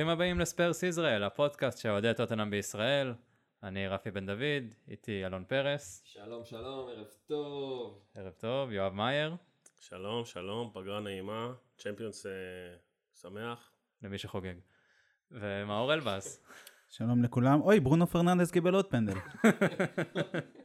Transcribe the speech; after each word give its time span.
ברוכים 0.00 0.12
הבאים 0.12 0.40
לספרס 0.40 0.82
ישראל, 0.82 1.24
הפודקאסט 1.24 1.78
של 1.78 1.91
אוהדי 1.91 2.12
טוטנאם 2.16 2.50
בישראל. 2.50 3.14
אני 3.62 3.88
רפי 3.88 4.10
בן 4.10 4.26
דוד, 4.26 4.74
איתי 4.88 5.26
אלון 5.26 5.44
פרס. 5.44 6.02
שלום 6.04 6.44
שלום, 6.44 6.88
ערב 6.88 7.06
טוב. 7.26 7.98
ערב 8.14 8.32
טוב, 8.32 8.72
יואב 8.72 8.92
מאייר. 8.92 9.36
שלום, 9.80 10.24
שלום, 10.24 10.70
פגרה 10.74 11.00
נעימה, 11.00 11.52
צ'מפיונס 11.78 12.26
אה, 12.26 12.32
שמח. 13.20 13.70
למי 14.02 14.18
שחוגג. 14.18 14.54
ומאור 15.30 15.94
אלבאס. 15.94 16.42
שלום 16.96 17.22
לכולם. 17.22 17.60
אוי, 17.60 17.80
ברונו 17.80 18.06
פרננדס 18.06 18.50
קיבל 18.50 18.74
עוד 18.74 18.86
פנדל. 18.86 19.14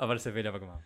אבל 0.00 0.18
סביליה 0.18 0.52
בגמר. 0.52 0.76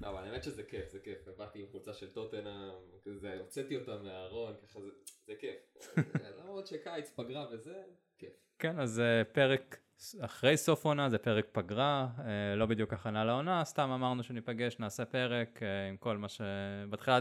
לא, 0.00 0.08
אבל 0.08 0.24
האמת 0.24 0.44
שזה 0.44 0.62
כיף, 0.62 0.88
זה 0.88 0.98
כיף. 1.04 1.28
באתי 1.38 1.58
עם 1.58 1.66
חולצה 1.70 1.92
של 1.92 2.12
טוטנאם, 2.12 2.70
כזה, 3.04 3.38
הוצאתי 3.38 3.76
אותה 3.76 3.96
מהארון, 4.02 4.54
ככה 4.62 4.80
זה, 4.80 4.88
זה 5.26 5.32
כיף. 5.40 5.86
למרות 6.38 6.66
שקיץ, 6.66 7.10
פגרה 7.16 7.46
וזה, 7.52 7.82
כיף. 8.18 8.32
כן, 8.58 8.80
אז 8.80 9.00
אה, 9.00 9.24
פרק 9.24 9.78
אחרי 10.20 10.56
סוף 10.56 10.84
עונה, 10.84 11.08
זה 11.08 11.18
פרק 11.18 11.46
פגרה, 11.52 12.08
אה, 12.18 12.56
לא 12.56 12.66
בדיוק 12.66 12.92
הכנה 12.92 13.24
לעונה, 13.24 13.64
סתם 13.64 13.90
אמרנו 13.90 14.22
שניפגש, 14.22 14.78
נעשה 14.78 15.04
פרק 15.04 15.62
אה, 15.62 15.88
עם 15.88 15.96
כל 15.96 16.16
מה 16.16 16.28
ש... 16.28 16.40
בהתחלה 16.90 17.18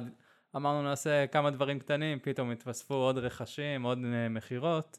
אמרנו 0.56 0.84
נעשה 0.84 1.28
כמה 1.28 1.52
דברים 1.52 1.80
קטנים, 1.80 2.20
פתאום 2.20 2.52
התווספו 2.52 2.94
עוד 2.94 3.18
רכשים, 3.18 3.84
עוד 3.84 3.98
מכירות. 4.30 4.98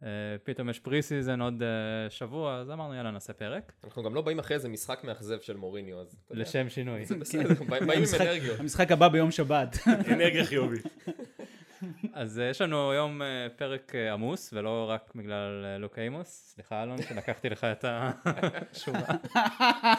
Uh, 0.00 0.04
פתאום 0.44 0.70
יש 0.70 0.78
pre-season 0.78 1.40
עוד 1.40 1.62
uh, 1.62 2.10
שבוע, 2.10 2.56
אז 2.56 2.70
אמרנו 2.70 2.94
יאללה 2.94 3.10
נעשה 3.10 3.32
פרק. 3.32 3.72
אנחנו 3.84 4.02
גם 4.02 4.14
לא 4.14 4.22
באים 4.22 4.38
אחרי 4.38 4.56
איזה 4.56 4.68
משחק 4.68 5.04
מאכזב 5.04 5.40
של 5.40 5.56
מוריניו, 5.56 6.00
אז. 6.00 6.16
לשם 6.30 6.68
שינוי. 6.68 7.04
זה 7.04 7.16
בסדר, 7.16 7.48
באים 7.68 7.90
עם 7.90 8.02
אנרגיות. 8.20 8.60
המשחק 8.60 8.92
הבא 8.92 9.08
ביום 9.08 9.30
שבת. 9.30 9.76
אנרגיה 10.12 10.44
חיובית. 10.44 10.86
אז 12.12 12.38
uh, 12.38 12.42
יש 12.50 12.60
לנו 12.60 12.90
היום 12.90 13.20
פרק 13.56 13.92
עמוס, 14.12 14.52
ולא 14.52 14.90
רק 14.90 15.12
בגלל 15.14 15.76
לוק 15.78 15.98
אימוס. 15.98 16.52
סליחה 16.54 16.82
אלון, 16.82 17.02
שלקחתי 17.02 17.48
לך 17.48 17.64
את 17.64 17.84
השורה. 17.84 19.16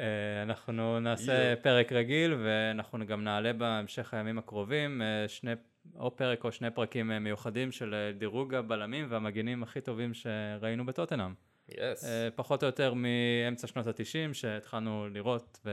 אנחנו 0.42 1.00
נעשה 1.00 1.56
פרק 1.56 1.92
רגיל 1.92 2.34
ואנחנו 2.44 3.06
גם 3.06 3.24
נעלה 3.24 3.52
בהמשך 3.52 4.14
הימים 4.14 4.38
הקרובים 4.38 5.02
שני 5.28 5.52
או 5.98 6.16
פרק 6.16 6.44
או 6.44 6.52
שני 6.52 6.70
פרקים 6.70 7.10
אה, 7.10 7.18
מיוחדים 7.18 7.72
של 7.72 7.94
אה, 7.94 8.12
דירוג 8.12 8.54
הבלמים 8.54 9.06
והמגינים 9.08 9.62
הכי 9.62 9.80
טובים 9.80 10.14
שראינו 10.14 10.86
בטוטנאם. 10.86 11.34
Yes. 11.70 11.74
אה, 12.04 12.28
פחות 12.34 12.62
או 12.62 12.66
יותר 12.66 12.94
מאמצע 12.94 13.66
שנות 13.66 13.86
התשעים 13.86 14.34
שהתחלנו 14.34 15.08
לראות 15.08 15.66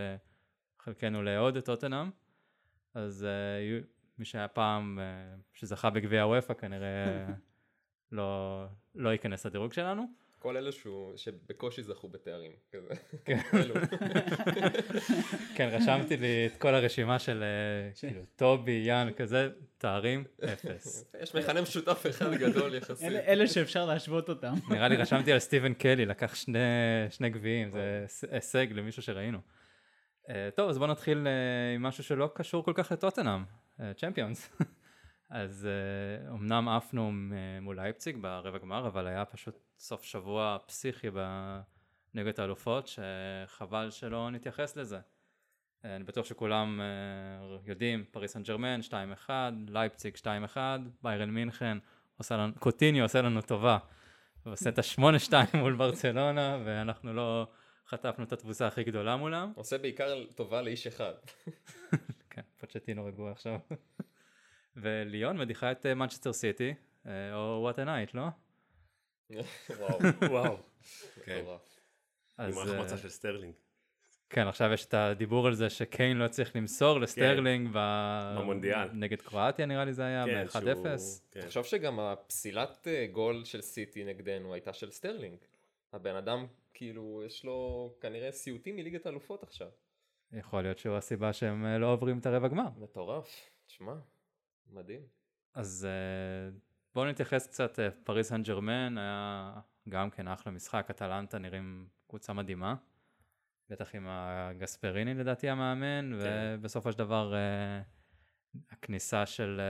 וחלקנו 0.79 1.23
לאהוד 1.23 1.57
את 1.57 1.65
טוטנאם. 1.65 2.09
אז 2.93 3.27
מי 4.17 4.25
שהיה 4.25 4.47
פעם 4.47 4.99
שזכה 5.53 5.89
בגביע 5.89 6.21
הוופא 6.21 6.53
כנראה 6.53 7.25
לא, 8.11 8.63
לא 8.95 9.09
ייכנס 9.09 9.45
לדירוג 9.45 9.73
שלנו. 9.73 10.03
כל 10.39 10.57
אלה 10.57 10.71
שהוא, 10.71 11.17
שבקושי 11.17 11.83
זכו 11.83 12.07
בתארים, 12.07 12.51
כזה. 12.71 12.93
כן. 13.25 13.39
כן, 15.55 15.69
רשמתי 15.71 16.17
לי 16.17 16.47
את 16.47 16.57
כל 16.57 16.75
הרשימה 16.75 17.19
של 17.19 17.43
כאילו 17.99 18.21
טובי, 18.35 18.83
יאן, 18.85 19.09
כזה, 19.17 19.49
תארים, 19.83 20.23
אפס. 20.43 21.05
יש 21.21 21.35
מכנה 21.35 21.61
משותף 21.61 22.05
אחד 22.09 22.33
גדול 22.33 22.75
יחסית. 22.75 23.11
אלה 23.11 23.47
שאפשר 23.47 23.85
להשוות 23.85 24.29
אותם. 24.29 24.53
נראה 24.73 24.87
לי 24.87 24.95
רשמתי 24.95 25.31
על 25.31 25.39
סטיבן 25.39 25.73
קלי, 25.73 26.05
לקח 26.05 26.35
שני 27.09 27.29
גביעים, 27.29 27.71
זה 27.71 28.05
הישג 28.31 28.67
למישהו 28.71 29.03
שראינו. 29.03 29.39
טוב, 30.55 30.69
אז 30.69 30.77
בואו 30.77 30.91
נתחיל 30.91 31.27
עם 31.75 31.83
משהו 31.83 32.03
שלא 32.03 32.29
קשור 32.35 32.65
כל 32.65 32.73
כך 32.75 32.91
לטוטנאם, 32.91 33.43
צ'מפיונס. 33.97 34.49
אז 35.29 35.67
אמנם 36.29 36.69
עפנו 36.69 37.11
מול 37.61 37.75
לייפציג 37.75 38.17
ברבע 38.21 38.57
גמר, 38.57 38.87
אבל 38.87 39.07
היה 39.07 39.25
פשוט 39.25 39.55
סוף 39.79 40.03
שבוע 40.03 40.57
פסיכי 40.65 41.07
בנגד 42.13 42.39
האלופות, 42.39 42.87
שחבל 42.87 43.91
שלא 43.91 44.31
נתייחס 44.31 44.77
לזה. 44.77 44.99
Uh, 45.83 45.85
אני 45.85 46.03
בטוח 46.03 46.25
שכולם 46.25 46.81
uh, 46.81 47.69
יודעים, 47.69 48.05
פריס 48.11 48.33
סן 48.33 48.43
ג'רמן 48.43 48.79
2-1, 49.27 49.29
לייפציג 49.67 50.15
2-1, 50.55 50.57
ביירן 51.01 51.29
מינכן, 51.29 51.77
עושה 52.17 52.37
לנו, 52.37 52.53
קוטיניו 52.59 53.03
עושה 53.03 53.21
לנו 53.21 53.41
טובה, 53.41 53.77
ועושה 54.45 54.69
את 54.69 54.79
ה-8-2 54.79 55.57
מול 55.57 55.75
ברצלונה, 55.75 56.57
ואנחנו 56.65 57.13
לא 57.13 57.47
חטפנו 57.87 58.23
את 58.23 58.33
התבוסה 58.33 58.67
הכי 58.67 58.83
גדולה 58.83 59.15
מולם. 59.15 59.51
עושה 59.55 59.77
בעיקר 59.77 60.23
טובה 60.35 60.61
לאיש 60.61 60.87
אחד. 60.87 61.13
כן, 62.29 62.41
פוצ'טינו 62.57 63.05
רגוע 63.05 63.31
עכשיו. 63.31 63.59
וליון 64.75 65.37
מדיחה 65.37 65.71
את 65.71 65.85
מנצ'סטר 65.85 66.29
אה, 66.29 66.33
סיטי, 66.33 66.73
אה, 67.05 67.35
oh 67.35 67.59
what 67.61 67.79
a 67.79 67.83
night, 67.83 68.13
לא? 68.13 68.27
וואו, 69.79 69.99
וואו. 70.29 70.57
כן. 71.25 71.45
עם 72.39 72.57
החמצה 72.57 72.97
של 72.97 73.09
סטרלינג. 73.09 73.53
כן, 74.33 74.47
עכשיו 74.47 74.73
יש 74.73 74.85
את 74.85 74.93
הדיבור 74.93 75.47
על 75.47 75.53
זה 75.53 75.69
שקיין 75.69 76.17
לא 76.17 76.27
צריך 76.27 76.55
למסור 76.55 76.99
לסטרלינג 76.99 77.67
כן, 77.67 77.79
במונדיאל. 78.37 78.89
נגד 78.93 79.21
קרואטיה 79.21 79.65
נראה 79.65 79.85
לי 79.85 79.93
זה 79.93 80.03
היה, 80.03 80.25
כן, 80.25 80.45
ב-1-0. 80.45 80.85
כן. 81.31 81.41
תחשוב 81.41 81.65
שגם 81.65 81.99
הפסילת 81.99 82.87
אה, 82.87 83.07
גול 83.11 83.45
של 83.45 83.61
סיטי 83.61 84.03
נגדנו 84.03 84.53
הייתה 84.53 84.73
של 84.73 84.91
סטרלינג. 84.91 85.37
הבן 85.93 86.15
אדם, 86.15 86.45
כאילו, 86.73 87.23
יש 87.25 87.45
לו 87.45 87.89
כנראה 88.01 88.31
סיוטים 88.31 88.75
מליגת 88.75 89.05
האלופות 89.05 89.43
עכשיו. 89.43 89.67
יכול 90.33 90.61
להיות 90.61 90.77
שהוא 90.77 90.95
הסיבה 90.95 91.33
שהם 91.33 91.65
לא 91.65 91.91
עוברים 91.93 92.19
את 92.19 92.25
הרבע 92.25 92.47
גמר. 92.47 92.69
מטורף, 92.77 93.49
תשמע. 93.67 93.93
מדהים. 94.71 95.01
אז 95.53 95.87
uh, 95.87 96.53
בואו 96.95 97.05
נתייחס 97.05 97.47
קצת, 97.47 97.79
פריס 98.03 98.29
סן 98.29 98.43
ג'רמן 98.43 98.97
היה 98.97 99.53
גם 99.89 100.09
כן 100.09 100.27
אחלה 100.27 100.51
משחק, 100.51 100.87
אטלנטה 100.89 101.37
נראים 101.37 101.87
קבוצה 102.07 102.33
מדהימה. 102.33 102.75
בטח 103.69 103.95
עם 103.95 104.07
הגספריני 104.09 105.13
לדעתי 105.13 105.49
המאמן, 105.49 106.11
כן. 106.11 106.17
ובסופו 106.21 106.91
של 106.91 106.97
דבר 106.97 107.33
uh, 107.33 108.63
הכניסה 108.71 109.25
של 109.25 109.61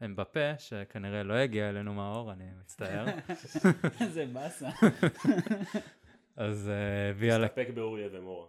uh, 0.00 0.04
אמבפה, 0.04 0.58
שכנראה 0.58 1.22
לא 1.22 1.34
הגיע 1.34 1.68
אלינו 1.68 1.94
מאור, 1.94 2.32
אני 2.32 2.44
מצטער. 2.60 3.06
איזה 4.00 4.26
באסה. 4.32 4.68
אז 6.36 6.70
הביאה... 7.10 7.36
Uh, 7.36 7.48
תסתפק 7.48 7.68
באוריה 7.74 8.08
ומורה. 8.12 8.46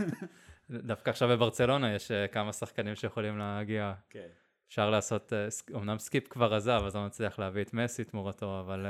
דווקא 0.70 1.10
עכשיו 1.10 1.28
בברצלונה 1.28 1.94
יש 1.94 2.10
uh, 2.10 2.32
כמה 2.32 2.52
שחקנים 2.52 2.94
שיכולים 2.94 3.38
להגיע. 3.38 3.92
כן. 4.10 4.28
אפשר 4.68 4.90
לעשות, 4.90 5.32
אמנם 5.74 5.98
סקיפ 5.98 6.28
כבר 6.28 6.54
עזב, 6.54 6.82
אז 6.86 6.96
לא 6.96 7.06
מצליח 7.06 7.38
להביא 7.38 7.62
את 7.62 7.74
מסי 7.74 8.04
תמורתו, 8.04 8.60
אבל... 8.60 8.86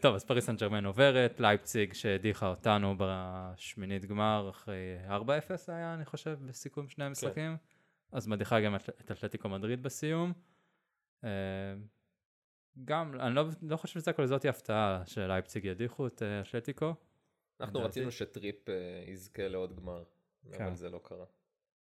טוב, 0.00 0.14
אז 0.14 0.24
פריס 0.24 0.46
סן 0.46 0.56
ג'רמן 0.56 0.84
עוברת, 0.84 1.40
לייפציג 1.40 1.92
שהדיחה 1.92 2.48
אותנו 2.48 2.94
בשמינית 2.98 4.04
גמר 4.04 4.50
אחרי 4.50 4.96
4-0 5.08 5.10
היה, 5.68 5.94
אני 5.94 6.04
חושב, 6.04 6.38
בסיכום 6.46 6.88
שני 6.88 7.04
המשחקים. 7.04 7.56
כן. 7.56 8.16
אז 8.16 8.26
מדיחה 8.26 8.60
גם 8.60 8.74
את 8.76 9.10
אתלטיקו 9.10 9.48
מדריד 9.48 9.82
בסיום. 9.82 10.32
גם, 12.84 13.20
אני 13.20 13.34
לא, 13.34 13.44
לא 13.62 13.76
חושב 13.76 14.00
שזה 14.00 14.10
הכל 14.10 14.26
זאת 14.26 14.44
הפתעה 14.44 15.02
שלייפציג 15.06 15.64
ידיחו 15.64 16.06
את 16.06 16.22
אתלטיקו. 16.22 16.94
אנחנו 17.60 17.80
רצינו 17.80 18.10
שטריפ 18.10 18.68
יזכה 19.06 19.48
לעוד 19.48 19.76
גמר, 19.76 20.04
כן. 20.52 20.64
אבל 20.64 20.74
זה 20.74 20.90
לא 20.90 21.00
קרה. 21.04 21.24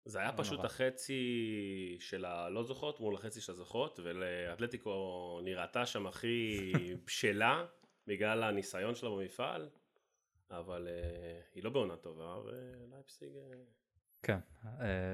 זה 0.05 0.19
היה 0.19 0.31
פשוט 0.31 0.53
נורא. 0.53 0.65
החצי 0.65 1.97
של 1.99 2.25
הלא 2.25 2.63
זוכות 2.63 2.99
מול 2.99 3.15
החצי 3.15 3.41
של 3.41 3.51
הזוכות, 3.51 3.99
ולאתלטיקו 4.03 5.39
נראתה 5.43 5.85
שם 5.85 6.07
הכי 6.07 6.71
בשלה 7.05 7.65
בגלל 8.07 8.43
הניסיון 8.43 8.95
שלה 8.95 9.09
במפעל, 9.09 9.69
אבל 10.51 10.87
uh, 10.87 11.55
היא 11.55 11.63
לא 11.63 11.69
בעונה 11.69 11.97
טובה, 11.97 12.35
ולייפסיג... 12.45 13.29
Uh... 13.29 13.55
כן, 14.23 14.39
uh, 14.63 14.67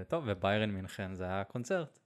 טוב, 0.07 0.23
וביירן 0.27 0.69
מינכן 0.71 1.13
זה 1.13 1.23
היה 1.23 1.43
קונצרט. 1.43 1.99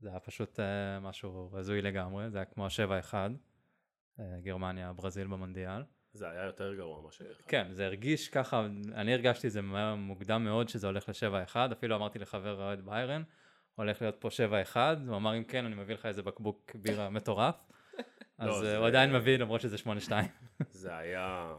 זה 0.00 0.08
היה 0.08 0.20
פשוט 0.20 0.60
משהו 1.00 1.50
הזוי 1.58 1.82
לגמרי, 1.82 2.30
זה 2.30 2.38
היה 2.38 2.44
כמו 2.44 2.66
ה-7-1, 2.66 3.14
uh, 3.14 4.22
גרמניה, 4.42 4.92
ברזיל 4.92 5.26
במונדיאל. 5.26 5.82
זה 6.12 6.30
היה 6.30 6.44
יותר 6.44 6.74
גרוע 6.74 7.02
מה 7.02 7.12
ש... 7.12 7.22
כן, 7.48 7.66
זה 7.72 7.86
הרגיש 7.86 8.28
ככה, 8.28 8.66
אני 8.94 9.12
הרגשתי 9.14 9.50
זה 9.50 9.60
מוקדם 9.96 10.44
מאוד 10.44 10.68
שזה 10.68 10.86
הולך 10.86 11.08
ל-7-1, 11.08 11.56
אפילו 11.72 11.96
אמרתי 11.96 12.18
לחבר 12.18 12.62
אוהד 12.62 12.80
ביירן, 12.80 13.22
הולך 13.74 14.02
להיות 14.02 14.16
פה 14.20 14.28
7-1, 14.74 14.76
הוא 15.06 15.16
אמר 15.16 15.36
אם 15.38 15.44
כן 15.44 15.64
אני 15.64 15.74
מביא 15.74 15.94
לך 15.94 16.06
איזה 16.06 16.22
בקבוק 16.22 16.76
בירה 16.76 17.10
מטורף, 17.10 17.66
אז 18.38 18.62
לא, 18.62 18.66
אה, 18.66 18.76
הוא 18.76 18.86
עדיין 18.86 19.12
מביא 19.12 19.36
למרות 19.36 19.60
שזה 19.60 19.76
8-2. 19.76 20.10
זה 20.70 20.96
היה... 20.96 21.54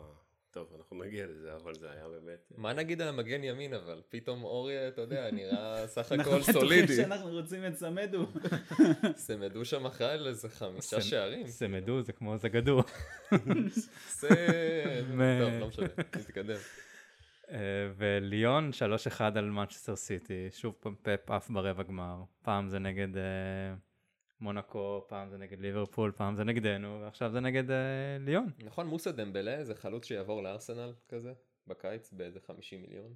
טוב, 0.52 0.74
אנחנו 0.78 1.04
נגיע 1.04 1.26
לזה, 1.28 1.56
אבל 1.56 1.74
זה 1.74 1.92
היה 1.92 2.08
באמת... 2.08 2.52
מה 2.58 2.74
נגיד 2.74 3.02
על 3.02 3.08
המגן 3.08 3.44
ימין 3.44 3.74
אבל? 3.74 4.02
פתאום 4.10 4.44
אורי, 4.44 4.88
אתה 4.88 5.02
יודע, 5.02 5.32
נראה 5.32 5.88
סך 5.88 6.12
הכל 6.12 6.42
סולידי. 6.42 6.82
אנחנו 6.82 6.96
שאנחנו 6.96 7.30
רוצים 7.30 7.66
את 7.68 7.76
סמדו. 7.76 8.26
סמדו 9.28 9.66
שם 9.66 9.86
אחראי 9.86 10.12
על 10.12 10.28
איזה 10.28 10.50
חמישה 10.50 11.02
שערים. 11.02 11.48
סמדו 11.48 12.02
זה 12.02 12.14
כמו 12.14 12.38
זגדו. 12.38 12.82
טוב, 13.30 13.50
לא 15.60 15.68
משנה, 15.68 15.88
נתקדם. 16.16 16.58
אה, 17.52 17.58
וליון 17.98 18.70
3-1 19.20 19.22
על 19.22 19.50
מנצ'סטר 19.50 19.96
סיטי, 19.96 20.48
שוב 20.52 20.76
פעם 20.80 20.96
פאפ 21.02 21.32
עף 21.32 21.50
ברבע 21.50 21.84
גמר, 21.84 22.24
פעם 22.42 22.70
זה 22.70 22.80
נגד 22.80 23.18
אה, 23.18 23.24
מונקו, 24.42 25.06
פעם 25.08 25.30
זה 25.30 25.38
נגד 25.38 25.60
ליברפול, 25.60 26.12
פעם 26.12 26.36
זה 26.36 26.44
נגדנו, 26.44 27.00
ועכשיו 27.02 27.32
זה 27.32 27.40
נגד 27.40 27.72
אה, 27.72 27.78
ליון. 28.20 28.50
נכון, 28.66 28.88
מוסא 28.88 29.12
דמבלה 29.12 29.64
זה 29.64 29.76
חלוץ 29.76 30.06
שיעבור 30.06 30.44
לארסנל 30.44 30.94
כזה, 31.10 31.34
בקיץ, 31.68 32.14
באיזה 32.14 32.40
50 32.48 32.82
מיליון. 32.82 33.14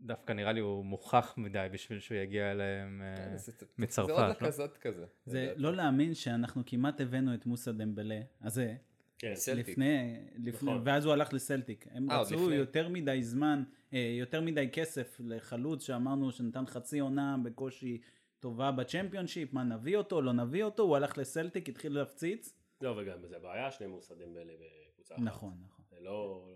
דווקא 0.00 0.32
נראה 0.32 0.52
לי 0.52 0.60
הוא 0.60 0.84
מוכח 0.84 1.34
מדי 1.36 1.66
בשביל 1.72 2.00
שהוא 2.00 2.18
יגיע 2.18 2.50
אליהם 2.52 3.02
אה, 3.02 3.16
כן, 3.16 3.36
זה- 3.36 3.52
מצרפת, 3.78 4.06
זה 4.06 4.12
עוד 4.12 4.22
לא? 4.22 4.28
לקזת 4.28 4.76
כזה. 4.76 5.04
זה. 5.26 5.52
לא 5.56 5.74
להאמין 5.74 6.14
שאנחנו 6.14 6.62
כמעט 6.66 7.00
הבאנו 7.00 7.34
את 7.34 7.46
מוסא 7.46 7.72
דמבלה 7.72 8.20
הזה, 8.42 8.74
כן. 9.18 9.34
סלטיק. 9.34 9.68
לפני, 9.68 10.16
לפני, 10.38 10.70
נכון. 10.70 10.82
ואז 10.84 11.04
הוא 11.04 11.12
הלך 11.12 11.32
לסלטיק. 11.32 11.86
הם 11.90 12.10
אה, 12.10 12.20
רצו 12.20 12.34
לפני. 12.34 12.54
יותר 12.54 12.88
מדי 12.88 13.22
זמן, 13.22 13.62
אה, 13.92 14.14
יותר 14.18 14.40
מדי 14.40 14.68
כסף 14.72 15.20
לחלוץ 15.24 15.82
שאמרנו 15.86 16.32
שנתן 16.32 16.66
חצי 16.66 16.98
עונה 16.98 17.36
בקושי 17.44 18.00
טובה 18.44 18.72
בצ'מפיונשיפ, 18.72 19.52
מה 19.52 19.64
נביא 19.64 19.96
אותו, 19.96 20.22
לא 20.22 20.32
נביא 20.32 20.64
אותו, 20.64 20.82
הוא 20.82 20.96
הלך 20.96 21.18
לסלטיק, 21.18 21.68
התחיל 21.68 21.94
להפציץ. 21.94 22.54
לא, 22.80 22.94
וגם 22.98 23.26
זה 23.26 23.38
בעיה, 23.38 23.70
שני 23.70 23.86
מוסא 23.86 24.14
דמבלה 24.14 24.52
בקבוצה 24.52 25.14
אחת. 25.14 25.22
נכון, 25.24 25.52
נכון. 25.64 25.84
זה 25.90 25.96
לא... 26.00 26.48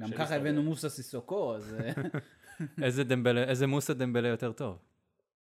גם 0.00 0.08
קשה 0.08 0.18
ככה. 0.18 0.36
הבאנו 0.36 0.62
מוסא 0.62 0.88
סיסוקו, 0.88 1.56
אז 1.56 1.74
אה, 1.74 1.92
איזה 2.84 3.04
דמבלה, 3.04 3.44
איזה 3.44 3.66
מוסא 3.66 3.92
דמבלה 3.92 4.28
יותר 4.28 4.52
טוב? 4.52 4.78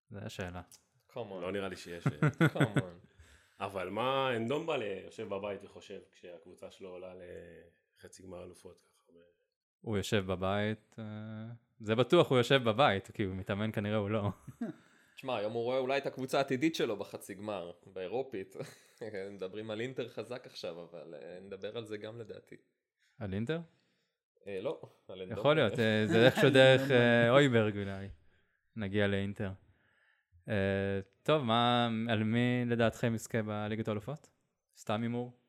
זו 0.09 0.19
השאלה. 0.19 0.61
לא 1.15 1.51
נראה 1.51 1.69
לי 1.69 1.75
שיש... 1.75 2.03
On. 2.55 2.79
אבל 3.59 3.89
מה, 3.89 4.35
אנדומבלה 4.35 4.85
יושב 5.05 5.27
בבית 5.29 5.63
וחושב 5.63 5.99
כשהקבוצה 6.11 6.71
שלו 6.71 6.89
עולה 6.89 7.13
לחצי 7.99 8.23
גמר 8.23 8.43
אלופות 8.43 8.81
ככה. 8.81 9.13
הוא 9.81 9.97
יושב 9.97 10.25
בבית, 10.25 10.95
אה, 10.99 11.03
זה 11.79 11.95
בטוח 11.95 12.29
הוא 12.29 12.37
יושב 12.37 12.63
בבית, 12.63 13.11
כי 13.11 13.23
הוא 13.23 13.35
מתאמן 13.35 13.71
כנראה 13.71 13.97
הוא 13.97 14.09
לא. 14.09 14.29
תשמע, 15.21 15.37
היום 15.37 15.53
הוא 15.53 15.63
רואה 15.63 15.77
אולי 15.77 15.97
את 15.97 16.05
הקבוצה 16.05 16.37
העתידית 16.37 16.75
שלו 16.75 16.97
בחצי 16.97 17.33
גמר, 17.33 17.71
באירופית. 17.85 18.55
מדברים 19.31 19.71
על 19.71 19.81
אינטר 19.81 20.09
חזק 20.09 20.45
עכשיו, 20.45 20.83
אבל 20.83 21.13
אה, 21.13 21.39
נדבר 21.41 21.77
על 21.77 21.85
זה 21.85 21.97
גם 21.97 22.19
לדעתי. 22.19 22.55
על 23.19 23.33
אינטר? 23.33 23.59
אה, 24.47 24.61
לא, 24.61 24.81
על 25.07 25.21
אנדומבלה. 25.21 25.39
יכול 25.39 25.55
להיות, 25.55 25.79
אה, 25.79 26.03
זה 26.07 26.17
איכשהו 26.25 26.49
דרך 26.49 26.81
אויברג 27.29 27.77
אולי. 27.77 28.09
נגיע 28.75 29.07
לאינטר. 29.07 29.51
אה, 30.49 30.99
טוב, 31.23 31.43
מה, 31.43 31.89
על 32.09 32.23
מי 32.23 32.65
לדעתכם 32.65 33.15
יזכה 33.15 33.41
בליגת 33.41 33.87
האלופות? 33.87 34.29
סתם 34.77 35.01
הימור? 35.01 35.39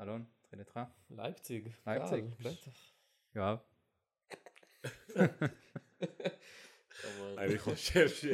אלון, 0.00 0.24
נתחיל 0.40 0.58
איתך. 0.58 0.80
לייפציג. 1.10 1.68
לייפציג. 1.86 2.24
בטח. 2.40 2.92
יואב? 3.34 3.58
אני 7.38 7.58
חושב 7.58 8.08
ש... 8.08 8.24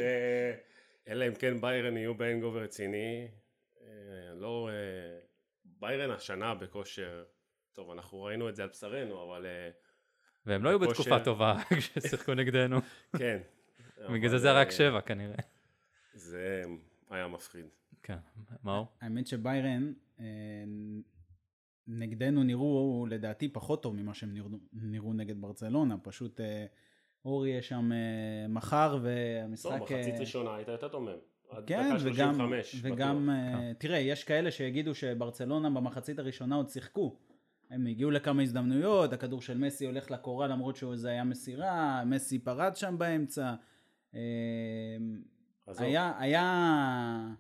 אלא 1.11 1.29
אם 1.29 1.35
כן 1.35 1.61
ביירן 1.61 1.97
יהיו 1.97 2.15
באנגובר 2.15 2.63
רציני. 2.63 3.29
אה, 3.83 4.35
לא... 4.35 4.69
אה, 4.73 5.19
ביירן 5.65 6.11
השנה 6.11 6.55
בכושר... 6.55 7.25
טוב, 7.73 7.91
אנחנו 7.91 8.23
ראינו 8.23 8.49
את 8.49 8.57
זה 8.57 8.63
על 8.63 8.69
בשרנו, 8.69 9.25
אבל 9.25 9.47
אה, 9.47 9.71
והם 10.47 10.65
לא 10.65 10.69
היו. 10.69 10.79
בתקופה 10.79 11.21
טובה 11.21 11.57
כששיחקו 11.79 12.35
נגדנו. 12.35 12.81
כן. 13.19 13.39
בגלל 14.15 14.31
זה 14.31 14.39
זה 14.39 14.53
רק 14.53 14.67
אה, 14.67 14.73
שבע 14.73 15.01
כנראה. 15.01 15.39
זה 16.15 16.63
היה 17.11 17.29
מפחיד. 17.29 17.67
כן, 18.03 18.17
מאור? 18.65 18.87
האמת 19.01 19.27
שביירן 19.27 19.93
נגדנו 21.87 22.43
נראו 22.43 23.07
לדעתי 23.11 23.53
פחות 23.53 23.83
טוב 23.83 23.97
ממה 23.97 24.15
שהם 24.15 24.35
נראו 24.73 25.13
נגד 25.13 25.41
ברצלונה, 25.41 25.99
פשוט 25.99 26.41
אורי 27.25 27.51
יש 27.51 27.69
שם 27.69 27.93
אה, 27.93 28.49
מחר 28.49 28.99
והמשחק... 29.03 29.71
לא, 29.71 29.77
מחצית 29.77 30.15
אה, 30.15 30.21
ראשונה 30.21 30.55
היית 30.55 30.69
יותר 30.69 30.89
טוב 30.89 31.03
מהם. 31.03 31.19
עד 31.51 31.65
כן, 31.67 31.97
דקה 31.97 32.11
וגם, 32.11 32.35
35, 32.35 32.81
וגם. 32.83 33.31
אה, 33.31 33.73
תראה, 33.79 33.99
יש 33.99 34.25
כאלה 34.25 34.51
שיגידו 34.51 34.95
שברצלונה 34.95 35.71
במחצית 35.71 36.19
הראשונה 36.19 36.57
עוד 36.57 36.69
שיחקו. 36.69 37.17
הם 37.71 37.87
הגיעו 37.87 38.11
לכמה 38.11 38.43
הזדמנויות, 38.43 39.13
הכדור 39.13 39.43
של 39.43 39.59
מסי 39.59 39.87
הולך 39.87 40.11
לקורה 40.11 40.47
למרות 40.47 40.77
שזה 40.77 41.11
היה 41.11 41.25
מסירה, 41.25 42.05
מסי 42.05 42.39
פרץ 42.39 42.79
שם 42.81 42.99
באמצע. 42.99 43.55
עזוב, 45.67 45.83
היה, 45.83 46.13
היה, 46.19 47.35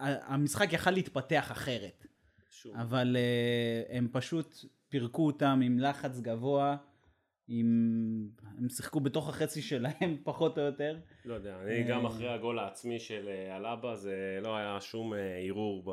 המשחק 0.00 0.72
יכל 0.72 0.90
להתפתח 0.90 1.52
אחרת, 1.52 2.06
שוב. 2.50 2.76
אבל 2.76 3.16
אה, 3.16 3.96
הם 3.96 4.08
פשוט 4.12 4.64
פירקו 4.88 5.26
אותם 5.26 5.60
עם 5.64 5.78
לחץ 5.78 6.20
גבוה, 6.20 6.76
עם... 7.48 8.28
הם 8.58 8.68
שיחקו 8.68 9.00
בתוך 9.00 9.28
החצי 9.28 9.62
שלהם 9.62 10.16
פחות 10.24 10.58
או 10.58 10.62
יותר. 10.62 10.96
לא 11.24 11.34
יודע, 11.34 11.56
אני 11.62 11.82
אה, 11.82 11.88
גם 11.88 12.06
אחרי 12.06 12.28
הגול 12.28 12.58
העצמי 12.58 13.00
של 13.00 13.28
אה, 13.28 13.56
אלאבה, 13.56 13.96
זה 13.96 14.38
לא 14.42 14.56
היה 14.56 14.80
שום 14.80 15.14
אה, 15.14 15.38
ערעור 15.46 15.82
ב... 15.86 15.90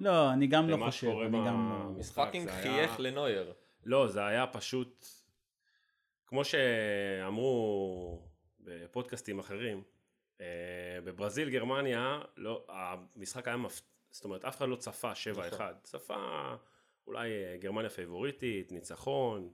לא, 0.00 0.32
אני 0.32 0.46
גם 0.46 0.68
לא 0.68 0.76
חושב, 0.86 1.08
אני 1.08 1.38
גם 1.46 1.70
לא... 1.70 1.94
במשחק. 1.94 2.16
פאקינג 2.16 2.50
חייך 2.50 3.00
לנויר. 3.00 3.52
לא, 3.84 4.08
זה 4.08 4.26
היה 4.26 4.46
פשוט, 4.46 5.06
כמו 6.26 6.44
שאמרו 6.44 8.22
בפודקאסטים 8.60 9.38
אחרים, 9.38 9.82
אה, 10.40 10.46
בברזיל, 11.04 11.50
גרמניה, 11.50 12.20
לא, 12.36 12.66
המשחק 12.68 13.48
היה 13.48 13.56
מפ... 13.56 13.82
זאת 14.10 14.24
אומרת, 14.24 14.44
אף 14.44 14.56
אחד 14.56 14.68
לא 14.68 14.76
צפה 14.76 15.12
7-1. 15.12 15.16
נכון. 15.54 15.66
צפה 15.82 16.54
אולי 17.06 17.30
אה, 17.30 17.56
גרמניה 17.60 17.90
פייבוריטית, 17.90 18.72
ניצחון, 18.72 19.50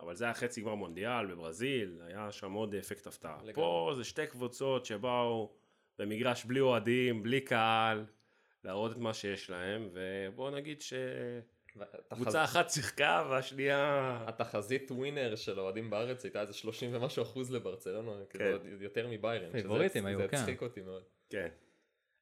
אבל 0.00 0.14
זה 0.16 0.24
היה 0.24 0.34
חצי 0.34 0.60
גמר 0.60 0.74
מונדיאל 0.74 1.26
בברזיל, 1.26 2.00
היה 2.06 2.32
שם 2.32 2.52
עוד 2.52 2.74
אפקט 2.74 3.06
הפתעה. 3.06 3.36
לגמרי. 3.36 3.54
פה 3.54 3.92
זה 3.96 4.04
שתי 4.04 4.26
קבוצות 4.26 4.84
שבאו 4.86 5.52
במגרש 5.98 6.44
בלי 6.44 6.60
אוהדים, 6.60 7.22
בלי 7.22 7.40
קהל, 7.40 8.04
להראות 8.64 8.92
את 8.92 8.96
מה 8.96 9.14
שיש 9.14 9.50
להם, 9.50 9.88
ובואו 9.92 10.50
נגיד 10.50 10.80
ש... 10.80 10.92
קבוצה 12.14 12.44
אחת 12.44 12.70
שיחקה 12.70 13.26
והשנייה... 13.30 14.18
התחזית 14.26 14.90
ווינר 14.90 15.36
של 15.36 15.60
אוהדים 15.60 15.90
בארץ 15.90 16.24
הייתה 16.24 16.40
איזה 16.40 16.52
30 16.52 16.90
ומשהו 16.94 17.22
אחוז 17.22 17.50
לברצלונה, 17.52 18.24
כאילו 18.30 18.52
עוד 18.52 18.66
יותר 18.80 19.08
מביירן. 19.10 19.44
שזה- 19.44 19.52
פייבוריטים 19.52 20.06
היו, 20.06 20.18
זה 20.18 20.28
כן. 20.28 20.36
הצחיק 20.36 20.62
אותי 20.62 20.80
מאוד. 20.80 21.02
כן. 21.30 21.48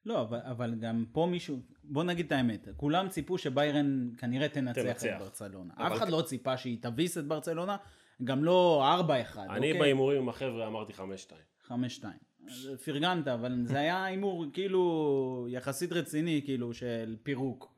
לא, 0.05 0.21
אבל, 0.21 0.39
אבל 0.43 0.75
גם 0.75 1.05
פה 1.11 1.27
מישהו, 1.31 1.59
בוא 1.83 2.03
נגיד 2.03 2.25
את 2.25 2.31
האמת, 2.31 2.67
כולם 2.77 3.09
ציפו 3.09 3.37
שביירן 3.37 4.09
כנראה 4.17 4.49
תנצח, 4.49 4.81
תנצח. 4.81 5.05
את 5.15 5.19
ברצלונה. 5.19 5.73
אבל 5.77 5.87
אף 5.87 5.97
אחד 5.97 6.05
כ- 6.07 6.11
לא 6.11 6.21
ציפה 6.21 6.57
שהיא 6.57 6.77
תביס 6.81 7.17
את 7.17 7.25
ברצלונה, 7.27 7.77
גם 8.23 8.43
לא 8.43 8.83
4-1, 9.33 9.37
אני 9.39 9.55
אוקיי? 9.55 9.79
בהימורים 9.79 10.21
עם 10.21 10.29
החבר'ה 10.29 10.67
אמרתי 10.67 10.93
5-2. 10.93 10.99
5-2. 11.67 11.71
אז 12.47 12.69
פרגנת, 12.85 13.27
אבל 13.27 13.61
זה 13.63 13.79
היה 13.79 14.03
הימור 14.05 14.45
כאילו 14.53 15.47
יחסית 15.49 15.91
רציני, 15.91 16.41
כאילו 16.45 16.73
של 16.73 17.15
פירוק. 17.23 17.73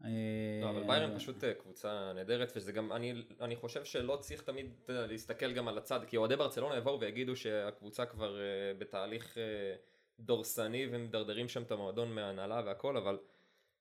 לא, 0.00 0.06
אה, 0.08 0.70
אבל 0.70 0.82
ביירן 0.86 1.18
פשוט 1.18 1.44
אה, 1.44 1.54
קבוצה 1.54 2.12
נהדרת, 2.14 2.52
וזה 2.56 2.72
גם, 2.72 2.92
אני, 2.92 3.14
אני 3.40 3.56
חושב 3.56 3.84
שלא 3.84 4.16
צריך 4.20 4.42
תמיד 4.42 4.66
יודע, 4.88 5.06
להסתכל 5.06 5.52
גם 5.52 5.68
על 5.68 5.78
הצד, 5.78 6.00
כי 6.06 6.16
אוהדי 6.16 6.36
ברצלונה 6.36 6.76
יבואו 6.76 7.00
ויגידו 7.00 7.36
שהקבוצה 7.36 8.06
כבר 8.06 8.38
אה, 8.40 8.44
בתהליך 8.78 9.38
אה, 9.38 9.42
דורסני 10.24 10.86
ומדרדרים 10.90 11.48
שם 11.48 11.62
את 11.62 11.70
המועדון 11.70 12.14
מההנהלה 12.14 12.62
והכל, 12.66 12.96
אבל 12.96 13.18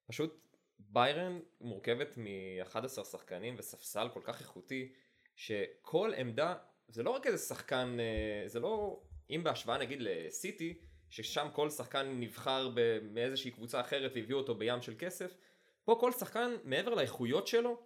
פשוט 0.05 0.47
ביירן 0.79 1.39
מורכבת 1.61 2.17
מ-11 2.17 3.03
שחקנים 3.03 3.55
וספסל 3.57 4.09
כל 4.13 4.21
כך 4.23 4.41
איכותי, 4.41 4.93
שכל 5.35 6.11
עמדה, 6.17 6.55
זה 6.87 7.03
לא 7.03 7.09
רק 7.09 7.27
איזה 7.27 7.37
שחקן, 7.37 7.97
אה, 7.99 8.47
זה 8.47 8.59
לא, 8.59 9.01
אם 9.29 9.41
בהשוואה 9.43 9.77
נגיד 9.77 9.99
לסיטי, 10.01 10.79
ששם 11.09 11.47
כל 11.53 11.69
שחקן 11.69 12.19
נבחר 12.19 12.69
מאיזושהי 13.01 13.51
קבוצה 13.51 13.81
אחרת 13.81 14.11
והביאו 14.15 14.37
אותו 14.37 14.55
בים 14.55 14.81
של 14.81 14.93
כסף, 14.99 15.37
פה 15.83 15.97
כל 15.99 16.11
שחקן 16.11 16.55
מעבר 16.63 16.93
לאיכויות 16.93 17.47
שלו, 17.47 17.83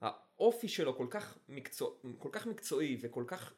האופי 0.00 0.68
שלו 0.68 0.96
כל 0.96 1.06
כך, 1.10 1.38
מקצוע, 1.48 1.90
כל 2.18 2.28
כך 2.32 2.46
מקצועי 2.46 2.98
וכל 3.00 3.24
כך 3.26 3.54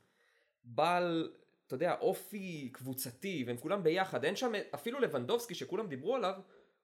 בעל, 0.65 1.33
אתה 1.67 1.75
יודע, 1.75 1.97
אופי 2.01 2.69
קבוצתי, 2.73 3.45
והם 3.47 3.57
כולם 3.57 3.83
ביחד, 3.83 4.25
אין 4.25 4.37
שם, 4.37 4.53
אפילו 4.75 5.01
לבנדובסקי 5.01 5.55
שכולם 5.55 5.87
דיברו 5.87 6.15
עליו, 6.15 6.35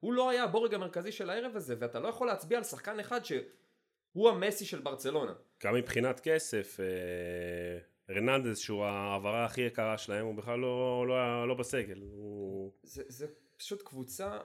הוא 0.00 0.12
לא 0.12 0.30
היה 0.30 0.44
הבורג 0.44 0.74
המרכזי 0.74 1.12
של 1.12 1.30
הערב 1.30 1.56
הזה, 1.56 1.74
ואתה 1.78 2.00
לא 2.00 2.08
יכול 2.08 2.26
להצביע 2.26 2.58
על 2.58 2.64
שחקן 2.64 3.00
אחד 3.00 3.20
שהוא 3.24 4.28
המסי 4.28 4.64
של 4.64 4.80
ברצלונה. 4.80 5.32
גם 5.64 5.74
מבחינת 5.74 6.20
כסף, 6.20 6.80
אה, 6.80 7.78
הרננדז 8.08 8.58
שהוא 8.58 8.84
ההעברה 8.84 9.44
הכי 9.44 9.60
יקרה 9.60 9.98
שלהם, 9.98 10.26
הוא 10.26 10.34
בכלל 10.34 10.58
לא, 10.58 11.04
לא, 11.08 11.48
לא 11.48 11.54
בסגל. 11.54 12.00
הוא... 12.00 12.72
זה, 12.82 13.02
זה 13.08 13.26
פשוט 13.56 13.82
קבוצה 13.82 14.38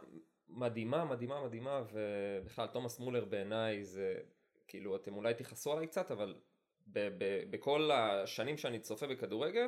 מדהימה, 0.50 1.06
מדהימה, 1.06 1.46
מדהימה, 1.46 1.84
ובכלל 1.92 2.68
תומאס 2.68 3.00
מולר 3.00 3.26
בעיניי 3.26 3.84
זה, 3.84 4.16
כאילו, 4.68 4.96
אתם 4.96 5.16
אולי 5.16 5.34
תכעסו 5.34 5.74
עליי 5.74 5.88
קצת, 5.88 6.12
אבל 6.12 6.36
ב- 6.88 7.10
ב- 7.18 7.44
בכל 7.50 7.92
השנים 7.94 8.58
שאני 8.58 8.80
צופה 8.80 9.08
בכדורגל, 9.08 9.68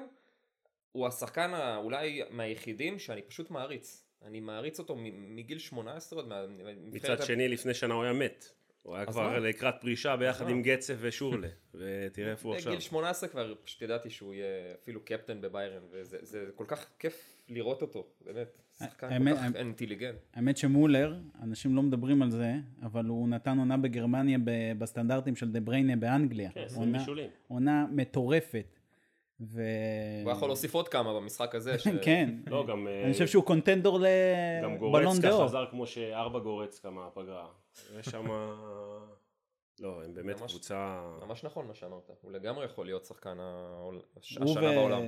הוא 0.92 1.08
השחקן 1.08 1.52
ה- 1.54 1.78
אולי 1.78 2.22
מהיחידים 2.32 3.00
שאני 3.00 3.22
פשוט 3.22 3.52
מעריץ. 3.52 4.06
אני 4.26 4.40
מעריץ 4.40 4.80
אותו 4.80 4.96
מ- 4.96 5.36
מגיל 5.36 5.58
18 5.60 6.20
עוד 6.20 6.28
מה... 6.28 6.46
מצד 6.92 7.24
שני, 7.24 7.48
לפני 7.48 7.74
שנה 7.74 7.94
הוא 7.94 8.04
היה 8.04 8.14
מת. 8.14 8.46
הוא 8.84 8.96
היה 8.96 9.06
כבר 9.06 9.28
מה? 9.30 9.40
לקראת 9.40 9.76
פרישה 9.82 10.16
ביחד 10.18 10.46
מה? 10.46 10.52
עם 10.52 10.62
גצף 10.62 10.96
ושורלה, 11.00 11.48
ותראה 11.74 12.32
איפה 12.32 12.48
הוא 12.50 12.56
עכשיו. 12.56 12.72
בגיל 12.72 12.80
18 12.82 13.30
כבר 13.30 13.56
פשוט 13.64 13.82
ידעתי 13.82 14.10
שהוא 14.10 14.34
יהיה 14.34 14.48
אפילו 14.84 15.00
קפטן 15.06 15.42
בביירן, 15.42 15.82
וזה 15.92 16.18
זה 16.22 16.46
כל 16.56 16.66
כך 16.68 16.86
כיף 17.00 17.42
לראות 17.50 17.82
אותו, 17.82 18.08
באמת. 18.26 18.58
שחקן 18.80 19.08
האמת- 19.10 19.36
כל 19.38 19.50
כך 19.50 19.56
אינטליגנט. 19.56 20.16
האמת 20.34 20.58
שמולר, 20.58 21.16
אנשים 21.44 21.76
לא 21.76 21.82
מדברים 21.84 22.22
על 22.22 22.32
זה, 22.32 22.52
אבל 22.82 23.06
הוא 23.06 23.30
נתן 23.30 23.58
עונה 23.58 23.78
בגרמניה 23.78 24.38
בסטנדרטים 24.78 25.36
של 25.36 25.52
דה 25.52 25.60
בריינה 25.60 25.96
באנגליה. 25.96 26.52
כן, 26.52 26.60
עשרים 26.62 26.82
עונה- 26.88 26.98
בישולים. 27.00 27.30
עונה 27.48 27.86
מטורפת. 27.92 28.79
ו... 29.42 29.62
הוא 30.24 30.32
יכול 30.32 30.48
להוסיף 30.50 30.74
עוד 30.74 30.88
כמה 30.88 31.14
במשחק 31.14 31.56
הזה. 31.56 31.80
ש- 31.80 31.88
כן. 32.02 32.30
לא, 32.48 32.66
גם... 32.68 32.88
אה, 32.88 33.04
אני 33.04 33.14
חושב 33.14 33.28
שהוא 33.28 33.44
קונטנדור 33.44 33.98
גם 34.64 34.74
לבלון 34.74 35.04
גורצקה 35.04 35.28
דאור. 35.30 35.44
חזר 35.48 35.66
כמו 35.72 35.88
שארבע 35.88 36.40
גורצקה 36.40 36.90
מהפגרה. 36.90 37.48
יש 38.00 38.06
שם... 38.06 38.26
לא, 39.82 40.02
הם 40.06 40.14
באמת 40.14 40.42
ממש- 40.42 40.52
קבוצה... 40.52 41.02
ממש 41.28 41.44
נכון 41.44 41.68
מה 41.68 41.74
שאמרת, 41.74 42.10
הוא 42.22 42.32
לגמרי 42.32 42.66
יכול 42.66 42.86
להיות 42.86 43.06
שחקן 43.06 43.38
העול- 43.40 44.02
השנה 44.18 44.46
ו- 44.52 44.54
בעולם. 44.56 45.02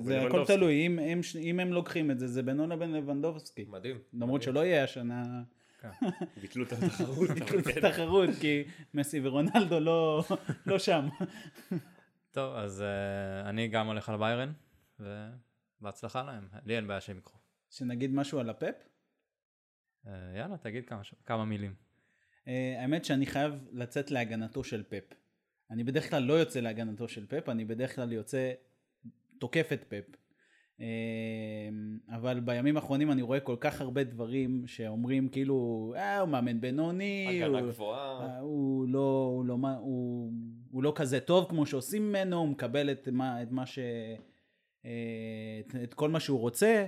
זה 0.00 0.22
הכל. 0.22 0.44
תלוי, 0.46 0.86
אם- 0.86 0.98
אם 0.98 1.20
אם 1.40 1.60
הם 1.60 1.72
לוקחים 1.72 2.10
את 2.10 2.18
זה, 2.18 2.26
זה 2.26 2.42
בינו 2.42 2.66
לבין 2.66 2.92
לבנדובסקי. 2.92 3.64
מדהים. 3.68 3.98
למרות. 4.14 4.42
שלא 4.42 4.60
יהיה 4.64 4.84
השנה 4.84 5.22
ביטלו 6.42 6.64
את 6.64 6.72
התחרות. 6.82 7.30
ביטלו 7.30 7.58
את 7.58 7.64
כן. 7.68 7.86
התחרות, 7.86 8.30
כי 8.40 8.62
מסי 8.94 9.20
ורונלדו 9.22 9.80
לא 9.80 10.22
לא 10.66 10.78
שם. 10.78 11.08
טוב, 12.32 12.54
אז 12.56 12.82
אה, 12.82 13.48
אני 13.50 13.68
גם 13.68 13.86
הולך 13.86 14.08
על 14.08 14.16
ביירן, 14.16 14.52
ובהצלחה 15.00 16.22
להם. 16.22 16.48
לי 16.66 16.76
אין 16.76 16.86
בעיה 16.86 17.00
שהם 17.00 17.16
ייקחו. 17.16 17.38
שנגיד 17.70 18.14
משהו 18.14 18.38
על 18.40 18.50
הפפ? 18.50 18.74
אה, 20.06 20.12
יאללה, 20.36 20.56
תגיד 20.56 20.86
כמה 20.86 21.04
ש- 21.04 21.14
כמה 21.24 21.44
מילים. 21.44 21.74
אה, 22.48 22.76
האמת 22.78 23.04
שאני 23.04 23.26
חייב 23.26 23.54
לצאת 23.72 24.10
להגנתו 24.10 24.64
של 24.64 24.82
פפ. 24.88 25.14
אני 25.70 25.84
בדרך 25.84 26.10
כלל 26.10 26.22
לא 26.22 26.32
יוצא 26.32 26.60
להגנתו 26.60 27.08
של 27.08 27.26
פפ, 27.26 27.48
אני 27.48 27.64
בדרך 27.64 27.94
כלל 27.94 28.12
יוצא 28.12 28.52
תוקף 29.38 29.68
את 29.72 29.84
פפ. 29.88 30.16
אה, 30.80 30.86
אבל 32.16 32.40
בימים 32.40 32.76
האחרונים 32.76 33.12
אני 33.12 33.22
רואה 33.22 33.40
כל 33.40 33.56
כך 33.60 33.80
הרבה 33.80 34.04
דברים 34.04 34.66
שאומרים 34.66 35.28
כאילו, 35.28 35.92
אה, 35.96 36.20
הוא 36.20 36.28
מאמן 36.28 36.60
בינוני, 36.60 37.42
הגנה 37.42 37.58
הוא, 37.58 37.68
גבוהה. 37.68 38.20
אה, 38.26 38.38
הוא, 38.38 38.88
לא, 38.88 39.32
הוא, 39.32 39.46
לא, 39.46 39.56
הוא, 39.78 40.32
הוא 40.72 40.82
לא 40.82 40.92
כזה 40.96 41.20
טוב 41.20 41.46
כמו 41.48 41.66
שעושים 41.66 42.08
ממנו, 42.08 42.36
הוא 42.36 42.48
מקבל 42.48 42.90
את 42.90 43.08
מה, 43.12 43.42
את 43.42 43.50
מה 43.50 43.66
ש... 43.66 43.78
אה, 44.84 44.90
את, 45.60 45.74
את 45.82 45.94
כל 45.94 46.10
מה 46.10 46.20
שהוא 46.20 46.38
רוצה, 46.38 46.86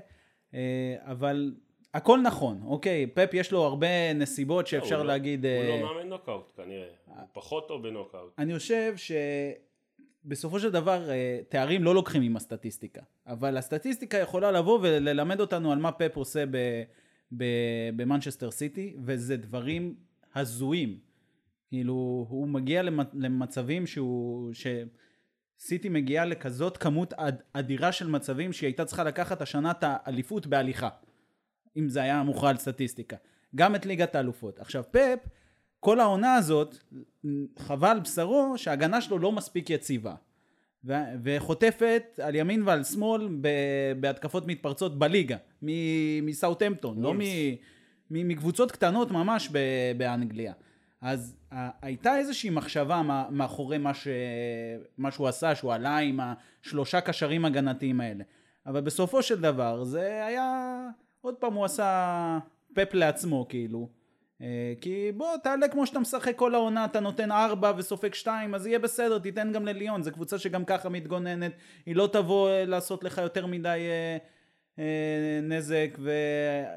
אה, 0.54 0.96
אבל 1.00 1.54
הכל 1.94 2.20
נכון, 2.22 2.60
אוקיי, 2.64 3.06
פפ 3.06 3.30
יש 3.32 3.52
לו 3.52 3.62
הרבה 3.62 4.12
נסיבות 4.12 4.66
שאפשר 4.66 4.94
הוא 4.94 5.02
לא- 5.02 5.08
להגיד... 5.08 5.46
הוא 5.46 5.52
אה, 5.52 5.80
לא 5.80 5.94
מאמן 5.94 6.08
נוקאוט 6.08 6.52
כנראה. 6.56 6.88
הוא 7.06 7.16
פחות 7.32 7.68
טוב 7.68 7.82
בנוקאוט. 7.88 8.32
אני 8.38 8.58
חושב 8.58 8.94
שבסופו 10.24 10.60
של 10.60 10.70
דבר 10.70 11.10
אה, 11.10 11.40
תארים 11.48 11.84
לא 11.84 11.94
לוקחים 11.94 12.22
עם 12.22 12.36
הסטטיסטיקה, 12.36 13.02
אבל 13.26 13.56
הסטטיסטיקה 13.56 14.18
יכולה 14.18 14.50
לבוא 14.50 14.78
וללמד 14.82 15.40
אותנו 15.40 15.72
על 15.72 15.78
מה 15.78 15.92
פפ 15.92 16.16
עושה 16.16 16.44
במנצ'סטר 17.96 18.50
סיטי, 18.50 18.96
וזה 19.04 19.36
דברים 19.36 19.94
הזויים. 20.34 20.98
כאילו, 21.74 22.26
הוא 22.28 22.48
מגיע 22.48 22.82
למ- 22.82 22.98
למצבים 23.14 23.86
שהוא... 23.86 24.52
שסיטי 25.58 25.88
מגיעה 25.88 26.24
לכזאת 26.24 26.76
כמות 26.76 27.12
אד- 27.12 27.42
אדירה 27.52 27.92
של 27.92 28.06
מצבים 28.08 28.52
שהיא 28.52 28.68
הייתה 28.68 28.84
צריכה 28.84 29.04
לקחת 29.04 29.42
השנה 29.42 29.70
את 29.70 29.76
האליפות 29.86 30.46
בהליכה. 30.46 30.88
אם 31.76 31.88
זה 31.88 32.02
היה 32.02 32.22
מוכרע 32.22 32.50
על 32.50 32.56
סטטיסטיקה. 32.56 33.16
גם 33.54 33.74
את 33.74 33.86
ליגת 33.86 34.14
האלופות. 34.14 34.58
עכשיו 34.60 34.84
פפ, 34.90 35.18
כל 35.80 36.00
העונה 36.00 36.34
הזאת, 36.34 36.76
חבל 37.58 37.98
בשרו 38.04 38.54
שההגנה 38.56 39.00
שלו 39.00 39.18
לא 39.18 39.32
מספיק 39.32 39.70
יציבה. 39.70 40.14
ו- 40.84 40.92
וחוטפת 41.22 42.20
על 42.22 42.34
ימין 42.34 42.62
ועל 42.62 42.84
שמאל 42.84 43.28
ב- 43.40 43.48
בהתקפות 44.00 44.46
מתפרצות 44.46 44.98
בליגה, 44.98 45.36
מסאוטהמפטון, 46.22 47.00
לא 47.02 47.14
מ- 47.14 47.18
מ- 48.10 48.28
מקבוצות 48.28 48.72
קטנות 48.72 49.10
ממש 49.10 49.48
ב- 49.52 49.58
באנגליה. 49.96 50.52
אז 51.04 51.36
ה- 51.52 51.86
הייתה 51.86 52.16
איזושהי 52.16 52.50
מחשבה 52.50 53.02
מאחורי 53.30 53.78
מה, 53.78 53.94
ש... 53.94 54.08
מה 54.98 55.10
שהוא 55.10 55.28
עשה, 55.28 55.54
שהוא 55.54 55.72
עלה 55.72 55.96
עם 55.96 56.20
השלושה 56.22 57.00
קשרים 57.00 57.44
הגנתיים 57.44 58.00
האלה. 58.00 58.24
אבל 58.66 58.80
בסופו 58.80 59.22
של 59.22 59.40
דבר 59.40 59.84
זה 59.84 60.26
היה, 60.26 60.78
עוד 61.20 61.34
פעם 61.34 61.54
הוא 61.54 61.64
עשה 61.64 62.38
פפ 62.74 62.94
לעצמו 62.94 63.46
כאילו. 63.48 63.88
אה, 64.42 64.72
כי 64.80 65.12
בוא 65.16 65.36
תעלה 65.42 65.68
כמו 65.68 65.86
שאתה 65.86 66.00
משחק 66.00 66.36
כל 66.36 66.54
העונה, 66.54 66.84
אתה 66.84 67.00
נותן 67.00 67.32
ארבע 67.32 67.72
וסופג 67.76 68.14
שתיים, 68.14 68.54
אז 68.54 68.66
יהיה 68.66 68.78
בסדר, 68.78 69.18
תיתן 69.18 69.52
גם 69.52 69.66
לליון, 69.66 70.02
זו 70.02 70.12
קבוצה 70.12 70.38
שגם 70.38 70.64
ככה 70.64 70.88
מתגוננת, 70.88 71.52
היא 71.86 71.96
לא 71.96 72.08
תבוא 72.12 72.48
אה, 72.48 72.64
לעשות 72.64 73.04
לך 73.04 73.18
יותר 73.18 73.46
מדי 73.46 73.68
אה, 73.68 73.74
אה, 73.74 74.18
נזק, 75.42 75.98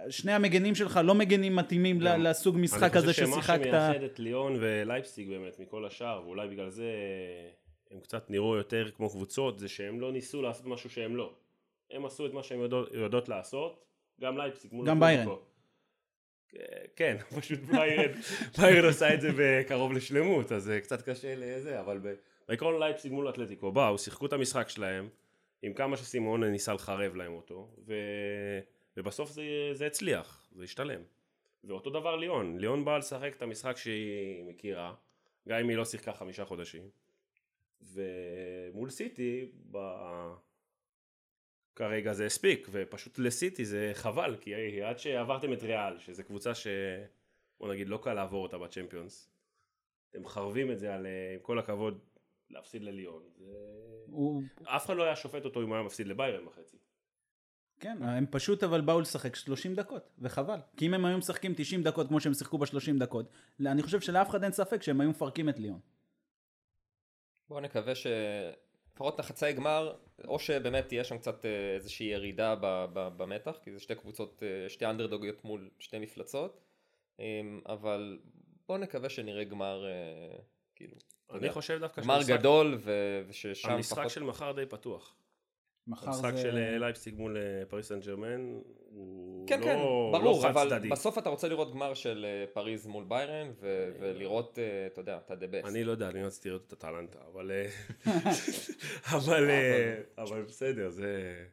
ושני 0.07 0.31
המגנים 0.31 0.75
שלך 0.75 0.99
לא 1.03 1.15
מגנים 1.15 1.55
מתאימים 1.55 1.99
גם- 1.99 2.21
לסוג 2.21 2.57
משחק 2.59 2.95
הזה 2.95 3.05
אני 3.05 3.13
חושב 3.13 3.25
ששיחקת. 3.25 3.63
שמה 3.63 3.71
שמייחד 3.71 4.03
את 4.03 4.19
ליאון 4.19 4.55
ולייפסיק 4.59 5.27
באמת 5.27 5.59
מכל 5.59 5.85
השאר, 5.85 6.21
ואולי 6.25 6.47
בגלל 6.47 6.69
זה 6.69 6.91
הם 7.91 7.99
קצת 7.99 8.29
נראו 8.29 8.55
יותר 8.55 8.89
כמו 8.91 9.09
קבוצות, 9.09 9.59
זה 9.59 9.67
שהם 9.67 9.99
לא 9.99 10.11
ניסו 10.11 10.41
לעשות 10.41 10.65
משהו 10.65 10.89
שהם 10.89 11.15
לא. 11.15 11.33
הם 11.91 12.05
עשו 12.05 12.25
את 12.25 12.33
מה 12.33 12.43
שהם 12.43 12.59
יודעות, 12.61 12.89
יודעות 12.93 13.29
לעשות, 13.29 13.83
גם 14.21 14.37
לייפסיק 14.37 14.71
מול 14.73 14.87
גם. 14.87 14.99
ביירן. 14.99 15.25
כן, 16.95 17.17
פשוט 17.39 17.59
ביירן, 17.59 18.11
ביירן 18.57 18.89
עשה 18.89 19.13
את 19.13 19.21
זה 19.21 19.29
בקרוב 19.37 19.93
לשלמות, 19.93 20.51
אז 20.51 20.63
זה 20.63 20.79
קצת 20.81 21.09
קשה 21.09 21.33
לזה, 21.37 21.79
אבל 21.79 21.99
בעיקרון 22.47 22.79
לייפסיק 22.79 23.11
מול 23.11 23.29
אתלטיקו, 23.29 23.71
באו, 23.71 23.97
שיחקו 23.97 24.25
את 24.25 24.33
המשחק 24.33 24.69
שלהם, 24.69 25.09
עם 25.61 25.73
כמה 25.73 25.97
שסימון 25.97 26.43
ניסה 26.43 26.73
לחרב 26.73 27.15
להם 27.15 27.33
אותו, 27.33 27.75
ו... 27.85 27.93
ובסוף 28.97 29.31
זה, 29.31 29.43
זה 29.73 29.87
הצליח, 29.87 30.49
זה 30.55 30.63
השתלם. 30.63 31.01
ואותו 31.63 31.89
דבר 31.89 32.15
ליאון, 32.15 32.57
ליאון 32.57 32.85
באה 32.85 32.97
לשחק 32.97 33.35
את 33.37 33.41
המשחק 33.41 33.77
שהיא 33.77 34.43
מכירה, 34.45 34.95
גם 35.47 35.59
אם 35.59 35.69
היא 35.69 35.77
לא 35.77 35.85
שיחקה 35.85 36.13
חמישה 36.13 36.45
חודשים, 36.45 36.89
ומול 37.81 38.89
סיטי, 38.89 39.51
ב... 39.71 39.77
כרגע 41.75 42.13
זה 42.13 42.25
הספיק, 42.25 42.67
ופשוט 42.71 43.19
לסיטי 43.19 43.65
זה 43.65 43.91
חבל, 43.93 44.35
כי 44.41 44.81
עד 44.83 44.99
שעברתם 44.99 45.53
את 45.53 45.63
ריאל, 45.63 45.99
שזו 45.99 46.23
קבוצה 46.23 46.55
ש... 46.55 46.67
בוא 47.59 47.73
נגיד 47.73 47.89
לא 47.89 47.99
קל 48.03 48.13
לעבור 48.13 48.43
אותה 48.43 48.57
בצ'מפיונס, 48.57 49.29
אתם 50.09 50.21
מחרבים 50.21 50.71
את 50.71 50.79
זה 50.79 50.93
על, 50.93 51.07
עם 51.33 51.39
כל 51.41 51.59
הכבוד, 51.59 51.99
להפסיד 52.49 52.81
לליון. 52.83 53.23
זה... 53.37 53.53
הוא- 54.05 54.43
אף 54.63 54.85
אחד 54.85 54.95
לא 54.97 55.03
היה 55.03 55.15
שופט 55.15 55.45
אותו 55.45 55.61
אם 55.61 55.67
הוא 55.67 55.75
היה 55.75 55.83
מפסיד 55.85 56.07
לביירן 56.07 56.45
בחצי. 56.45 56.77
כן, 57.79 57.97
הם 58.03 58.25
פשוט 58.31 58.63
אבל 58.63 58.81
באו 58.81 59.01
לשחק 59.01 59.35
30 59.35 59.75
דקות, 59.75 60.09
וחבל. 60.19 60.59
כי 60.77 60.85
אם 60.87 60.93
הם 60.93 61.05
היו 61.05 61.17
משחקים 61.17 61.53
90 61.57 61.83
דקות 61.83 62.07
כמו 62.07 62.19
שהם 62.19 62.33
שיחקו 62.33 62.57
ב-30 62.57 62.99
דקות, 62.99 63.29
אני 63.65 63.83
חושב 63.83 64.01
שלאף 64.01 64.29
אחד 64.29 64.43
אין 64.43 64.51
ספק 64.51 64.81
שהם 64.81 65.01
היו 65.01 65.09
מפרקים 65.09 65.49
את 65.49 65.59
ליון. 65.59 65.79
בואו 67.49 67.59
נקווה 67.59 67.93
שלפחות 67.95 69.19
לחצי 69.19 69.53
גמר, 69.53 69.95
או 70.27 70.39
שבאמת 70.39 70.87
תהיה 70.87 71.03
שם 71.03 71.17
קצת 71.17 71.45
אה, 71.45 71.75
איזושהי 71.75 72.05
ירידה 72.07 72.55
ב- 72.55 72.85
ב- 72.93 73.17
במתח, 73.17 73.57
כי 73.63 73.71
זה 73.73 73.79
שתי 73.79 73.95
קבוצות, 73.95 74.43
אה, 74.43 74.69
שתי 74.69 74.85
אנדרדוגיות 74.85 75.43
מול 75.45 75.69
שתי 75.79 75.99
מפלצות, 75.99 76.61
אמ, 77.19 77.61
אבל 77.65 78.19
בואו 78.67 78.77
נקווה 78.77 79.09
שנראה 79.09 79.43
גמר, 79.43 79.85
אה, 79.85 80.37
כאילו, 80.75 80.95
אני 81.29 81.37
יודע, 81.37 81.51
חושב 81.51 81.79
דווקא 81.79 82.01
גמר 82.01 82.19
שהמשחק- 82.21 82.39
גדול, 82.39 82.77
ו- 82.79 83.21
וששם 83.27 83.69
המשחק 83.71 83.97
פחות... 83.97 84.11
של 84.11 84.23
מחר 84.23 84.51
די 84.51 84.65
פתוח. 84.65 85.15
מחר 85.87 86.07
המשחק 86.07 86.31
זה... 86.35 86.41
של 86.41 86.57
אה, 86.57 86.77
לייפציג 86.77 87.15
מול 87.15 87.37
אה, 87.37 87.65
פריס 87.69 87.87
סן 87.87 87.99
ג'רמן 87.99 88.59
הוא 88.89 89.47
כן, 89.47 89.59
לא, 89.59 89.65
כן, 89.65 89.75
לא 89.75 90.09
ברור, 90.13 90.41
חד 90.43 90.49
אבל 90.49 90.69
צדדי. 90.69 90.89
בסוף 90.89 91.17
אתה 91.17 91.29
רוצה 91.29 91.47
לראות 91.47 91.71
גמר 91.71 91.93
של 91.93 92.25
אה, 92.25 92.45
פריז 92.53 92.87
מול 92.87 93.03
ביירן, 93.07 93.51
ו- 93.59 93.91
ולראות, 93.99 94.59
אה, 94.59 94.87
אתה 94.87 95.01
יודע, 95.01 95.17
את 95.17 95.31
ה-the 95.31 95.65
best. 95.65 95.67
אני 95.69 95.83
לא 95.83 95.91
יודע, 95.91 96.09
אני 96.09 96.23
רציתי 96.23 96.49
לראות 96.49 96.63
את 96.67 96.73
הטלנטה, 96.73 97.19
אבל... 97.33 97.51
אבל, 99.17 99.49
אבל 100.17 100.41
בסדר, 100.43 100.89
זה... 100.89 101.45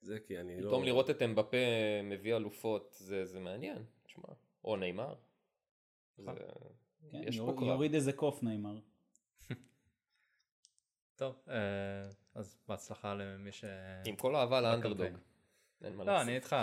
זה 0.00 0.18
כי 0.26 0.40
אני 0.40 0.60
לא... 0.60 0.68
פתאום 0.68 0.84
לראות 0.84 1.10
את 1.10 1.22
אמבפה 1.22 1.56
מביא 2.04 2.36
אלופות, 2.36 2.94
זה 2.98 3.24
זה 3.24 3.40
מעניין, 3.40 3.78
תשמע, 4.06 4.24
או 4.64 4.76
נאמר. 4.76 5.14
זה- 6.18 6.30
כן, 7.10 7.22
יש 7.26 7.38
פה 7.38 7.44
יור- 7.44 7.56
קרב. 7.58 7.68
יוריד 7.68 7.94
איזה 7.94 8.12
קוף 8.12 8.42
נאמר. 8.42 8.74
טוב, 11.16 11.42
אה, 11.48 11.54
אז 12.34 12.58
בהצלחה 12.68 13.14
למי 13.14 13.52
ש... 13.52 13.64
עם 14.04 14.16
כל 14.16 14.34
האהבה 14.34 14.60
לאנדרדוג. 14.60 15.16
אין 15.84 15.96
מה 15.96 16.04
לא, 16.04 16.12
לעשות. 16.12 16.28
אני 16.28 16.36
איתך, 16.36 16.56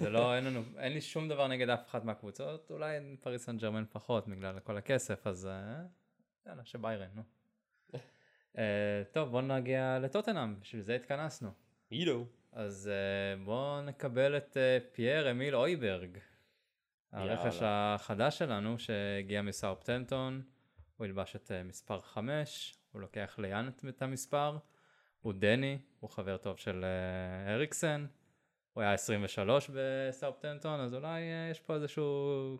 זה 0.00 0.10
לא, 0.10 0.34
אין 0.34 0.44
לנו, 0.44 0.62
אין 0.78 0.92
לי 0.92 1.00
שום 1.00 1.28
דבר 1.28 1.48
נגד 1.48 1.68
אף 1.68 1.86
אחת 1.86 2.04
מהקבוצות, 2.04 2.70
אולי 2.70 3.16
פריס 3.20 3.44
סן 3.44 3.56
ג'רמן 3.56 3.84
פחות 3.90 4.28
בגלל 4.28 4.60
כל 4.60 4.76
הכסף, 4.76 5.26
אז 5.26 5.46
אה, 5.46 5.82
יאללה, 6.46 6.64
שביירן, 6.64 7.08
נו. 7.14 7.22
אה, 8.58 9.02
טוב, 9.12 9.30
בוא 9.30 9.42
נגיע 9.42 9.98
לטוטנאם, 9.98 10.60
בשביל 10.60 10.82
זה 10.82 10.94
התכנסנו. 10.94 11.50
אילו. 11.90 12.26
אז 12.52 12.88
אה, 12.88 13.44
בואו 13.44 13.82
נקבל 13.82 14.36
את 14.36 14.56
אה, 14.56 14.78
פייר 14.92 15.30
אמיל 15.30 15.56
אויברג. 15.56 16.18
הרכש. 17.12 17.58
החדש 17.62 18.38
שלנו 18.38 18.78
שהגיע 18.78 19.42
מסאופטנטון, 19.42 20.42
הוא 20.96 21.06
ילבש 21.06 21.36
את 21.36 21.50
מספר 21.64 22.00
5, 22.00 22.75
הוא 22.96 23.02
לוקח 23.02 23.34
ליאן 23.38 23.68
את- 23.68 24.02
המספר, 24.02 24.58
הוא 25.20 25.32
דני, 25.32 25.78
הוא 26.00 26.10
חבר 26.10 26.36
טוב 26.36 26.56
של 26.56 26.84
אה, 26.84 27.54
אריקסן, 27.54 28.06
הוא 28.72 28.82
היה 28.82 28.92
23 28.92 29.70
בסאופטנטון, 29.74 30.80
אז 30.80 30.94
אולי 30.94 31.22
אה, 31.22 31.48
יש 31.50 31.60
פה 31.60 31.74
איזושהי 31.74 32.02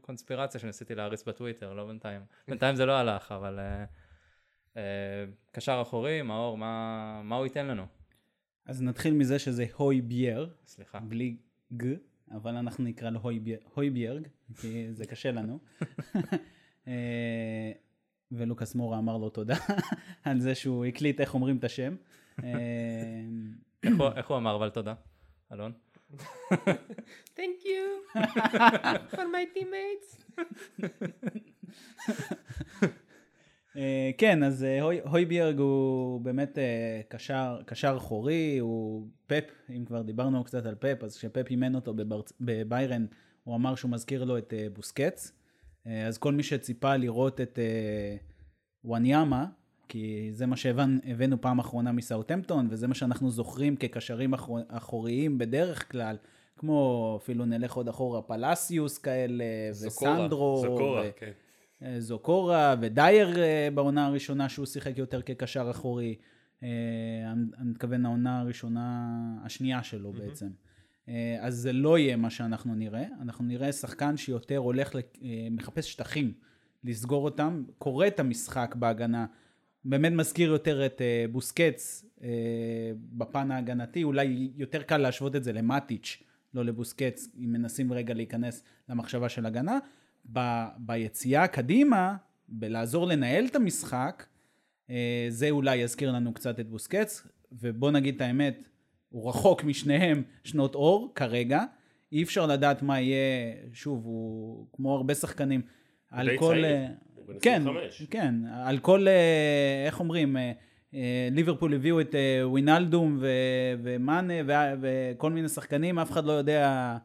קונספירציה 0.01 0.61
שניסיתי 0.61 0.95
להריץ 0.95 1.23
בטוויטר, 1.29 1.73
לא 1.73 1.87
בינתיים. 1.87 2.23
בינתיים 2.49 2.77
זה 2.77 2.87
לא 2.87 2.93
הלך, 2.93 3.33
אבל 3.33 3.59
אה, 3.59 3.85
אה, 4.77 5.25
קשר 5.53 5.79
אחורי, 5.83 6.23
מאור, 6.23 6.59
מה, 6.59 7.21
מה 7.25 7.37
הוא 7.37 7.47
ייתן 7.47 7.67
לנו? 7.67 7.87
אז 8.67 8.83
נתחיל 8.83 9.15
מזה 9.15 9.39
שזה 9.39 9.67
הוי 9.77 10.01
בייר, 10.01 10.55
סליחה. 10.67 11.01
בלי 11.01 11.37
ג, 11.77 11.85
אבל 12.31 12.57
אנחנו 12.57 12.85
נקרא 12.85 13.11
לו 13.11 13.21
הוי 13.21 13.39
בייר- 13.41 13.61
הוי 13.75 13.91
כי 14.61 14.87
זה 14.93 15.07
קשה 15.07 15.31
לנו. 15.33 15.59
ולוקאס 18.33 18.75
מורה 18.75 18.99
אמר 18.99 19.17
לו 19.17 19.29
תודה 19.31 19.57
על 20.25 20.41
זה 20.41 20.55
שהוא 20.55 20.85
הקליט 20.85 21.21
איך 21.21 21.35
אומרים 21.35 21.57
את 21.57 21.65
השם. 21.65 21.97
אה, 22.45 22.49
איך 23.83 23.95
הוא- 23.99 24.09
איך 24.17 24.27
הוא 24.31 24.37
אמר 24.37 24.57
אבל 24.57 24.71
תודה? 24.71 24.95
אלון? 25.53 25.73
Thank 27.37 27.63
you 27.65 28.19
for 29.13 29.17
my 29.17 29.57
teammates. 29.57 30.43
אה, 33.77 34.11
כן, 34.19 34.43
אז 34.43 34.65
אה, 34.65 34.83
הוי- 34.83 35.01
הויביארג 35.01 35.59
הוא 35.59 36.21
באמת 36.21 36.59
אה, 36.59 37.01
קשר, 37.09 37.95
אחורי, 37.97 38.59
הוא 38.59 39.07
פפ, 39.27 39.45
אם 39.71 39.85
כבר 39.85 40.03
דיברנו 40.03 40.45
קצת 40.45 40.67
על 40.67 40.75
פפ, 40.75 41.05
אז 41.05 41.17
כשפפ 41.17 41.47
אימן 41.51 41.75
אותו. 41.75 41.95
בביירן, 42.41 43.07
הוא 43.45 43.57
אמר 43.57 43.75
שהוא 43.75 43.91
מזכיר 43.91 44.25
לו 44.25 44.39
את 44.39 44.53
בוסקץ. 44.73 45.33
אה, 45.87 46.07
אז 46.07 46.19
כל 46.19 46.33
מי 46.33 46.43
שציפה 46.43 46.97
לראות 46.97 47.41
את 47.41 47.59
אה, 47.59 48.17
וואניאמה, 48.85 49.47
כי 49.89 50.29
זה 50.33 50.47
מה 50.47 50.57
שהבאנו 50.57 51.41
פעם 51.41 51.59
אחרונה 51.59 51.93
מסאוטהמפטון, 51.93 52.67
וזה 52.71 52.89
מה 52.89 52.95
שאנחנו 52.95 53.31
זוכרים 53.31 53.77
כקשרים 53.77 54.35
אחור... 54.35 54.61
אחוריים 54.69 55.39
בדרך 55.39 55.93
כלל, 55.93 56.17
כמו 56.57 57.19
אפילו 57.23 57.45
נלך 57.45 57.73
עוד 57.73 57.89
אחורה, 57.89 58.23
פלסיוס 58.23 58.99
כאלה, 58.99 59.45
זוקורה. 59.71 60.13
וסנדרו. 60.13 60.61
זוקורה, 60.63 61.03
ו... 61.03 61.11
כן. 61.17 61.31
אה, 61.83 62.01
זוקורה 62.01 62.75
ודייר 62.81 63.29
בעונה 63.75 64.07
הראשונה 64.07 64.49
שהוא 64.49 64.67
שיחק 64.67 64.99
יותר 64.99 65.23
כקשר 65.23 65.71
אחורי. 65.71 66.15
אני 66.63 67.45
מתכוון 67.65 68.07
העונה 68.07 68.41
הראשונה, 68.41 69.11
השנייה 69.45 69.83
שלו 69.83 70.13
בעצם. 70.13 70.49
אה, 71.09 71.37
אז 71.41 71.55
זה 71.55 71.73
לא 71.73 71.99
יהיה 71.99 72.17
מה 72.17 72.31
שאנחנו 72.31 72.75
נראה, 72.75 73.05
אנחנו 73.21 73.45
נראה 73.45 73.73
שחקן 73.73 74.17
שיותר 74.17 74.57
הולך, 74.57 74.97
אה, 74.97 75.01
מחפש 75.51 75.93
שטחים, 75.93 76.33
לסגור 76.85 77.25
אותם, 77.25 77.65
קורא 77.79 78.07
את 78.07 78.21
המשחק 78.21 78.75
בהגנה, 78.75 79.27
באמת 79.85 80.13
מזכיר 80.13 80.51
יותר 80.51 80.87
את 80.87 81.01
אה, 81.01 81.25
בוסקץ 81.33 82.05
בפן 83.13 83.51
ההגנתי, 83.51 84.03
אולי 84.03 84.51
יותר 84.57 84.83
קל 84.83 84.97
להשוות 84.97 85.37
את 85.37 85.45
זה 85.45 85.53
למטיץ', 85.53 86.23
לא 86.55 86.65
לבוסקץ, 86.65 87.29
אם 87.39 87.53
מנסים 87.53 87.93
רגע 87.93 88.15
להיכנס 88.15 88.65
למחשבה 88.89 89.29
של 89.29 89.47
הגנה. 89.47 89.79
ב, 90.33 90.65
ביציאה 90.79 91.47
קדימה, 91.47 92.17
בלעזור 92.49 93.07
לנהל 93.07 93.47
את 93.47 93.57
המשחק, 93.57 94.27
זה 95.29 95.51
אולי 95.51 95.77
יזכיר 95.77 96.13
לנו 96.13 96.35
קצת 96.35 96.61
את 96.61 96.69
בוסקץ, 96.69 97.27
ובוא 97.53 97.91
נגיד 97.91 98.15
את 98.15 98.21
האמת, 98.21 98.69
הוא 99.09 99.29
רחוק 99.29 99.65
משניהם 99.65 100.23
שנות 100.45 100.75
אור 100.75 101.13
כרגע, 101.15 101.63
אי 102.13 102.23
אפשר 102.23 102.47
לדעת 102.47 102.83
מה 102.83 103.01
יהיה, 103.01 103.55
שוב, 103.73 104.05
הוא 104.05 104.67
כמו 104.73 104.97
הרבה 104.97 105.15
שחקנים, 105.15 105.63
על 106.11 106.29
כל... 106.39 106.55
צעיר, 106.55 106.65
אה, 106.65 106.87
כן, 107.41 107.61
25. 107.63 108.03
כן, 108.11 108.35
על 108.65 108.79
כל, 108.79 109.09
אה, 109.09 109.85
איך 109.87 110.01
אומרים, 110.01 110.37
אה, 110.37 110.53
ליברפול 111.31 111.75
הביאו 111.75 112.01
את 112.01 112.15
ווינלדום 112.43 113.19
ו- 113.21 113.75
ומאנה 113.83 114.35
ו- 114.47 114.81
וכל 114.81 115.31
מיני 115.33 115.49
שחקנים, 115.49 115.99
אף 115.99 116.11
אחד 116.11 116.25
לא 116.25 116.33
יודע 116.33 116.97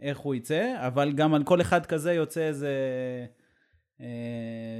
איך 0.00 0.18
הוא 0.18 0.34
יצא, 0.34 0.74
אבל 0.86 1.12
גם 1.12 1.34
על 1.34 1.44
כל 1.44 1.60
אחד 1.60 1.86
כזה 1.86 2.12
יוצא 2.12 2.40
איזה 2.40 2.74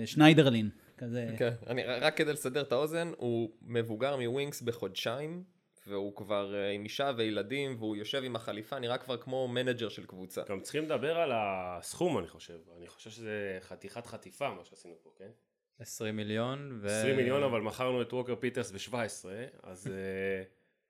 שניידרלין, 0.07 0.69
כזה. 0.99 1.27
כן, 1.39 1.51
אני, 1.67 1.83
רק 1.85 2.17
כדי 2.17 2.33
לסדר 2.33 2.61
את 2.61 2.73
האוזן, 2.73 3.13
הוא 3.17 3.51
מבוגר 3.63 4.17
מווינקס 4.17 4.63
בחודשיים, 4.63 5.43
והוא 5.91 6.17
כבר 6.17 6.55
אה, 6.55 6.71
עם 6.71 6.85
אישה 6.85 7.13
וילדים, 7.17 7.77
והוא 7.79 7.97
יושב 7.97 8.23
עם 8.25 8.37
החליפה, 8.37 8.79
נראה 8.79 8.99
כבר 8.99 9.17
כמו 9.17 9.49
manager 9.49 9.89
של 9.89 10.07
קבוצה. 10.07 10.43
גם 10.49 10.61
צריכים 10.61 10.85
לדבר 10.85 11.19
על 11.19 11.31
הסכום, 11.35 12.19
אני 12.19 12.29
חושב. 12.29 12.59
אני 12.77 12.87
חושב 12.87 13.11
שזה 13.11 13.59
חתיכת 13.61 14.07
חטיפה, 14.07 14.51
מה 14.51 14.65
שעשינו 14.65 14.95
פה, 15.03 15.11
כן? 15.17 15.31
20 15.79 16.17
מיליון. 16.17 16.79
ו... 16.83 16.87
20 16.87 17.17
מיליון, 17.17 17.43
אבל 17.43 17.61
מכרנו 17.61 18.03
את 18.03 18.13
ווקר 18.13 18.37
פיטרס 18.37 18.71
ב-17, 18.71 19.27
אז 19.63 19.87
אה, 19.87 20.43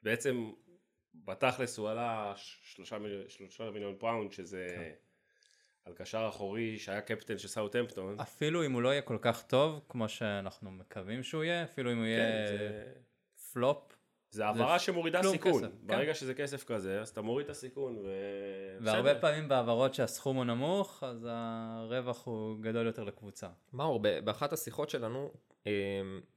בעצם 0.03 0.51
בתכלס 1.15 1.79
הוא 1.79 1.89
עלה 1.91 2.33
שלושה 2.37 2.99
מיליון, 2.99 3.23
שלושה 3.29 3.71
מיליון 3.71 3.97
pound, 3.99 4.33
שזה 4.33 4.67
כן. 4.77 4.91
על 5.85 5.93
קשר 5.93 6.27
אחורי 6.29 6.79
שהיה 6.79 7.01
קפטן 7.01 7.39
של 7.39 7.49
סאוטהמפטון. 7.49 8.21
אפילו 8.21 8.67
אם 8.67 8.73
הוא 8.73 8.83
לא 8.83 8.89
יהיה 8.89 9.03
כל 9.03 9.19
כך 9.21 9.43
טוב, 9.43 9.81
כמו 9.89 10.09
שאנחנו 10.09 10.71
מקווים 10.71 11.23
שהוא 11.23 11.45
יהיה, 11.45 11.65
אפילו 11.65 11.93
אם 11.93 11.97
הוא 11.97 12.05
כן, 12.05 12.09
יהיה 12.11 12.47
זה- 12.59 12.93
פלופ, 13.53 13.97
זה 14.31 14.47
העברה 14.47 14.79
שמורידה 14.79 15.23
סיכון. 15.23 15.53
כסף, 15.53 15.73
כן. 15.73 15.87
ברגע 15.87 16.15
שזה 16.15 16.35
כסף 16.35 16.65
כזה, 16.65 17.01
אז 17.01 17.09
אתה 17.09 17.23
מוריד 17.23 17.45
את 17.45 17.51
הסיכון, 17.51 17.99
ו... 17.99 18.11
והרבה 18.81 19.11
בסדר. 19.11 19.21
פעמים 19.21 19.49
בהעברות 19.49 19.95
שהסכום 19.95 20.37
הוא 20.37 20.45
נמוך, 20.45 21.03
אז 21.07 21.29
הרווח 21.31 22.27
הוא 22.27 22.57
גדול 22.61 22.87
יותר 22.87 23.05
לקבוצה. 23.05 23.49
מאור, 23.73 23.99
באחת 24.25 24.53
השיחות 24.53 24.91
שלנו 24.91 25.31
אה, 25.67 25.73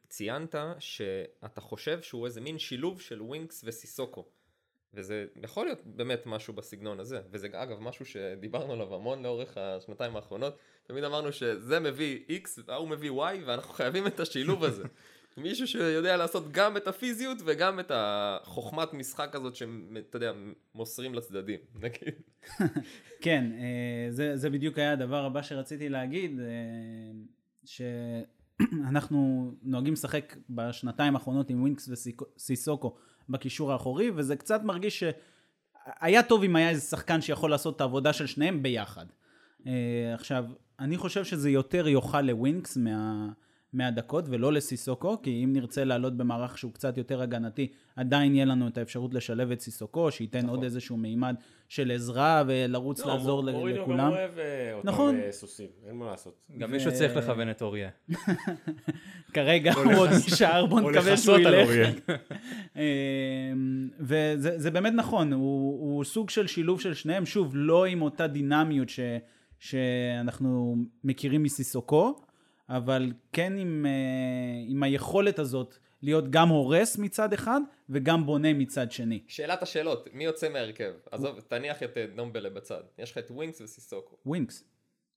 ציינת 0.09 0.55
שאתה 0.79 1.61
חושב 1.61 2.01
שהוא 2.01 2.25
איזה 2.25 2.41
מין 2.41 2.59
שילוב 2.59 3.01
של 3.01 3.21
ווינקס 3.21 3.63
וסיסוקו. 3.65 4.25
וזה 4.93 5.25
יכול 5.43 5.65
להיות 5.65 5.79
באמת 5.85 6.25
משהו 6.25 6.53
בסגנון 6.53 6.99
הזה, 6.99 7.21
וזה 7.31 7.47
אגב 7.53 7.79
משהו 7.79 8.05
שדיברנו 8.05 8.73
עליו 8.73 8.95
המון 8.95 9.23
לאורך 9.23 9.57
השנתיים 9.57 10.15
האחרונות, 10.15 10.57
תמיד 10.83 11.03
אמרנו 11.03 11.33
שזה 11.33 11.79
מביא 11.79 12.19
X 12.29 12.61
והוא 12.65 12.87
מביא 12.87 13.11
Y 13.11 13.45
ואנחנו 13.45 13.73
חייבים 13.73 14.07
את 14.07 14.19
השילוב 14.19 14.63
הזה. 14.63 14.83
מישהו 15.37 15.67
שיודע 15.67 16.17
לעשות 16.17 16.51
גם 16.51 16.77
את 16.77 16.87
הפיזיות 16.87 17.37
וגם 17.45 17.79
את 17.79 17.91
החוכמת 17.95 18.93
משחק 18.93 19.35
הזאת 19.35 19.55
שאתה 19.55 20.15
יודע, 20.15 20.31
מוסרים 20.75 21.13
לצדדים, 21.13 21.59
נגיד. 21.83 22.13
כן, 23.21 23.51
אה, 23.59 24.11
זה, 24.11 24.37
זה 24.37 24.49
בדיוק 24.49 24.77
היה 24.77 24.91
הדבר 24.91 25.25
הבא 25.25 25.41
שרציתי 25.41 25.89
להגיד, 25.89 26.39
אה, 26.39 26.45
שאנחנו 28.59 29.51
נוהגים 29.63 29.93
לשחק 29.93 30.35
בשנתיים 30.49 31.15
האחרונות 31.15 31.49
עם 31.49 31.61
ווינקס 31.61 31.89
וסיסוקו 31.89 32.95
בקישור 33.29 33.71
האחורי, 33.71 34.11
וזה 34.15 34.35
קצת 34.35 34.63
מרגיש 34.63 35.03
שהיה 35.03 36.23
טוב 36.23 36.43
אם 36.43 36.55
היה 36.55 36.69
איזה 36.69 36.81
שחקן 36.81 37.21
שיכול 37.21 37.51
לעשות 37.51 37.75
את 37.75 37.81
העבודה 37.81 38.13
של 38.13 38.27
שניהם 38.27 38.63
ביחד. 38.63 39.05
אה, 39.67 40.13
עכשיו, 40.13 40.45
אני 40.79 40.97
חושב 40.97 41.23
שזה 41.23 41.49
יותר 41.49 41.87
יוכל 41.87 42.21
לווינקס 42.21 42.77
מה... 42.77 43.29
מהדקות 43.73 44.25
ולא 44.29 44.53
לסיסוקו, 44.53 45.21
כי 45.21 45.43
אם 45.43 45.53
נרצה 45.53 45.83
לעלות 45.83 46.17
במערך 46.17 46.57
שהוא 46.57 46.73
קצת 46.73 46.97
יותר 46.97 47.21
הגנתי, 47.21 47.67
עדיין 47.95 48.35
יהיה 48.35 48.45
לנו 48.45 48.67
את 48.67 48.77
האפשרות 48.77 49.13
לשלב 49.13 49.51
את 49.51 49.61
סיסוקו, 49.61 50.11
שייתן 50.11 50.37
נכון. 50.37 50.49
עוד 50.49 50.63
איזשהו 50.63 50.97
מימד 50.97 51.35
של 51.69 51.91
עזרה 51.91 52.43
ולרוץ 52.47 53.05
לא, 53.05 53.13
לעזור 53.13 53.43
ל- 53.43 53.51
מוריניו 53.51 53.75
גם 53.83 53.83
לכולם. 53.83 54.11
אוהב 54.11 54.37
אה, 54.39 54.73
אותם 54.73 54.87
נכון. 54.87 55.15
אה, 55.19 55.31
סוסים, 55.31 55.69
אין 55.87 55.95
מה 55.95 56.05
לעשות. 56.05 56.33
גם 56.57 56.69
ו- 56.69 56.73
מישהו 56.73 56.91
צריך 56.93 57.15
לכוון 57.15 57.49
את 57.49 57.61
אוריה. 57.61 57.89
כרגע 59.33 59.73
הוא 59.73 59.93
עוד 59.93 60.09
נשאר, 60.09 60.65
בוא 60.65 60.81
נקווה 60.81 61.17
שהוא 61.17 61.37
ילך. 61.37 61.69
אמ, 62.75 62.81
וזה 63.99 64.59
זה 64.59 64.71
באמת 64.71 64.93
נכון, 64.95 65.33
הוא, 65.33 65.79
הוא 65.95 66.03
סוג 66.03 66.29
של 66.29 66.47
שילוב 66.47 66.81
של 66.81 66.93
שניהם, 66.93 67.25
שוב, 67.25 67.51
לא 67.55 67.85
עם 67.85 68.01
אותה 68.01 68.27
דינמיות 68.27 68.89
ש, 68.89 68.99
שאנחנו 69.59 70.75
מכירים 71.03 71.43
מסיסוקו, 71.43 72.15
אבל 72.69 73.11
כן 73.31 73.53
עם, 73.57 73.85
אה, 73.85 74.63
עם 74.67 74.83
היכולת 74.83 75.39
הזאת 75.39 75.77
להיות 76.01 76.29
גם 76.29 76.49
הורס 76.49 76.97
מצד 76.97 77.33
אחד 77.33 77.61
וגם 77.89 78.25
בונה 78.25 78.53
מצד 78.53 78.91
שני. 78.91 79.23
שאלת 79.27 79.63
השאלות, 79.63 80.07
מי 80.13 80.23
יוצא 80.23 80.49
מהרכב? 80.49 80.93
עזוב, 81.11 81.39
תניח 81.39 81.83
את 81.83 81.97
אה, 81.97 82.05
נדומבלה 82.15 82.49
בצד. 82.49 82.81
יש 82.97 83.11
לך 83.11 83.17
את 83.17 83.31
ווינקס 83.31 83.61
וסיסוקו. 83.61 84.15
ווינקס, 84.25 84.63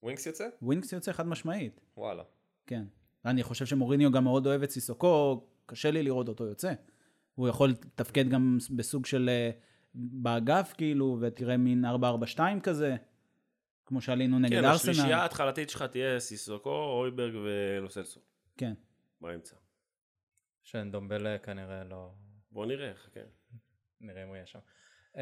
ווינקס 0.02 0.26
יוצא? 0.26 0.48
ווינקס 0.62 0.92
יוצא 0.92 1.12
חד 1.12 1.26
משמעית, 1.26 1.80
וואלה. 1.96 2.22
כן. 2.66 2.84
אני 3.24 3.42
חושב 3.42 3.66
שמוריניו 3.66 4.10
גם 4.10 4.24
מאוד 4.24 4.46
אוהב 4.46 4.62
את 4.62 4.70
סיסוקו, 4.70 5.44
קשה 5.66 5.90
לי 5.90 6.02
לראות 6.02 6.28
אותו 6.28 6.44
יוצא. 6.44 6.72
הוא 7.34 7.48
יכול 7.48 7.68
לתפקד 7.68 8.28
גם 8.28 8.58
בסוג 8.70 9.06
של 9.06 9.28
אה, 9.28 9.50
באגף 9.94 10.74
כאילו, 10.76 11.18
ותראה 11.20 11.56
מין 11.56 11.84
4-4-2 11.84 12.38
כזה, 12.62 12.96
כמו 13.86 14.00
שעלינו 14.00 14.38
נגד 14.38 14.50
כן, 14.60 14.64
ארסנל. 14.64 14.90
השלישייה 14.92 15.18
ההתחלתית 15.18 15.70
שלך 15.70 15.82
תהיה 15.82 16.20
סיסוקו, 16.20 16.70
הויברג 17.00 17.34
ולוסלסו. 17.34 18.20
כן. 18.56 18.72
באמצע. 19.20 19.56
שדומבלה 20.62 21.38
כנראה 21.38 21.84
לא... 21.84 22.10
בוא 22.50 22.66
נראה, 22.66 22.94
חכה. 22.94 23.20
נראה 24.00 24.22
אם 24.22 24.28
הוא 24.28 24.36
יהיה 24.36 24.46
שם. 24.46 24.58
Um, 25.14 25.18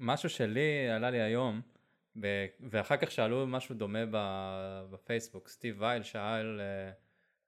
משהו 0.00 0.28
שלי 0.28 0.88
עלה 0.90 1.10
לי 1.10 1.20
היום, 1.20 1.60
ואחר 2.70 2.96
כך 2.96 3.10
שאלו 3.10 3.46
משהו 3.46 3.74
דומה 3.74 3.98
ב- 4.10 4.86
בפייסבוק, 4.90 5.48
סטיב 5.48 5.76
וייל 5.80 6.02
שאל 6.02 6.60
אה, 6.60 6.92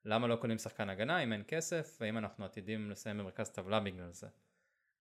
למה 0.04 0.26
לא 0.26 0.36
קונים 0.36 0.58
שחקן 0.58 0.90
הגנה 0.90 1.18
אם 1.22 1.32
אין 1.32 1.42
כסף, 1.48 1.96
והאם 2.00 2.18
אנחנו 2.18 2.44
עתידים 2.44 2.90
לסיים 2.90 3.18
במרכז 3.18 3.50
טבלה 3.50 3.80
בגלל 3.80 4.10
זה. 4.12 4.26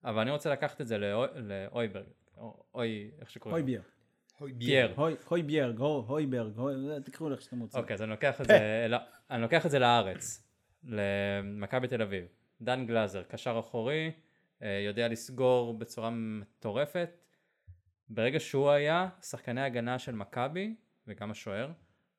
אבל 0.04 0.20
אני 0.22 0.32
רוצה 0.32 0.50
לקחת 0.50 0.82
את 0.82 0.88
זה 0.88 0.98
לאוי- 0.98 1.28
לאויברג, 1.42 2.06
או- 2.38 2.64
אוי, 2.74 3.12
איך 3.20 3.30
שקוראים 3.30 3.58
לו? 3.58 3.62
הויבייר. 3.64 3.82
הוי- 4.38 4.52
הויביארג, 5.28 5.78
הו- 5.80 6.06
הויברג, 6.08 6.58
הו- 6.58 6.70
תקראו 7.04 7.30
לך 7.30 7.42
שאתם 7.42 7.60
רוצים. 7.60 7.82
אוקיי, 7.82 7.94
אז 7.94 8.02
אני 8.02 8.10
לוקח 8.12 8.42
את 8.42 8.48
זה, 8.48 8.86
לא, 8.90 8.98
אני 9.32 9.42
לוקח 9.42 9.66
את 9.66 9.72
זה 9.72 9.80
לארץ, 9.80 10.48
למכבי 10.84 11.88
תל 11.88 12.02
אביב. 12.02 12.26
דן 12.62 12.86
גלאזר, 12.86 13.24
קשר 13.24 13.60
אחורי, 13.60 14.12
אה, 14.62 14.82
יודע 14.86 15.08
לסגור 15.08 15.74
בצורה 15.78 16.10
מטורפת. 16.10 17.10
ברגע 18.10 18.40
שהוא 18.40 18.70
היה, 18.70 19.10
שחקני 19.22 19.62
הגנה 19.62 20.00
של 20.00 20.12
מכבי, 20.16 20.76
וגם 21.08 21.32
השוער, 21.32 21.72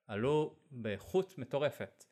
עלו 0.06 0.54
באיכות 0.70 1.38
מטורפת. 1.38 2.04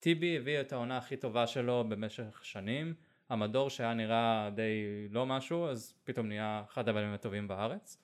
טיבי 0.00 0.36
הביא 0.36 0.60
את 0.60 0.72
העונה 0.72 0.98
הכי 0.98 1.16
טובה 1.16 1.46
שלו 1.46 1.84
במשך 1.88 2.40
שנים, 2.44 2.94
המדור 3.28 3.70
שהיה 3.70 3.94
נראה 3.94 4.50
די 4.54 4.84
לא 5.10 5.26
משהו, 5.26 5.68
אז 5.68 5.94
פתאום 6.04 6.26
נהיה 6.28 6.62
אחד 6.68 6.88
הבעלים 6.88 7.12
הטובים 7.12 7.48
בארץ. 7.48 8.01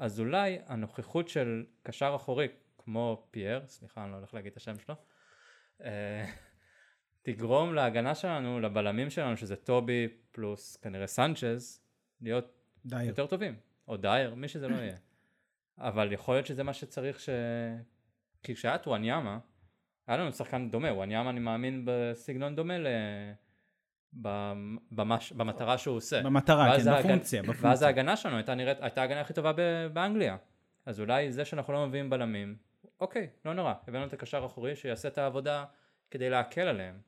אז 0.00 0.20
אולי 0.20 0.58
הנוכחות 0.66 1.28
של 1.28 1.64
קשר 1.82 2.12
אחורי 2.16 2.48
כמו 2.78 3.26
פייר, 3.30 3.66
סליחה 3.66 4.04
אני 4.04 4.12
לא 4.12 4.16
הולך 4.16 4.34
להגיד 4.34 4.50
את 4.50 4.56
השם 4.56 4.78
שלו, 4.78 4.94
אה, 5.82 6.26
תגרום 7.22 7.74
להגנה 7.74 8.14
שלנו, 8.14 8.60
לבלמים 8.60 9.10
שלנו 9.10 9.36
שזה 9.36 9.56
טובי 9.56 10.08
פלוס 10.32 10.76
כנראה 10.76 11.06
סנצ'ז, 11.06 11.82
להיות 12.20 12.52
דייר. 12.84 13.08
יותר 13.08 13.26
טובים, 13.26 13.56
או 13.88 13.96
דייר, 13.96 14.34
מי 14.34 14.48
שזה 14.48 14.68
לא 14.68 14.76
יהיה. 14.76 14.96
אבל 15.78 16.12
יכול 16.12 16.34
להיות 16.34 16.46
שזה 16.46 16.62
מה 16.62 16.72
שצריך 16.72 17.20
ש... 17.20 17.28
כי 18.42 18.54
כשהיה 18.54 18.74
את 18.74 18.86
וואניאמה, 18.86 19.38
היה 20.06 20.16
לנו 20.16 20.32
שחקן 20.32 20.70
דומה, 20.70 20.92
וואניאמה 20.92 21.30
אני 21.30 21.40
מאמין 21.40 21.82
בסגנון 21.84 22.56
דומה 22.56 22.78
ל... 22.78 22.86
במ- 24.12 24.76
במש... 24.90 25.32
במטרה 25.32 25.78
שהוא 25.78 25.96
עושה. 25.96 26.22
במטרה, 26.22 26.68
ואז 26.70 26.84
כן, 26.84 26.92
ההגנ- 26.92 26.98
בפונקציה, 26.98 27.42
ואז 27.46 27.50
בפונקציה. 27.58 27.86
ההגנה 27.86 28.16
שלנו 28.16 28.36
הייתה 28.36 28.54
נראית, 28.54 28.78
הייתה 28.80 29.00
ההגנה 29.00 29.20
הכי 29.20 29.32
טובה 29.32 29.52
ב- 29.52 29.86
באנגליה. 29.92 30.36
אז 30.86 31.00
אולי 31.00 31.32
זה 31.32 31.44
שאנחנו 31.44 31.72
לא 31.72 31.86
מביאים 31.86 32.10
בלמים, 32.10 32.56
אוקיי, 33.00 33.28
לא 33.44 33.52
נורא, 33.54 33.72
הבאנו 33.88 34.06
את 34.06 34.12
הקשר 34.12 34.42
האחורי 34.42 34.76
שיעשה 34.76 35.08
את 35.08 35.18
העבודה 35.18 35.64
כדי 36.10 36.30
להקל 36.30 36.60
עליהם. 36.68 36.98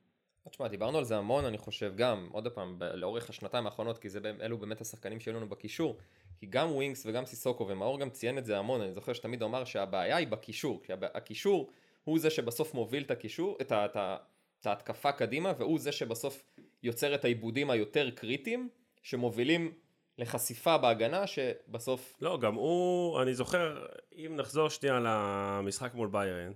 תשמע, 0.51 0.69
דיברנו 0.69 0.99
על 0.99 1.05
זה 1.05 1.17
המון, 1.17 1.45
אני 1.45 1.59
חושב, 1.59 1.93
גם, 1.97 2.29
עוד 2.33 2.49
פעם, 2.49 2.79
ב- 2.79 2.85
לאורך 2.85 3.31
השנתיים 3.31 3.67
האחרונות, 3.67 3.99
כי 3.99 4.09
זה, 4.09 4.19
אלו 4.41 4.59
באמת 4.59 4.81
השחקנים 4.81 5.21
שהיו 5.21 5.37
לנו 5.37 5.49
בקישור, 5.49 5.97
כי 6.39 6.47
גם 6.47 6.71
ווינקס 6.73 7.07
וגם 7.07 7.25
סיסוקו, 7.27 7.69
ומאור 7.69 8.01
גם 8.01 8.11
ציין 8.11 8.39
את 8.39 8.45
זה 8.47 8.59
המון, 8.59 8.81
אני 8.81 8.93
זוכר 8.93 9.13
שתמיד 9.13 9.43
אמר 9.43 9.65
שהבעיה 9.65 10.17
היא 10.17 10.27
בקישור, 10.29 10.81
כי 10.83 10.93
הקישור 11.15 11.71
הוא 12.05 12.19
זה 12.19 12.31
שבסוף 12.31 12.75
מוביל 12.75 13.03
את 13.03 13.11
הקישור, 13.11 13.57
את, 13.61 13.73
ה- 13.73 13.85
את, 13.85 13.97
ה- 13.97 14.17
את 14.61 14.67
ההתקפה 14.67 15.13
קדימה, 15.13 15.53
והוא 15.59 15.79
זה 15.79 15.93
שבסוף 15.93 16.45
יוצר 16.83 17.15
את 17.15 17.25
העיבודים 17.25 17.71
היותר 17.71 18.11
קריטיים, 18.11 18.69
שמובילים 19.03 19.73
לחשיפה 20.19 20.79
בהגנה, 20.79 21.27
שבסוף... 21.27 22.17
לא, 22.21 22.39
גם 22.41 22.55
הוא, 22.55 23.23
אני 23.23 23.35
זוכר, 23.35 23.87
אם 24.13 24.33
נחזור 24.37 24.69
שנייה 24.69 25.01
למשחק 25.01 25.95
מול 25.95 26.09
ביירן, 26.09 26.53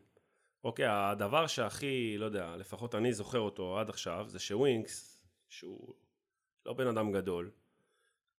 אוקיי, 0.64 0.86
הדבר 0.88 1.46
שהכי, 1.46 2.18
לא 2.18 2.24
יודע, 2.24 2.56
לפחות 2.56 2.94
אני 2.94 3.12
זוכר 3.12 3.40
אותו 3.40 3.78
עד 3.78 3.88
עכשיו, 3.88 4.24
זה 4.28 4.38
שווינקס, 4.38 5.20
שהוא 5.48 5.94
לא 6.66 6.72
בן 6.72 6.86
אדם 6.86 7.12
גדול, 7.12 7.50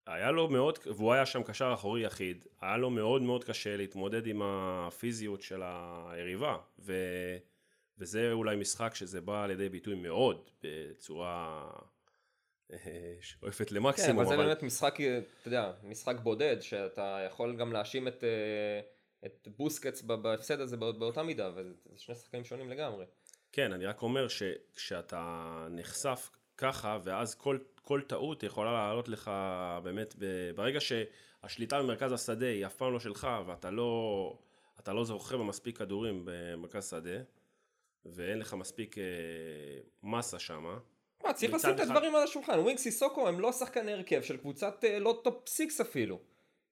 היה 0.07 0.31
לו 0.31 0.49
מאוד, 0.49 0.79
והוא 0.85 1.13
היה 1.13 1.25
שם 1.25 1.43
קשר 1.43 1.71
אחורי 1.73 2.05
יחיד, 2.05 2.45
היה 2.61 2.77
לו 2.77 2.89
מאוד 2.89 3.21
מאוד 3.21 3.43
קשה 3.43 3.77
להתמודד 3.77 4.27
עם 4.27 4.41
הפיזיות 4.43 5.41
של 5.41 5.61
היריבה, 5.63 6.57
ו, 6.79 6.93
וזה 7.99 8.31
אולי 8.31 8.55
משחק 8.55 8.95
שזה 8.95 9.21
בא 9.21 9.45
לידי 9.45 9.69
ביטוי 9.69 9.95
מאוד, 9.95 10.49
בצורה 10.63 11.69
אה, 12.73 12.77
שואפת 13.21 13.69
כן, 13.69 13.75
למקסימום, 13.75 14.19
אבל 14.19 14.29
זה 14.29 14.37
באמת 14.37 14.63
משחק, 14.63 14.97
אתה 15.01 15.47
יודע, 15.47 15.71
משחק 15.83 16.15
בודד, 16.23 16.57
שאתה 16.61 17.19
יכול 17.27 17.55
גם 17.55 17.73
להאשים 17.73 18.07
את, 18.07 18.23
אה, 18.23 18.79
את 19.25 19.47
בוסקץ 19.57 20.01
בהפסד 20.01 20.59
הזה 20.61 20.77
בא- 20.77 20.91
באותה 20.91 21.23
מידה, 21.23 21.49
וזה 21.55 21.73
זה 21.85 21.99
שני 21.99 22.15
שחקנים 22.15 22.43
שונים 22.43 22.69
לגמרי. 22.69 23.05
כן, 23.51 23.73
אני 23.73 23.85
רק 23.85 24.01
אומר 24.01 24.27
שכשאתה 24.27 25.67
נחשף 25.71 26.29
ככה, 26.57 26.99
ואז 27.03 27.35
כל, 27.35 27.57
כל 27.81 28.01
טעות 28.07 28.43
יכולה 28.43 28.71
לעלות 28.71 29.07
לך 29.07 29.31
באמת, 29.83 30.15
ברגע 30.55 30.79
שהשליטה 30.79 31.79
במרכז 31.81 32.11
השדה 32.11 32.45
היא 32.45 32.65
אף 32.65 32.75
פעם 32.75 32.93
לא 32.93 32.99
שלך, 32.99 33.27
ואתה 33.47 33.71
לא, 33.71 34.37
אתה 34.79 34.93
לא 34.93 35.05
זוכר 35.05 35.37
במספיק 35.37 35.77
כדורים 35.77 36.21
במרכז 36.25 36.89
שדה, 36.89 37.19
ואין 38.13 38.39
לך 38.39 38.53
מספיק 38.53 38.97
אה, 38.97 39.03
מסה 40.03 40.39
שמה, 40.39 40.77
מה, 41.23 41.33
צריך 41.33 41.53
לשים 41.53 41.69
את 41.69 41.79
הדברים 41.79 42.15
על 42.15 42.23
השולחן, 42.23 42.59
ווינקס 42.59 42.79
סיסוקו 42.79 43.27
הם 43.27 43.39
לא 43.39 43.51
שחקני 43.51 43.93
הרכב 43.93 44.21
של 44.21 44.37
קבוצת 44.37 44.83
אה, 44.83 44.99
לא 44.99 45.21
top 45.23 45.49
six 45.49 45.81
אפילו. 45.81 46.19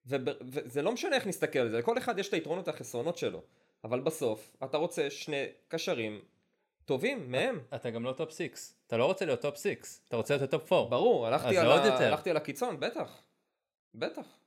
וזה 0.06 0.82
לא 0.82 0.92
משנה 0.92 1.16
איך 1.16 1.28
נסתכל 1.28 1.60
על 1.60 1.70
זה, 1.70 1.78
לכל 1.78 1.98
אחד 1.98 2.20
יש 2.20 2.28
את 2.28 2.34
היתרונות 2.34 2.68
והחסרונות 2.68 3.18
שלו. 3.18 3.42
אבל 3.84 4.00
בסוף, 4.00 4.56
אתה 4.64 4.78
רוצה 4.78 5.10
שני 5.10 5.46
קשרים 5.68 6.22
טובים 6.86 7.32
מהם. 7.32 7.60
אתה 7.76 7.90
גם 7.90 8.04
לא 8.04 8.12
top 8.12 8.32
6, 8.32 8.44
אתה 8.88 8.98
לא 8.98 9.06
רוצה 9.06 9.26
להיות 9.26 9.42
top 9.42 9.58
6, 9.58 9.76
אתה 10.08 10.18
רוצה 10.18 10.38
להיות 10.38 10.52
top 10.52 10.74
4. 10.74 10.90
ברור, 10.90 11.28
הלכתי 11.28 11.58
על, 11.58 11.72
ה... 11.72 12.08
הלכתי 12.08 12.30
על 12.30 12.38
הקיצון, 12.38 12.80
בטח. 12.80 13.24
בטח. 13.94 14.45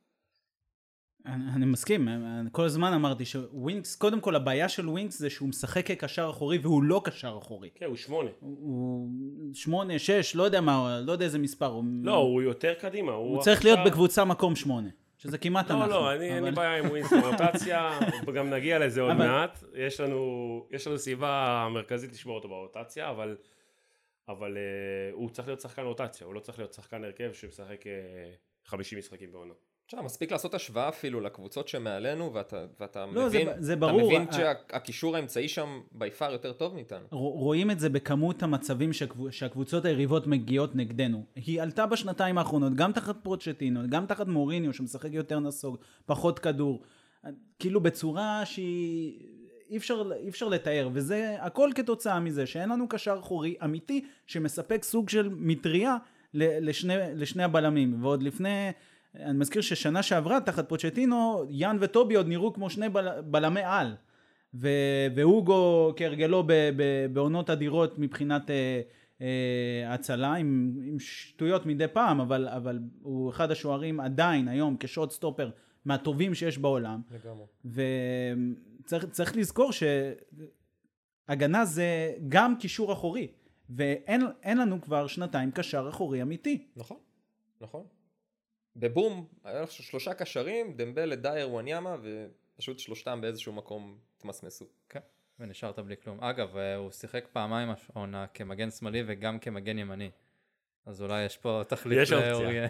אני, 1.28 1.44
אני 1.56 1.66
מסכים, 1.66 2.08
אני 2.08 2.48
כל 2.52 2.64
הזמן 2.64 2.92
אמרתי 2.92 3.24
שווינקס, 3.24 3.96
קודם 3.96 4.20
כל 4.20 4.36
הבעיה 4.36 4.68
של 4.68 4.88
ווינקס 4.88 5.18
זה 5.18 5.30
שהוא 5.30 5.48
משחק 5.48 5.86
כקשר 5.86 6.26
אחורי 6.30 6.58
והוא 6.58 6.82
לא 6.82 7.00
קשר 7.04 7.38
אחורי. 7.42 7.70
כן, 7.74 7.86
הוא 7.86 7.96
שמונה. 7.96 8.30
הוא- 8.40 8.58
הוא 8.60 9.08
שמונה, 9.54 9.98
שש, 9.98 10.36
לא 10.36 10.42
יודע 10.42 10.60
מה, 10.60 11.00
לא 11.06 11.12
יודע 11.12 11.24
איזה 11.24 11.38
מספר. 11.38 11.66
הוא, 11.66 11.84
לא, 12.02 12.14
הוא 12.16 12.42
יותר 12.42 12.74
קדימה. 12.74 13.12
הוא, 13.12 13.34
הוא 13.34 13.42
צריך 13.42 13.64
להיות 13.64 13.78
עכשיו- 13.78 13.92
בקבוצה 13.92 14.24
מקום 14.24 14.56
שמונה, 14.56 14.88
שזה 15.18 15.38
כמעט 15.38 15.70
לא, 15.70 15.76
אנחנו. 15.76 15.90
לא, 15.90 16.14
אני, 16.14 16.24
אין 16.34 16.42
לי 16.42 16.48
אבל- 16.48 16.56
בעיה 16.56 16.78
עם 16.78 16.86
ווינס 16.86 17.12
ברוטציה, 17.12 17.98
גם 18.36 18.50
נגיע 18.50 18.78
לזה 18.78 19.00
עוד 19.00 19.10
אבל- 19.10 19.26
מעט. 19.26 19.64
יש 19.74 20.00
לנו, 20.00 20.22
יש 20.70 20.86
לנו 20.86 20.98
סיבה 20.98 21.68
מרכזית 21.70 22.12
לשמור 22.12 22.36
אותו 22.36 22.48
ברוטציה, 22.48 23.10
אבל, 23.10 23.36
אבל 24.28 24.54
uh, 24.56 24.58
הוא 25.14 25.30
צריך 25.30 25.48
להיות 25.48 25.60
שחקן 25.60 25.82
רוטציה, 25.82 26.26
הוא 26.26 26.34
לא 26.34 26.40
צריך 26.40 26.58
להיות 26.58 26.72
שחקן 26.72 27.04
הרכב 27.04 27.30
שמשחק 27.32 27.80
uh, 27.82 27.88
50 28.70 28.98
משחקים 28.98 29.32
בעונה. 29.32 29.54
תשמע, 29.88 30.02
מספיק 30.02 30.32
לעשות 30.32 30.54
השוואה 30.54 30.88
אפילו 30.88 31.20
לקבוצות 31.20 31.68
שמעלינו, 31.68 32.34
ואתה, 32.34 32.64
ואתה 32.80 33.06
לא, 33.06 33.28
זה- 33.28 33.38
מבין, 33.38 33.48
זה 33.58 33.72
אתה 33.72 33.80
ברור, 33.80 34.06
מבין 34.06 34.22
ה- 34.28 34.32
שהקישור 34.32 35.16
האמצעי 35.16 35.48
שם 35.48 35.80
ביפר 35.92 36.32
יותר 36.32 36.52
טוב 36.52 36.74
מאיתנו. 36.74 37.06
רואים 37.10 37.70
את 37.70 37.80
זה 37.80 37.88
בכמות 37.88 38.42
המצבים 38.42 38.90
שהקבוצ- 38.90 39.30
שהקבוצות 39.30 39.84
היריבות 39.84 40.26
מגיעות 40.26 40.76
נגדנו. 40.76 41.24
היא 41.34 41.62
עלתה 41.62 41.86
בשנתיים 41.86 42.38
האחרונות, 42.38 42.74
גם 42.74 42.92
תחת 42.92 43.16
פרוצ'טינו, 43.22 43.80
גם 43.88 44.06
תחת 44.06 44.26
מוריניו 44.28 44.72
שמשחק 44.72 45.10
יותר 45.12 45.38
נסוג, 45.40 45.76
פחות 46.06 46.38
כדור. 46.38 46.82
כאילו 47.58 47.80
בצורה 47.80 48.42
שהיא... 48.44 49.20
אי 49.70 49.76
אפשר, 49.76 50.10
אי 50.16 50.28
אפשר 50.28 50.48
לתאר, 50.48 50.88
וזה 50.92 51.36
הכל 51.40 51.70
כתוצאה 51.74 52.20
מזה 52.20 52.46
שאין 52.46 52.68
לנו 52.68 52.88
קשר 52.88 53.16
אחורי 53.20 53.56
אמיתי 53.64 54.04
שמספק 54.26 54.84
סוג 54.84 55.08
של 55.08 55.28
מטריה 55.32 55.96
לשני, 56.34 56.94
לשני 57.14 57.42
הבלמים. 57.42 58.04
ועוד 58.04 58.22
לפני, 58.22 58.70
אני 59.14 59.38
מזכיר 59.38 59.62
ששנה 59.62 60.02
שעברה 60.02 60.40
תחת 60.40 60.68
פוצ'טינו, 60.68 61.44
יאן 61.48 61.76
וטובי 61.80 62.14
עוד 62.14 62.28
נראו 62.28 62.52
כמו 62.52 62.70
שני 62.70 62.88
בל, 62.88 63.20
בלמי 63.20 63.60
על. 63.64 63.94
ו- 64.54 65.06
והוגו 65.16 65.92
כהרגלו 65.96 66.44
בעונות 67.12 67.50
אדירות 67.50 67.98
מבחינת 67.98 68.50
אה, 68.50 68.80
אה, 69.20 69.94
הצלה, 69.94 70.34
עם, 70.34 70.78
עם 70.84 70.98
שטויות 70.98 71.66
מדי 71.66 71.88
פעם, 71.88 72.20
אבל, 72.20 72.48
אבל 72.48 72.78
הוא 73.02 73.30
אחד 73.30 73.50
השוערים 73.50 74.00
עדיין 74.00 74.48
היום 74.48 74.76
כשורט 74.80 75.10
סטופר 75.10 75.50
מהטובים 75.84 76.34
שיש 76.34 76.58
בעולם. 76.58 77.00
לגמרי. 77.10 77.46
וצריך 78.84 79.04
צריך 79.10 79.36
לזכור 79.36 79.70
שהגנה 81.28 81.64
זה 81.64 82.14
גם 82.28 82.56
קישור 82.56 82.92
אחורי, 82.92 83.28
ואין 83.70 84.22
אין 84.42 84.58
לנו 84.58 84.80
כבר 84.80 85.06
שנתיים 85.06 85.50
קשר 85.50 85.86
אחורי 85.88 86.22
אמיתי. 86.22 86.66
נכון, 86.76 86.96
נכון. 87.60 87.84
בבום, 88.78 89.26
היה 89.44 89.60
לך 89.60 89.72
שלושה 89.72 90.14
קשרים, 90.14 90.72
דמבלה, 90.76 91.16
דייר, 91.16 91.50
וואניאמה, 91.50 91.96
ופשוט 92.02 92.78
שלושתם 92.78 93.20
באיזשהו 93.20 93.52
מקום 93.52 93.98
התמסמסו. 94.16 94.64
כן, 94.88 95.00
ונשארת 95.40 95.78
בלי 95.78 95.96
כלום. 96.04 96.20
אגב, 96.20 96.56
אה, 96.56 96.76
הוא 96.76 96.90
שיחק 96.90 97.26
פעמיים 97.32 97.68
העונה 97.94 98.26
כמגן 98.34 98.70
שמאלי 98.70 99.02
וגם 99.06 99.38
כמגן 99.38 99.78
ימני. 99.78 100.10
אז 100.86 101.02
אולי 101.02 101.24
יש 101.24 101.36
פה 101.36 101.62
תחליף 101.68 101.98
יש 102.02 102.12
אופציה. 102.12 102.32
לאוריה. 102.32 102.66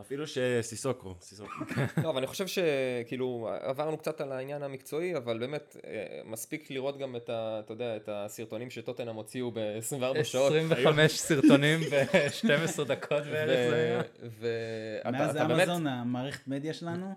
אפילו 0.00 0.24
שסיסוקו, 0.26 1.14
סיסוקו. 1.20 1.64
לא, 2.02 2.10
אבל 2.10 2.18
אני 2.18 2.26
חושב 2.26 2.46
שכאילו 2.46 3.48
עברנו 3.60 3.98
קצת 3.98 4.20
על 4.20 4.32
העניין 4.32 4.62
המקצועי, 4.62 5.16
אבל 5.16 5.38
באמת 5.38 5.76
אה, 5.86 6.20
מספיק 6.24 6.70
לראות 6.70 6.98
גם 6.98 7.16
את 7.16 7.30
ה... 7.30 7.60
אתה 7.64 7.72
יודע, 7.72 7.96
את 7.96 8.08
הסרטונים 8.12 8.70
שטוטנאם 8.70 9.14
הוציאו 9.14 9.50
ב-24 9.50 10.24
שעות. 10.24 10.52
25 10.52 11.20
סרטונים 11.20 11.80
ב-12 11.80 12.84
דקות 12.84 13.22
בערך 13.22 13.70
זה 13.70 13.76
היה. 13.76 14.02
ואתה 14.40 15.10
מאז. 15.10 15.36
אמזון, 15.36 15.86
המערכת 15.86 16.48
מדיה 16.48 16.74
שלנו, 16.74 17.14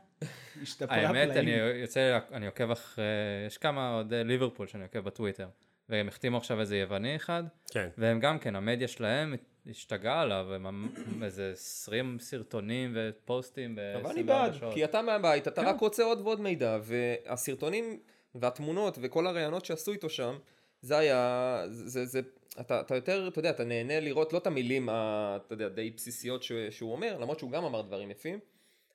השתפרה 0.61 0.97
האמת, 0.97 1.29
אני 1.29 1.51
פלאים. 1.51 1.81
יוצא, 1.81 2.19
אני 2.31 2.45
עוקב 2.45 2.71
אחרי, 2.71 3.03
יש 3.47 3.57
כמה 3.57 3.93
אוהדי 3.93 4.23
ליברפול 4.23 4.67
שאני 4.67 4.83
עוקב 4.83 4.99
בטוויטר, 4.99 5.47
והם 5.89 6.07
החתימו 6.07 6.37
עכשיו 6.37 6.59
איזה 6.59 6.77
יווני 6.77 7.15
אחד, 7.15 7.43
כן. 7.71 7.89
והם 7.97 8.19
גם 8.19 8.39
כן, 8.39 8.55
המדיה 8.55 8.87
שלהם 8.87 9.35
השתגעה 9.69 10.21
עליו, 10.21 10.45
ממ- 10.59 10.89
איזה 11.23 11.49
20 11.53 12.17
סרטונים 12.19 12.93
ופוסטים 12.95 13.75
ב-24 13.75 14.01
אבל 14.01 14.11
אני 14.11 14.23
בעד, 14.23 14.53
שעות. 14.53 14.73
כי 14.73 14.83
אתה 14.85 15.01
מהבית, 15.01 15.47
אתה 15.47 15.61
כן. 15.61 15.67
רק 15.67 15.79
רוצה 15.81 16.03
עוד 16.03 16.21
ועוד 16.21 16.41
מידע, 16.41 16.77
והסרטונים 16.83 17.99
והתמונות 18.35 18.97
וכל 19.01 19.27
הראיונות 19.27 19.65
שעשו 19.65 19.91
איתו 19.91 20.09
שם, 20.09 20.35
זה 20.81 20.97
היה, 20.97 21.63
זה, 21.69 22.05
זה, 22.05 22.19
אתה, 22.59 22.79
אתה 22.81 22.95
יותר, 22.95 23.27
אתה 23.27 23.39
יודע, 23.39 23.49
אתה 23.49 23.63
נהנה 23.63 23.99
לראות 23.99 24.33
לא 24.33 24.37
את 24.37 24.47
המילים, 24.47 24.89
ה- 24.89 25.37
אתה 25.45 25.53
יודע, 25.53 25.67
די 25.69 25.89
בסיסיות 25.91 26.43
ש, 26.43 26.51
שהוא 26.69 26.91
אומר, 26.91 27.17
למרות 27.19 27.39
שהוא 27.39 27.51
גם 27.51 27.63
אמר 27.65 27.81
דברים 27.81 28.11
יפים, 28.11 28.39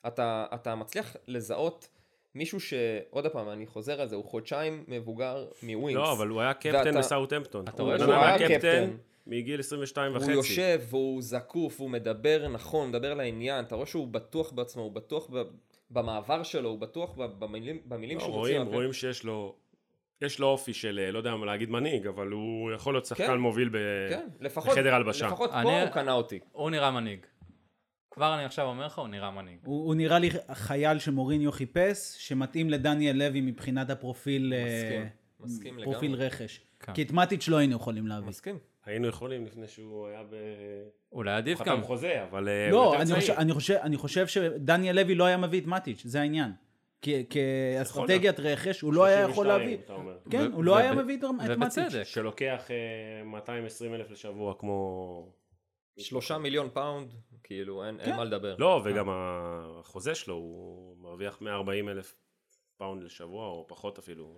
אתה, 0.06 0.46
אתה 0.54 0.74
מצליח 0.74 1.16
לזהות 1.26 1.88
מישהו 2.35 2.61
שעוד 2.61 3.26
פעם, 3.26 3.48
אני 3.48 3.66
חוזר 3.66 4.00
על 4.00 4.08
זה, 4.08 4.16
הוא 4.16 4.24
חודשיים 4.24 4.85
מבוגר 4.88 5.46
מווינקס. 5.62 6.02
לא, 6.02 6.12
אבל 6.12 6.28
הוא 6.28 6.40
היה 6.40 6.54
קפטן 6.54 6.76
ואתה- 6.87 6.98
בסאוטהמפטון. 6.98 7.64
אתה 7.68 7.82
רואה 7.82 7.98
שהוא 7.98 8.12
היה 8.14 8.38
קפטן. 8.48 8.90
מגיל 9.26 9.61
22 9.61 10.12
הוא 10.12 10.18
וחצי. 10.18 10.32
יושב 10.32 10.80
והוא 10.90 11.22
זקוף, 11.22 11.80
הוא 11.80 11.90
מדבר 11.90 12.48
נכון, 12.48 12.88
מדבר 12.88 13.14
לעניין, 13.14 13.64
אתה 13.64 13.74
רואה 13.74 13.87
שהוא 13.87 14.08
בטוח 14.08 14.52
בעצמו, 14.52 14.82
הוא 14.82 14.92
בטוח 14.92 15.30
ב- 15.32 15.42
במעבר 15.90 16.42
שלו, 16.42 16.68
הוא 16.68 16.78
בטוח 16.78 17.14
במילים, 17.38 17.78
במילים 17.85 18.18
לא, 18.18 18.24
שהוא 18.24 18.35
רואים, 18.35 18.62
רוצה. 18.62 18.74
רואים 18.74 18.92
שיש 18.92 19.24
לו, 19.24 19.56
יש 20.20 20.38
לו 20.38 20.46
אופי 20.46 20.72
של, 20.72 21.00
אה, 21.04 21.11
לא 21.12 21.18
יודע 21.18 21.35
מה 21.37 21.46
להגיד 21.46 21.70
מנהיג, 21.70 22.06
אבל 22.06 22.28
הוא 22.30 22.72
יכול 22.72 22.94
להיות 22.94 23.06
שחקן 23.06 23.26
כן. 23.26 23.37
מוביל 23.38 23.68
ב... 23.68 23.76
כן, 24.11 24.28
לפחות, 24.40 24.72
בחדר 24.72 24.94
הלבשה. 24.94 25.26
לפחות 25.26 25.50
פה 25.50 25.61
אני- 25.61 25.82
הוא 25.82 25.90
קנה 25.90 26.12
אותי. 26.12 26.38
הוא 26.52 26.70
נראה 26.70 26.90
מנהיג. 26.90 27.26
כבר 28.11 28.35
אני 28.35 28.44
עכשיו 28.44 28.66
אומר 28.66 28.87
לך, 28.87 28.98
הוא 28.98 29.08
נראה 29.08 29.30
מנהיג. 29.30 29.58
הוא, 29.64 29.87
הוא 29.87 29.94
נראה 29.94 30.18
לי 30.18 30.30
חייל 30.52 30.98
שמוריניו 30.98 31.52
חיפש, 31.52 32.14
שמתאים 32.18 32.70
לדניאל 32.70 33.16
לוי 33.16 33.40
מבחינת 33.40 33.90
הפרופיל, 33.90 34.54
אה, 34.56 34.64
מסכים, 34.64 35.06
מסכים 35.40 35.74
פרופיל 35.85 36.11
לגמרי. 36.11 36.26
רכש. 36.26 36.61
כן. 36.80 36.92
כי 36.92 37.02
את 37.02 37.11
מטיץ' 37.11 37.48
לא 37.48 37.56
היינו 37.56 37.76
יכולים 37.76 38.06
להביא. 38.06 38.28
מסכים. 38.28 38.58
היינו 38.85 39.09
יכולים 39.09 39.47
לפני 39.47 39.68
שהוא 39.68 40.07
היה 40.07 40.23
ב... 40.23 40.35
אולי 41.12 41.33
עדיף 41.33 41.59
גם. 41.59 41.64
חתם 41.77 41.83
חוזה, 41.83 42.23
אבל 42.23 42.49
אה, 42.49 42.71
לא, 42.71 42.95
אני. 43.03 43.14
חושב, 43.14 43.33
אני, 43.33 43.53
חושב, 43.53 43.75
אני 43.75 43.97
חושב 43.97 44.27
שדניאל 44.27 44.97
לוי 45.01 45.14
לא 45.14 45.25
היה 45.25 45.37
מביא 45.37 45.61
את 45.61 45.66
מטיץ', 45.66 46.03
זה 46.05 46.21
העניין. 46.21 46.53
כי- 47.03 47.25
כאסטרטגיית 47.31 48.40
רכש, 48.40 48.81
הוא 48.81 48.92
לא 48.95 49.05
היה 49.05 49.21
יכול 49.21 49.47
32, 49.47 49.61
להביא. 49.61 49.85
אתה 49.85 49.92
אומר. 49.92 50.18
כן, 50.31 50.53
הוא 50.53 50.64
לא 50.64 50.77
היה 50.77 50.95
מביא 50.95 51.18
את. 51.18 51.25
ובצדק. 51.49 52.03
שלוקח 52.05 52.71
אה, 52.71 53.25
220 53.25 53.95
אלף 53.95 54.11
לשבוע 54.11 54.55
כמו... 54.59 55.33
שלושה 55.99 56.38
מיליון 56.38 56.68
פאונד, 56.73 57.12
כאילו 57.42 57.85
אין, 57.85 57.99
כן. 57.99 58.05
אין 58.05 58.16
מה 58.16 58.25
לדבר. 58.25 58.57
לא, 58.59 58.81
וגם 58.85 59.09
החוזה 59.11 60.14
שלו, 60.14 60.35
הוא 60.35 60.97
מרוויח 60.99 61.40
140 61.40 61.88
אלף 61.88 62.14
פאונד 62.77 63.03
לשבוע, 63.03 63.47
או 63.47 63.64
פחות 63.68 63.99
אפילו. 63.99 64.37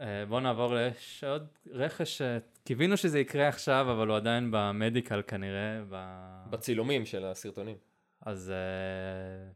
אה, 0.00 0.26
בואו 0.28 0.40
נעבור 0.40 0.74
ליש 0.74 1.24
עוד 1.24 1.46
רכש 1.70 2.22
שקיווינו 2.22 2.96
שזה 2.96 3.18
יקרה 3.18 3.48
עכשיו, 3.48 3.86
אבל 3.90 4.08
הוא 4.08 4.16
עדיין 4.16 4.48
ב 4.50 4.59
medical 4.59 5.22
כנראה. 5.26 5.80
ב- 5.88 6.44
בצילומים 6.50 7.06
של 7.06 7.24
הסרטונים. 7.24 7.76
אז... 8.20 8.50
אה, 8.50 9.50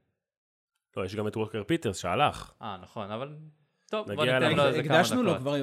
לא, 0.97 1.05
יש 1.05 1.15
גם 1.15 1.29
את 1.29 1.37
ווקר 1.37 1.65
פיטרס 1.65 1.99
שהלך. 1.99 2.53
אה, 2.63 2.77
נכון, 2.83 3.11
אבל... 3.11 3.35
טוב, 3.91 4.13
בוא 4.13 4.25
ניתן. 4.25 4.57
לו 4.57 4.67
איזה 4.67 4.83
כמה 4.83 4.95
הקדשנו 4.95 5.23
לו 5.23 5.31
דקות. 5.31 5.43
כבר 5.43 5.57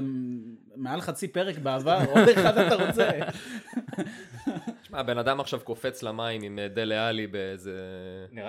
מעל 0.76 1.02
חצי 1.02 1.28
פרק 1.28 1.58
בעבר, 1.58 1.98
עוד 2.13 2.28
אחד 2.30 2.58
אתה 2.58 2.86
רוצה. 2.86 3.10
שמע, 4.84 5.00
הבן 5.00 5.18
אדם 5.18 5.40
עכשיו 5.40 5.60
קופץ 5.60 6.04
למים 6.04 6.42
עם 6.44 6.60
אה, 6.60 6.68
דלה 6.68 7.08
עלי 7.08 7.28
באיזה... 7.28 7.80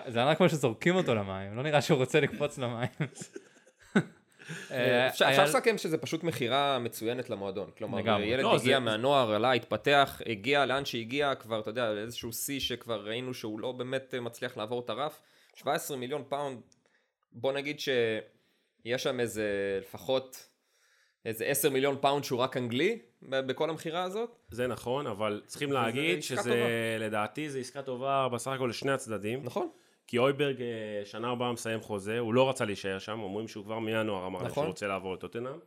זה 0.06 0.20
נראה 0.20 0.34
כמו 0.34 0.48
שזורקים 0.48 0.96
אותו 0.96 1.14
למים, 1.14 1.56
לא 1.56 1.62
נראה 1.62 1.82
שהוא 1.82 1.98
רוצה 1.98 2.20
לקפוץ 2.20 2.58
למים. 2.58 2.88
אה, 4.70 5.08
אפשר 5.08 5.26
היה- 5.26 5.32
אפשר 5.44 5.58
לסכם 5.58 5.78
שזה 5.78 5.98
פשוט 5.98 6.24
מכירה 6.24 6.78
מצוינת 6.78 7.30
למועדון. 7.30 7.70
כלומר, 7.78 7.98
לגמרי. 7.98 8.26
ילד 8.26 8.42
לא, 8.42 8.54
הגיע 8.56 8.76
זה- 8.78 8.84
מהנוער, 8.84 9.32
עלה, 9.34 9.52
התפתח, 9.52 10.20
הגיע 10.26 10.66
לאן 10.66 10.84
שהגיע, 10.84 11.34
כבר, 11.34 11.60
אתה 11.60 11.70
יודע, 11.70 11.92
לאיזשהו 11.92 12.32
שיא 12.32 12.60
שכבר 12.60 13.06
ראינו 13.06 13.34
שהוא 13.34 13.60
לא 13.60 13.72
באמת 13.72 14.14
אה, 14.14 14.20
מצליח 14.20 14.56
לעבור 14.56 14.80
את 14.80 14.90
הרף. 14.90 15.20
17 15.54 15.96
מיליון 15.96 16.22
פאונד, 16.28 16.60
בוא 17.32 17.52
נגיד 17.52 17.80
שיש 17.80 19.02
שם 19.02 19.20
איזה, 19.20 19.44
לפחות, 19.82 20.48
איזה 21.24 21.44
10 21.44 21.70
מיליון 21.70 21.96
פאונד 22.00 22.24
שהוא 22.24 22.40
רק 22.40 22.56
אנגלי, 22.56 22.98
בכל 23.22 23.70
המכירה 23.70 24.02
הזאת. 24.02 24.36
זה 24.50 24.66
נכון, 24.66 25.06
אבל 25.06 25.42
צריכים 25.46 25.72
להגיד 25.72 26.22
שזה, 26.22 26.42
טובה. 26.42 26.54
לדעתי, 27.06 27.50
זו 27.50 27.58
עסקה 27.58 27.82
טובה 27.82 28.28
בסך 28.32 28.50
הכל 28.50 28.66
לשני 28.70 28.92
הצדדים. 28.92 29.40
נכון. 29.44 29.68
כי 30.08 30.18
הויברג 30.18 30.62
אה, 30.62 30.66
שנה 31.04 31.30
הבאה 31.30 31.52
מסיים 31.52 31.80
חוזה, 31.80 32.18
הוא 32.18 32.34
לא 32.34 32.50
רצה 32.50 32.64
להישאר 32.64 32.98
שם, 32.98 33.20
אומרים 33.20 33.48
שהוא 33.48 33.64
כבר 33.64 33.78
מינואר 33.78 34.26
אמר 34.26 34.38
נכון. 34.42 34.50
שהוא 34.52 34.64
רוצה 34.64 34.86
לעבור 34.86 35.14
לטוטנאם. 35.14 35.58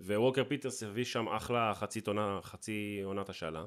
ווקר 0.00 0.44
פיטרס 0.44 0.82
הביא 0.82 1.04
שם 1.04 1.28
אחלה 1.28 1.72
חצי 1.74 2.00
עונה, 2.06 2.38
חצי 2.42 3.00
עונת 3.04 3.28
השאלה. 3.28 3.64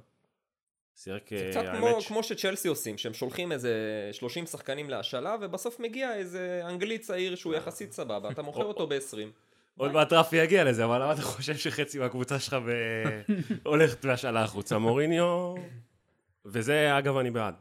שיחק, 0.95 1.29
זה 1.29 1.45
אה, 1.45 1.51
קצת 1.51 1.77
כמו, 1.77 2.01
ש- 2.01 2.07
כמו 2.07 2.23
שצ'לסי 2.23 2.67
עושים, 2.67 2.97
שהם 2.97 3.13
שולחים 3.13 3.51
איזה 3.51 3.73
30 4.11 4.45
שחקנים 4.45 4.89
להשאלה, 4.89 5.35
ובסוף 5.41 5.79
מגיע 5.79 6.15
איזה 6.15 6.61
אנגלי 6.65 6.97
צעיר 6.97 7.35
שהוא 7.35 7.53
יחסית 7.55 7.91
סבבה, 7.91 8.29
אתה 8.31 8.41
מוכר 8.41 8.63
אותו 8.65 8.87
ב-20. 8.87 9.17
עוד 9.77 9.91
מעט 9.91 10.13
רפי 10.13 10.35
יגיע 10.35 10.63
לזה, 10.63 10.85
אבל 10.85 11.01
למה 11.01 11.13
אתה 11.13 11.21
חושב 11.21 11.55
שחצי 11.55 11.99
מהקבוצה 11.99 12.39
שלך 12.39 12.53
ב- 12.53 13.21
הולכת 13.69 14.05
בהשאלה 14.05 14.43
החוצה? 14.43 14.77
מוריניו... 14.77 15.55
וזה, 16.45 16.97
אגב, 16.97 17.17
אני 17.17 17.31
בעד. 17.31 17.55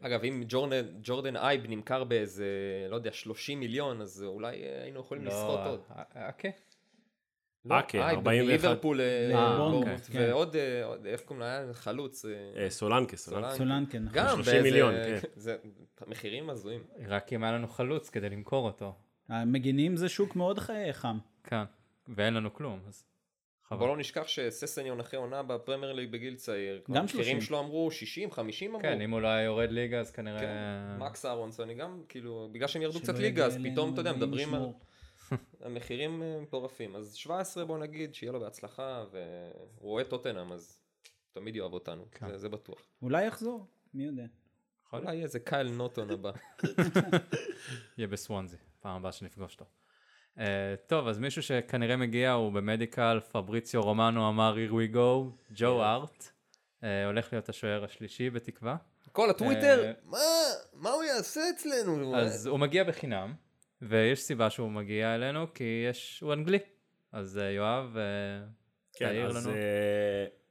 אגב, 0.00 0.24
אם 0.24 0.44
ג'ורדן, 0.48 0.86
ג'ורדן 1.02 1.36
אייב 1.36 1.62
נמכר 1.68 2.04
באיזה, 2.04 2.46
לא 2.90 2.96
יודע, 2.96 3.12
30 3.12 3.60
מיליון, 3.60 4.00
אז 4.00 4.24
אולי 4.26 4.56
היינו 4.56 5.00
יכולים 5.00 5.24
לא, 5.24 5.30
לסחוט 5.30 5.60
עוד. 5.66 5.80
אה, 5.90 6.02
אה, 6.16 6.32
כן. 6.32 6.50
לא, 7.64 7.78
אקה, 7.78 7.98
אייב 7.98 8.18
41. 8.18 8.48
ליברפול, 8.48 9.00
אוקיי, 9.58 9.98
כן. 9.98 10.18
ועוד, 10.18 10.56
אה, 10.56 10.84
עוד, 10.84 11.06
איך 11.06 11.20
קוראים? 11.20 11.42
היה 11.42 11.74
חלוץ. 11.74 12.24
אה, 12.24 12.62
אה, 12.62 12.70
סולנקה, 12.70 13.16
סולנקה. 13.16 13.54
סולנקה, 13.54 13.98
נכון. 13.98 14.18
גם 14.18 14.28
30 14.28 14.44
באיזה... 14.44 14.62
מיליון, 14.62 14.94
כן. 14.94 15.18
זה 15.36 15.56
מחירים 16.06 16.50
הזויים. 16.50 16.82
רק 17.06 17.32
אם 17.32 17.44
היה 17.44 17.52
לנו 17.52 17.68
חלוץ 17.68 18.10
כדי 18.10 18.28
למכור 18.30 18.66
אותו. 18.66 18.94
המגינים 19.28 19.96
זה 19.96 20.08
שוק 20.08 20.36
מאוד 20.36 20.58
חם. 20.92 21.18
כאן. 21.44 21.64
ואין 22.08 22.34
לנו 22.34 22.54
כלום, 22.54 22.80
אז... 22.88 23.04
חבל. 23.68 23.78
בוא 23.78 23.88
לא 23.88 23.96
נשכח 23.96 24.26
שססניון 24.28 25.00
אחרי 25.00 25.18
עונה 25.18 25.42
בפרמייר 25.42 25.92
ליג 25.92 26.10
בגיל 26.12 26.36
צעיר. 26.36 26.82
גם 26.90 26.96
המחירים 26.96 27.24
30. 27.24 27.40
שלו 27.40 27.58
אמרו 27.60 27.90
60, 27.90 28.30
50 28.30 28.70
אמרו. 28.70 28.82
כן, 28.82 29.00
אם 29.00 29.10
הוא 29.10 29.20
לא 29.20 29.28
היה 29.28 29.42
יורד 29.44 29.70
ליגה, 29.70 30.00
אז 30.00 30.10
כנראה... 30.10 30.40
כן, 30.40 30.96
מקס 31.04 31.24
אהרונסון, 31.24 31.72
גם 31.72 32.02
כאילו, 32.08 32.48
בגלל 32.52 32.68
שהם 32.68 32.82
ירדו 32.82 33.00
קצת 33.00 33.18
ליגה, 33.18 33.46
אז 33.46 33.58
פתאום, 33.72 33.92
אתה 33.92 34.00
יודע, 34.00 34.12
מדברים 34.12 34.54
על. 34.54 34.62
המחירים 35.64 36.22
אה, 36.22 36.38
מטורפים. 36.40 36.96
אז 36.96 37.14
17 37.14 37.64
בוא 37.64 37.78
נגיד, 37.78 38.14
שיהיה 38.14 38.32
לו 38.32 38.40
בהצלחה, 38.40 39.04
והוא 39.10 39.92
אוהד 39.92 40.06
טוטנאם, 40.06 40.52
אז 40.52 40.80
תמיד 41.32 41.56
יאהב 41.56 41.72
אותנו, 41.72 42.04
כן. 42.12 42.28
זה- 42.28 42.38
זה 42.38 42.48
בטוח. 42.48 42.78
אולי 43.02 43.26
יחזור, 43.26 43.66
מי 43.94 44.04
יודע. 44.04 44.24
אולי 44.92 45.14
יהיה 45.14 45.22
איזה 45.24 45.40
קייל 45.40 45.68
נוטון 45.70 46.10
הבא. 46.10 46.30
יהיה 47.98 48.08
בסוונזי, 48.08 48.56
פעם 48.80 48.96
הבאה 48.96 49.12
שנפגוש 49.12 49.52
אותו. 49.54 49.64
Uh, 50.38 50.40
טוב, 50.86 51.08
אז 51.08 51.18
מישהו 51.18 51.42
שכנראה 51.42 51.96
מגיע 51.96 52.32
הוא 52.32 52.52
במדיקל, 52.52 53.20
פבריציו 53.32 53.82
רומנו 53.82 54.28
אמר 54.28 54.56
here 54.56 54.72
we 54.72 54.94
go, 54.94 55.36
ג'ו 55.54 55.82
ארט, 55.82 56.30
uh, 56.80 56.84
הולך 57.06 57.32
להיות 57.32 57.48
השוער 57.48 57.84
השלישי 57.84 58.30
בתקווה. 58.30 58.76
כל 59.12 59.30
הטוויטר, 59.30 59.84
אה, 59.84 59.92
מה, 60.04 60.18
מה 60.72 60.90
הוא 60.90 61.04
יעשה 61.04 61.40
אצלנו? 61.50 62.16
אז 62.16 62.46
הוא 62.46 62.58
מגיע 62.58 62.84
בחינם, 62.84 63.34
ויש 63.82 64.20
סיבה 64.20 64.50
שהוא 64.50 64.70
מגיע 64.70 65.14
אלינו, 65.14 65.54
כי 65.54 65.86
יש, 65.90 66.20
הוא 66.20 66.32
אנגלי. 66.32 66.58
אז 67.12 67.36
uh, 67.36 67.40
יואב, 67.56 67.96
uh, 67.96 68.98
כן, 68.98 69.06
תעיר 69.06 69.26
אז 69.26 69.46
לנו. 69.46 69.56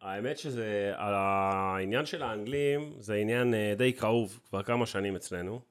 האמת 0.02 0.38
שזה, 0.38 0.94
העניין 0.98 2.06
של 2.06 2.24
האנגלים 2.24 2.94
זה 3.00 3.16
עניין 3.16 3.54
אה, 3.54 3.74
די 3.78 3.94
כאוב 3.94 4.40
כבר 4.50 4.64
כמה 4.64 4.86
שנים 4.86 5.16
אצלנו. 5.16 5.62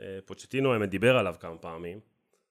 אה, 0.00 0.18
פוצ'טינו 0.24 0.72
האמת 0.72 0.88
דיבר 0.90 1.16
עליו 1.16 1.34
כמה 1.40 1.58
פעמים, 1.58 2.00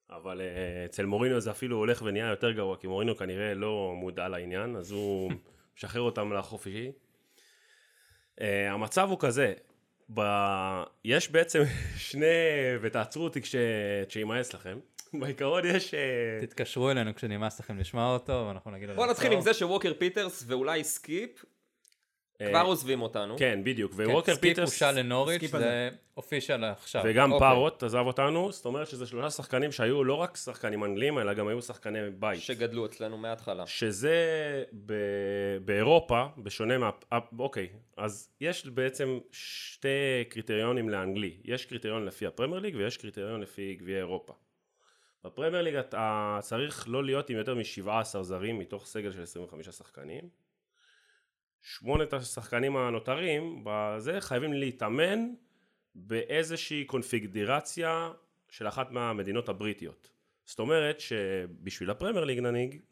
אבל 0.09 0.41
אה, 0.41 0.85
אצל 0.85 1.05
מוריניו 1.05 1.39
זה 1.39 1.51
אפילו 1.51 1.77
הולך 1.77 2.01
ונהיה 2.05 2.29
יותר 2.29 2.51
גרוע, 2.51 2.77
כי 2.77 2.87
מוריניו 2.87 3.17
כנראה 3.17 3.53
לא 3.53 3.93
מודע 3.95 4.27
לעניין, 4.27 4.75
אז 4.75 4.91
הוא 4.91 5.31
משחרר 5.77 6.01
אותם 6.01 6.33
לחופשי. 6.33 6.91
אה, 8.41 8.71
המצב 8.71 9.09
הוא 9.09 9.17
כזה, 9.19 9.53
ב... 10.13 10.21
יש 11.05 11.31
בעצם 11.31 11.63
שני, 12.07 12.25
ותעצרו 12.81 13.23
אותי 13.23 13.41
כש... 13.41 13.55
כשימאס 14.07 14.53
לכם, 14.53 14.79
בעיקרון 15.19 15.65
יש... 15.65 15.93
אה, 15.93 16.39
תתקשרו 16.41 16.91
אלינו 16.91 17.15
כשנמאס 17.15 17.59
לכם 17.59 17.77
לשמוע 17.77 18.13
אותו, 18.13 18.45
ואנחנו 18.47 18.71
נגיד. 18.71 18.91
בוא 18.91 19.07
נתחיל 19.07 19.31
עם. 19.31 19.41
זה 19.41 19.53
שווקר 19.53 19.93
פיטרס 19.97 20.43
ואולי 20.47 20.83
סקיפ, 20.83 21.45
כבר 22.37 22.61
עוזבים 22.61 23.01
אותנו. 23.01 23.37
כן, 23.37 23.59
בדיוק, 23.63 23.93
כן, 23.93 24.09
וווקר 24.09 24.33
סקיפ 24.33 24.41
פיטרס, 24.41 24.71
הושל 24.73 24.91
לנוריץ', 24.91 25.37
סקיפ 25.37 25.51
זה 25.51 25.89
official 26.17 26.63
עכשיו. 26.63 27.01
וגם 27.05 27.31
אוקיי. 27.31 27.47
פארוט 27.47 27.83
עזב 27.83 28.03
אותנו, 28.05 28.51
זאת 28.51 28.65
אומרת 28.65 28.87
שזה 28.87 29.05
שלושה 29.05 29.29
שחקנים 29.29 29.71
שהיו 29.71 30.03
לא 30.03 30.13
רק 30.13 30.37
שחקנים 30.37 30.83
אנגלים, 30.83 31.19
אלא 31.19 31.33
גם 31.33 31.47
היו 31.47 31.61
שחקני 31.61 31.99
בית. 32.19 32.41
שגדלו 32.41 32.85
אצלנו 32.85 33.17
מההתחלה. 33.17 33.67
שזה 33.67 34.15
ב... 34.85 34.93
באירופה, 35.65 36.25
בשונה 36.37 36.77
מה... 36.77 36.89
אה, 37.13 37.19
אוקיי, 37.39 37.69
אז 37.97 38.29
יש 38.41 38.65
בעצם 38.65 39.19
שתי 39.31 40.23
קריטריונים 40.29 40.89
לאנגלי. 40.89 41.37
יש 41.43 41.65
קריטריון 41.65 42.05
לפי 42.05 42.25
הפרמייר 42.25 42.59
ליג 42.59 42.75
ויש 42.75 42.97
קריטריון 42.97 43.41
לפי 43.41 43.75
גביע 43.79 43.97
אירופה. 43.97 44.33
בפרמייר 45.23 45.63
ליג 45.63 45.75
אתה 45.75 46.39
צריך 46.41 46.85
לא 46.89 47.03
להיות 47.03 47.29
עם 47.29 47.37
יותר 47.37 47.55
מ-17 47.55 48.21
זרים 48.21 48.59
מתוך 48.59 48.85
סגל 48.85 49.11
של 49.11 49.21
25 49.21 49.69
שחקנים. 49.69 50.44
שמונת 51.67 52.13
השחקנים 52.13 52.77
הנותרים 52.77 53.61
בזה 53.63 54.21
חייבים 54.21 54.53
להתאמן 54.53 55.19
באיזושהי 55.95 56.85
קונפיגרציה 56.85 58.11
של 58.49 58.67
אחת 58.67 58.91
מהמדינות 58.91 59.49
הבריטיות. 59.49 60.09
זאת 60.45 60.59
אומרת 60.59 60.99
שבשביל 60.99 61.89
הפרמייר 61.89 62.23
ליג 62.25 62.41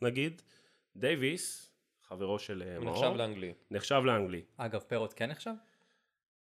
נגיד, 0.01 0.41
דייוויס, 0.95 1.71
חברו 2.01 2.39
של 2.39 2.63
אה, 2.65 2.79
מאור, 2.79 2.91
נחשב 2.95 3.15
לאנגלי. 3.15 3.53
נחשב 3.71 4.01
לאנגלי. 4.05 4.41
אגב, 4.57 4.79
פרוט 4.79 5.13
כן 5.15 5.31
עכשיו? 5.31 5.53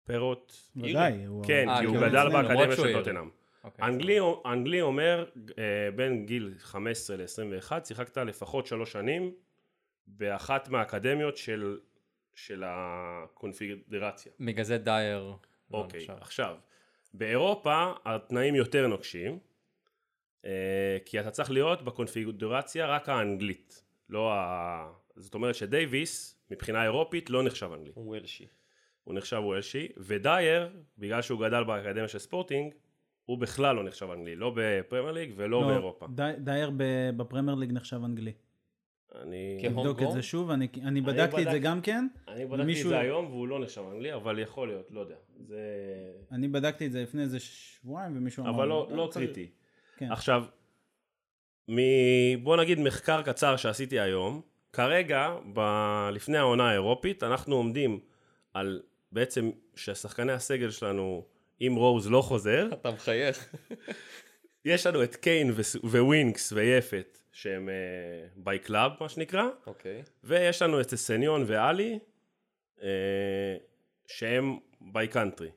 פארוט, 0.03 0.69
ודאי. 0.75 1.25
הוא- 1.25 1.45
כן, 1.45 1.69
אה, 1.69 1.79
כי 1.79 1.85
הוא 1.85 1.97
גדל 1.97 2.29
באקדמיה 2.29 2.75
של. 2.75 2.93
טוטנאם. 2.93 3.29
אוקיי, 3.63 3.85
אנגלי, 3.85 4.17
אנגלי 4.45 4.81
אומר, 4.81 5.25
אה, 5.57 5.63
בין 5.95 6.25
גיל 6.25 6.53
15 6.59 7.17
ל-21, 7.17 7.71
שיחקת 7.85 8.17
לפחות 8.17 8.65
שלוש 8.67 8.91
שנים 8.91 9.31
באחת 10.07 10.69
מהאקדמיות 10.69 11.37
של, 11.37 11.79
של 12.35 12.63
הקונפדרציה. 12.65 14.31
בגלל 14.39 14.63
זה 14.63 14.77
דייר. 14.77 15.33
לא 15.71 15.77
אוקיי, 15.77 15.99
נחשב. 15.99 16.13
עכשיו, 16.21 16.55
באירופה 17.13 17.91
התנאים 18.05 18.55
יותר 18.55 18.87
נוקשים, 18.87 19.39
אה, 20.45 20.97
כי 21.05 21.19
אתה 21.19 21.31
צריך 21.31 21.51
להיות 21.51 21.81
בקונפיגורציה 21.81 22.85
רק 22.87 23.09
האנגלית, 23.09 23.83
לא 24.09 24.33
ה... 24.33 24.91
זאת 25.15 25.33
אומרת 25.33 25.55
שדייוויס, 25.55 26.41
מבחינה 26.51 26.83
אירופית, 26.83 27.29
לא 27.29 27.43
נחשב 27.43 27.71
אנגלי. 27.73 27.91
הוא 27.95 28.05
וולשי. 28.07 28.47
הוא 29.03 29.15
נחשב 29.15 29.37
וולשי, 29.43 29.87
ודייר, 29.97 30.69
בגלל 30.97 31.21
שהוא 31.21 31.39
גדל 31.47 31.63
באקדמיה 31.63 32.07
של 32.07 32.19
ספורטינג, 32.19 32.73
הוא 33.25 33.37
בכלל 33.37 33.75
לא 33.75 33.83
נחשב 33.83 34.09
אנגלי, 34.11 34.35
לא 34.35 34.51
בפרמייר 34.55 35.11
ליג 35.11 35.33
ולא 35.35 35.61
לא, 35.61 35.67
באירופה. 35.67 36.07
די- 36.15 36.31
דייר 36.37 36.71
ב- 36.77 37.09
בפרמייר 37.17 37.55
ליג 37.55 37.71
נחשב 37.71 38.03
אנגלי. 38.05 38.33
אני. 39.15 39.61
נבדוק 39.69 40.01
את? 40.01 40.11
זה 40.11 40.21
שוב, 40.21 40.49
אני 40.51 40.67
אני 40.83 41.01
בדקתי 41.01 41.41
את 41.41 41.47
זה 41.51 41.57
בדק- 41.57 41.61
גם 41.61 41.81
כן. 41.81 42.07
אני 42.27 42.45
בדקתי 42.45 42.65
מישהו- 42.65 42.83
את 42.85 42.89
זה 42.89 42.99
היום 42.99 43.25
והוא 43.25 43.47
לא 43.47 43.59
נחשב 43.59 43.81
אנגלי, 43.91 44.13
אבל 44.13 44.39
יכול 44.39 44.67
להיות, 44.67 44.87
לא 44.91 44.99
יודע. 44.99 45.15
זה... 45.47 45.59
אני 46.31 46.47
בדקתי 46.47 46.85
את 46.85 46.91
זה 46.91 47.01
לפני 47.03 47.21
איזה 47.21 47.39
שבועיים 47.39 48.17
ומישהו 48.17 48.43
אמר... 48.43 48.55
אבל 48.55 48.67
לא, 48.67 48.87
לי, 48.89 48.97
לא 48.97 49.05
"אה, 49.05 49.11
צריך." 49.11 49.25
קריטי. 49.25 49.49
כן. 49.97 50.11
עכשיו, 50.11 50.43
מ... 51.71 51.75
בוא 52.43 52.57
נגיד 52.57 52.79
מחקר 52.79 53.21
קצר 53.21 53.55
שעשיתי 53.57 53.99
היום, 53.99 54.41
כרגע, 54.73 55.35
ב... 55.53 55.59
לפני 56.13 56.37
העונה 56.37 56.69
האירופית, 56.69 57.23
אנחנו 57.23 57.55
עומדים 57.55 57.99
על 58.53 58.81
בעצם 59.11 59.49
שהשחקני 59.75 60.31
הסגל 60.31 60.69
שלנו, 60.69 61.25
אם 61.61 61.73
רוז 61.77 62.07
לא 62.11 62.21
חוזר, 62.21 62.67
אתה 62.73 62.91
מחייך. 62.91 63.55
יש 64.65 64.87
לנו 64.87 65.03
את 65.03 65.15
קיין 65.15 65.51
ו... 65.53 65.61
ווינקס 65.99 66.51
ויפת, 66.51 67.18
שהם 67.41 67.69
by 68.35 68.59
club 68.59 68.91
מה 69.01 69.09
שנקרא, 69.09 69.43
אוקיי. 69.67 70.03
ויש 70.23 70.61
לנו 70.61 70.81
את 70.81 70.95
ססניון 70.95 71.43
ואלי, 71.47 71.99
אה, 72.81 73.57
שהם 74.07 74.59
by 74.81 75.07
country. 75.07 75.51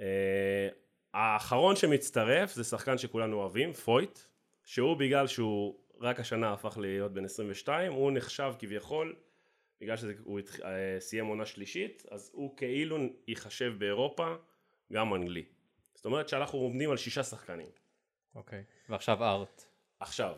אה, 0.00 0.68
האחרון 1.14 1.76
שמצטרף 1.76 2.52
זה 2.52 2.64
שחקן 2.64 2.98
שכולנו 2.98 3.36
אוהבים, 3.36 3.72
פויט, 3.72 4.18
שהוא 4.64 4.96
בגלל 4.96 5.26
שהוא 5.26 5.78
רק 6.00 6.20
השנה 6.20 6.52
הפך 6.52 6.78
להיות 6.78 7.12
בן 7.12 7.24
22, 7.24 7.92
הוא 7.92 8.12
נחשב 8.12 8.52
כביכול, 8.58 9.16
בגלל 9.80 9.96
שהוא 9.96 10.38
התח... 10.38 10.60
אה, 10.60 10.96
סיים 11.00 11.26
עונה 11.26 11.46
שלישית, 11.46 12.06
אז 12.10 12.30
הוא 12.34 12.56
כאילו 12.56 12.98
ייחשב 13.28 13.72
באירופה 13.78 14.34
גם 14.92 15.14
אנגלי. 15.14 15.44
זאת 15.94 16.04
אומרת 16.04 16.28
שאנחנו 16.28 16.58
עומדים 16.58 16.90
על 16.90 16.96
שישה 16.96 17.22
שחקנים. 17.22 17.70
אוקיי. 18.34 18.64
ועכשיו 18.88 19.24
ארט. 19.24 19.64
עכשיו, 20.00 20.36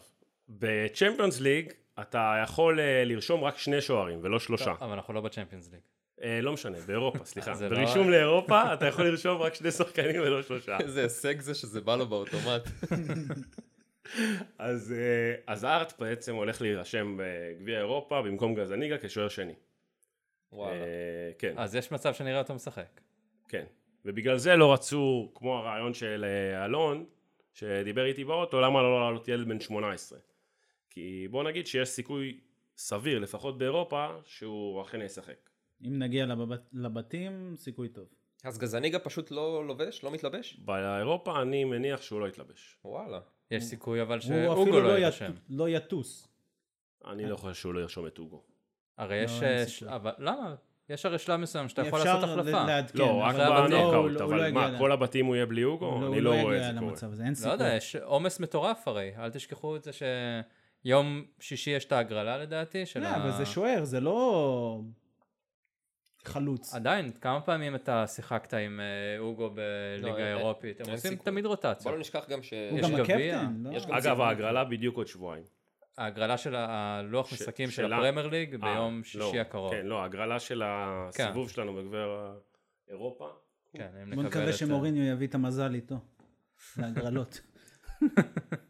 בצ'מפיונס 0.48 1.40
ליג 1.40 1.72
אתה 2.00 2.40
יכול 2.42 2.80
אה, 2.80 3.04
לרשום 3.04 3.44
רק 3.44 3.58
שני 3.58 3.80
שוערים 3.80 4.18
ולא 4.22 4.38
שלושה. 4.38 4.74
אבל 4.80 4.92
אנחנו 4.92 5.14
לא 5.14 5.20
בצ'מפיונס 5.20 5.70
ליג. 5.72 5.80
אה, 6.22 6.40
לא 6.40 6.52
משנה, 6.52 6.78
באירופה, 6.87 7.24
סליחה. 7.32 7.52
לא- 7.61 7.68
ברישום 7.68 8.11
לאירופה 8.11 8.74
אתה 8.74 8.87
יכול 8.87 9.04
לרשום 9.04 9.42
רק 9.42 9.54
שני 9.54 9.70
שחקנים 9.70 10.20
ולא 10.20 10.42
שלושה. 10.42 10.78
איזה 10.84 11.02
הישג 11.02 11.40
זה 11.40 11.54
שזה 11.54 11.80
בא 11.80 11.96
לו 11.96 12.06
באוטומט. 12.06 12.68
אז, 14.58 14.92
אה, 14.98 15.34
אז 15.46 15.64
ארט 15.64 15.92
בעצם 15.98 16.34
הולך 16.34 16.62
להירשם 16.62 17.16
בגביע 17.18 17.78
אירופה 17.78 18.22
במקום 18.22 18.54
גזניגה 18.54 18.96
כשוער 18.98 19.28
שני. 19.28 19.54
וואלה. 20.52 20.74
אה, 20.74 21.30
כן, 21.38 21.54
אז 21.56 21.74
יש 21.74 21.92
מצב 21.92 22.14
שנראה 22.14 22.38
אותו 22.38 22.54
משחק. 22.54 23.00
כן. 23.48 23.64
ובגלל 24.04 24.37
זה 24.38 24.56
לא 24.56 24.72
רצו, 24.72 25.32
כמו 25.34 25.58
הרעיון 25.58 25.94
של 25.94 26.24
אלון, 26.64 27.04
שדיבר 27.54 28.04
איתי 28.04 28.24
באוטו, 28.24 28.61
למה 28.61 28.82
לא 28.82 29.00
לעלות 29.00 29.28
ילד 29.28 29.48
בן 29.48 29.61
18? 29.61 30.18
כי 30.98 31.28
בוא 31.30 31.44
נגיד 31.44 31.66
שיש 31.66 31.88
סיכוי 31.88 32.40
סביר, 32.76 33.18
לפחות 33.18 33.58
באירופה, 33.58 34.06
שהוא 34.24 34.82
אכן 34.82 35.02
ישחק. 35.02 35.50
אם 35.87 35.98
נגיע 35.98 36.26
לבבת- 36.26 36.68
לבתים, 36.72 37.54
סיכוי 37.56 37.88
טוב. 37.88 38.04
אז 38.44 38.58
גזניגה 38.58 38.98
פשוט 38.98 39.30
לא 39.30 39.66
לובש? 39.66 40.04
לא 40.04 40.11
מתלבש? 40.11 40.56
באירופה 40.64 41.42
אני 41.42 41.64
מניח 41.64 42.02
שהוא 42.02 42.20
לא 42.20 42.28
יתלבש. 42.28 42.76
וואלה. 42.84 43.20
יש 43.50 43.64
סיכוי 43.64 44.02
אבל 44.02 44.14
הוא 44.14 44.20
שאוגו 44.22 44.62
אפילו 44.62 44.80
לא 44.80 44.88
לא 44.88 44.98
יירשם. 44.98 45.24
יט- 45.32 45.40
לא 45.50 45.68
יטוס. 45.68 46.28
אני 47.06 47.26
לא 47.26 47.37
חושב 47.37 47.54
שהוא 47.54 47.74
לא 47.74 47.80
ירשום 47.80 48.06
את 48.06 48.18
אוגו. 48.18 48.42
הרי 48.98 49.16
יש... 49.16 49.42
לא, 49.42 49.46
אה, 49.46 49.66
ש-. 49.66 49.82
אבל 49.82 50.12
למה? 50.18 50.54
יש 50.88 51.06
הרי 51.06 51.18
שלב 51.18 51.40
מסוים 51.40 51.68
שאתה 51.68 51.82
יכול 51.87 51.98
אפשר 51.98 52.20
לעשות 52.20 52.38
החלפה. 52.38 52.64
לעדכן, 52.66 52.98
לא, 52.98 53.20
רק 53.22 53.34
אבל. 53.34 53.44
הוא 53.44 53.54
לא- 53.54 53.68
בנוקאוט, 53.68 53.94
הוא 54.11 54.11
לא 54.11 54.24
אבל 54.24 54.38
יגיע 54.48 54.52
מה, 54.70 54.78
כל 54.78 54.92
הבתים 54.92 55.26
הוא 55.26 55.34
יהיה 55.37 55.46
בלי 55.46 55.64
אוגו? 55.64 55.87
הוא 55.87 56.06
אני 56.06 56.20
לא 56.20 56.30
לא 56.37 56.42
רואה 56.42 56.56
את 56.56 56.74
זה 56.74 56.80
קורה. 56.80 56.92
לא. 57.46 57.52
יודע, 57.52 57.74
יש 57.76 57.96
עומס 57.96 58.40
מטורף 58.40 58.88
הרי. 58.88 59.12
אל 59.18 59.30
תשכחו 59.30 59.76
את 59.76 59.84
זה 59.84 59.92
שיום 60.82 61.24
שישי 61.40 61.70
יש 61.70 61.84
את 61.84 61.92
ההגרלה 61.92 62.38
לדעתי 62.38 62.86
של 62.86 63.00
לא, 63.00 63.06
ה... 63.06 63.16
אבל 63.16 63.32
זה 63.32 63.46
שוער, 63.46 63.84
זה 63.84 64.00
לא 64.00 64.80
חלוץ. 66.24 66.74
עדיין, 66.74 67.10
כמה 67.12 67.40
פעמים 67.40 67.74
אתה 67.74 68.06
שיחקת 68.06 68.54
עם 68.54 68.80
אה, 68.80 69.18
אוגו 69.18 69.50
בליגה 69.50 70.16
אין- 70.16 70.36
האירופית? 70.36 70.80
הם 70.80 70.90
עושים. 70.92 71.16
תמיד 71.16 71.44
בוא 71.44 71.50
רוטציה. 71.50 71.92
לא 71.92 71.98
נשכח 71.98 72.28
גם 72.28 72.42
ש... 72.42 72.52
הוא 72.70 72.78
יש 72.78 72.84
גם 72.86 72.96
גביע. 72.98 73.40
הקפטן, 73.40 73.62
לא? 73.90 73.98
אגב. 73.98 74.20
ההגרלה 74.20 74.64
בדיוק 74.64 74.96
עוד 74.96 75.06
שבועיים. 75.06 75.44
ההגרלה 75.98 76.36
של 76.38 76.54
הלוח 76.54 77.28
ש- 77.30 77.32
משחקים 77.32 77.70
של 77.70 77.92
הפרמייר 77.92 78.26
ליג 78.26 78.52
אה, 78.54 78.58
ביום 78.58 78.98
לא, 78.98 79.02
שישי 79.04 79.40
הקרוב. 79.40 79.70
כן, 79.72 79.86
לא, 79.86 80.02
ההגרלה 80.02 80.40
של 80.40 80.62
הסיבוב 80.64 81.50
שלנו 81.50 81.74
בגביע 81.74 82.06
אירופה. 82.88 83.28
כן, 83.72 83.88
אם 84.02 84.14
בוא 84.14 84.22
נקווה 84.22 84.48
את... 84.50 84.54
שמוריניו 84.54 85.04
יביא 85.04 85.26
את 85.26 85.34
המזל 85.34 85.74
איתו. 85.74 85.96
להגרלות. 86.76 87.40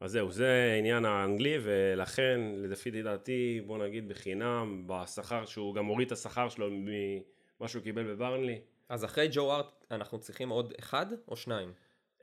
אז 0.00 0.10
זהו, 0.10 0.30
זה 0.30 0.76
עניין 0.78 1.04
האנגלי, 1.04 1.58
ולכן, 1.62 2.40
לפי 2.56 3.02
דעתי, 3.02 3.60
בוא 3.66 3.78
נגיד 3.78 4.08
בחינם, 4.08 4.82
בשכר 4.86 5.44
שהוא 5.44 5.74
גם 5.74 5.86
הוריד 5.86 6.06
את 6.06 6.12
השכר 6.12 6.48
שלו 6.48 6.68
ממה 6.70 7.68
שהוא 7.68 7.82
קיבל 7.82 8.12
בברנלי. 8.12 8.60
אז 8.88 9.04
אחרי 9.04 9.28
ג'ו 9.32 9.52
ארט 9.52 9.84
אנחנו 9.90 10.18
צריכים 10.18 10.48
עוד 10.48 10.74
אחד 10.78 11.06
או 11.28 11.36
שניים? 11.36 11.72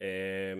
אה, 0.01 0.07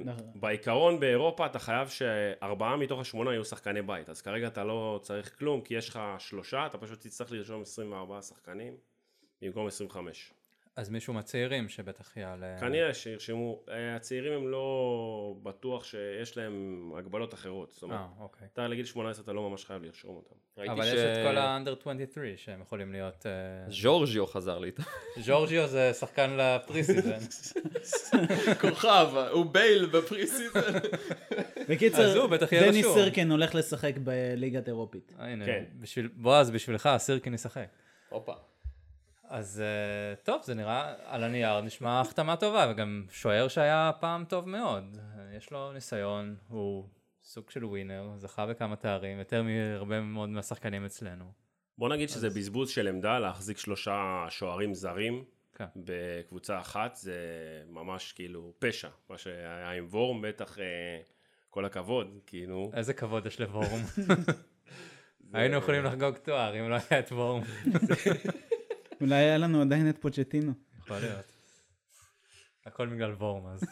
נכון. 0.06 0.32
בעיקרון 0.36 1.00
באירופה 1.00 1.46
אתה 1.46 1.60
חייב 1.60 1.88
שארבעה 1.88 2.78
מתוך 2.78 3.00
השמונה 3.00 3.32
יהיו 3.32 3.46
שחקני 3.46 3.82
בית, 3.82 4.10
אז 4.10 4.22
כרגע 4.22 4.48
אתה 4.48 4.64
לא 4.64 5.00
צריך 5.04 5.40
כלום, 5.40 5.62
כי 5.62 5.74
יש 5.74 5.90
לך 5.90 6.00
שלושה, 6.20 6.66
אתה 6.66 6.78
פשוט 6.78 7.02
תצטרך 7.02 7.32
לרשום 7.32 7.62
24 7.62 8.22
שחקנים 8.22 8.78
במקום 9.42 9.68
25. 9.68 10.34
אז 10.76 10.90
מישהו 10.90 11.14
מהצעירים 11.14 11.70
שבטח 11.70 12.18
יעלה... 12.18 12.60
כנראה 12.60 12.94
שירשמו, 12.94 13.64
אה, 13.70 13.96
הצעירים 13.96 14.34
הם 14.34 14.48
לא 14.48 15.36
בטוח 15.44 15.84
שיש 15.84 16.38
להם 16.38 16.92
הגבלות 16.98 17.34
אחרות, 17.34 17.72
זאת 17.72 17.84
אומרת, 17.84 18.00
אה, 18.00 18.06
אוקיי. 18.20 18.48
אתה 18.54 18.68
לגיל 18.68 18.86
18 18.86 19.24
אתה 19.24 19.34
לא 19.34 19.50
ממש 19.50 19.66
חייב 19.66 19.84
לרשום 19.84 20.16
אותם. 20.16 20.36
אבל 20.72 20.88
יש 20.88 20.94
את 20.94 21.28
כל 21.28 21.38
ה-under 21.38 21.80
23 21.82 22.46
שהם 22.46 22.62
יכולים 22.62 22.92
להיות... 22.92 23.26
אה, 23.26 23.72
ז'ורג'יו 23.72 24.28
חזר 24.28 24.60
לי 24.60 24.68
איתו. 24.68 24.84
ז'ורג'יו 25.20 25.68
זה 25.68 25.94
שחקן 25.94 26.38
ל 26.38 26.84
pre-season. 26.84 27.20
כוכב, 28.62 29.08
הוא 29.32 29.46
בייל 29.46 29.86
ב 29.86 30.28
pre-season. 30.28 30.60
אז 31.58 31.66
בקיצר, 31.70 32.28
דני. 32.52 32.84
סירקן 32.84 33.32
הולך 33.32 33.56
לשחק 33.56 33.94
בליגת 33.98 34.68
אירופית. 34.68 35.14
הנה, 35.18 35.46
כן. 35.46 35.64
בשביל... 35.80 36.10
בועז, 36.14 36.52
בשבילך 36.52 36.90
סירקין 36.98 37.34
ישחק. 37.34 37.68
הופה. 38.10 38.34
אז 39.34 39.62
אה, 39.62 40.16
טוב, 40.16 40.42
זה 40.44 40.54
נראה, 40.54 40.94
על 41.06 41.24
הנייר 41.24 41.62
נשמע 41.62 42.02
החתמה 42.02 42.36
טובה, 42.36 42.68
וגם 42.72 43.06
שוער 43.12 43.48
שהיה 43.48 43.92
פעם 44.00 44.26
טוב 44.26 44.50
מאוד. 44.50 44.98
יש 45.38 45.52
לו 45.52 45.72
ניסיון, 45.72 46.36
הוא 46.48 46.88
סוג 47.24 47.50
של 47.50 47.66
ווינר, 47.66 48.10
זכה 48.18 48.46
בכמה 48.46 48.76
תארים, 48.76 49.20
יותר 49.20 49.44
מהרבה 49.44 50.02
מאוד 50.02 50.30
מהשחקנים 50.30 50.86
אצלנו. 50.86 51.26
בוא 51.78 51.90
נגיד 51.90 52.10
שזה 52.10 52.30
בזבוז 52.30 52.70
של 52.70 52.88
עמדה 52.88 53.20
להחזיק 53.20 53.58
שלושה 53.58 54.26
שוערים 54.30 54.74
זרים 54.74 55.24
כן. 55.56 55.66
בקבוצה 55.76 56.60
אחת, 56.60 56.96
זה 56.96 57.18
ממש 57.70 58.12
כאילו 58.12 58.54
פשע, 58.60 58.90
מה 59.10 59.18
שהיה 59.18 59.72
עם 59.72 59.86
וורם, 59.90 60.22
בטח 60.22 60.60
אה, 60.60 60.66
כל 61.50 61.66
הכבוד, 61.66 62.20
כאילו. 62.28 62.72
איזה 62.74 62.94
כבוד 62.94 63.26
יש 63.26 63.42
לוורום. 63.42 63.82
היינו 65.34 65.58
יכולים 65.58 65.84
לחגוג 65.84 66.18
תואר 66.18 66.60
אם 66.60 66.70
לא 66.70 66.76
היה 66.90 67.00
את 67.00 67.12
וורום. 67.12 67.44
אולי 69.04 69.16
היה 69.16 69.38
לנו 69.38 69.62
עדיין 69.62 69.90
את 69.90 69.98
פוצ'טינו. 70.02 70.54
יכול 70.80 70.98
להיות. 70.98 71.26
הכל 72.66 72.88
בגלל 72.88 73.12
וורם 73.12 73.48
אז. 73.48 73.64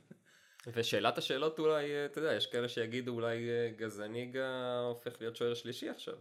ושאלת 0.74 1.18
השאלות 1.18 1.58
אולי, 1.58 1.90
אה, 1.90 2.04
אתה 2.04 2.18
יודע, 2.18 2.32
יש 2.32 2.46
כאלה 2.46 2.68
שיגידו 2.68 3.12
אולי 3.12 3.50
אה, 3.50 3.70
גזניגה 3.76 4.78
הופך 4.78 5.16
להיות 5.20 5.36
שוער 5.36 5.54
שלישי 5.54 5.88
עכשיו. 5.88 6.14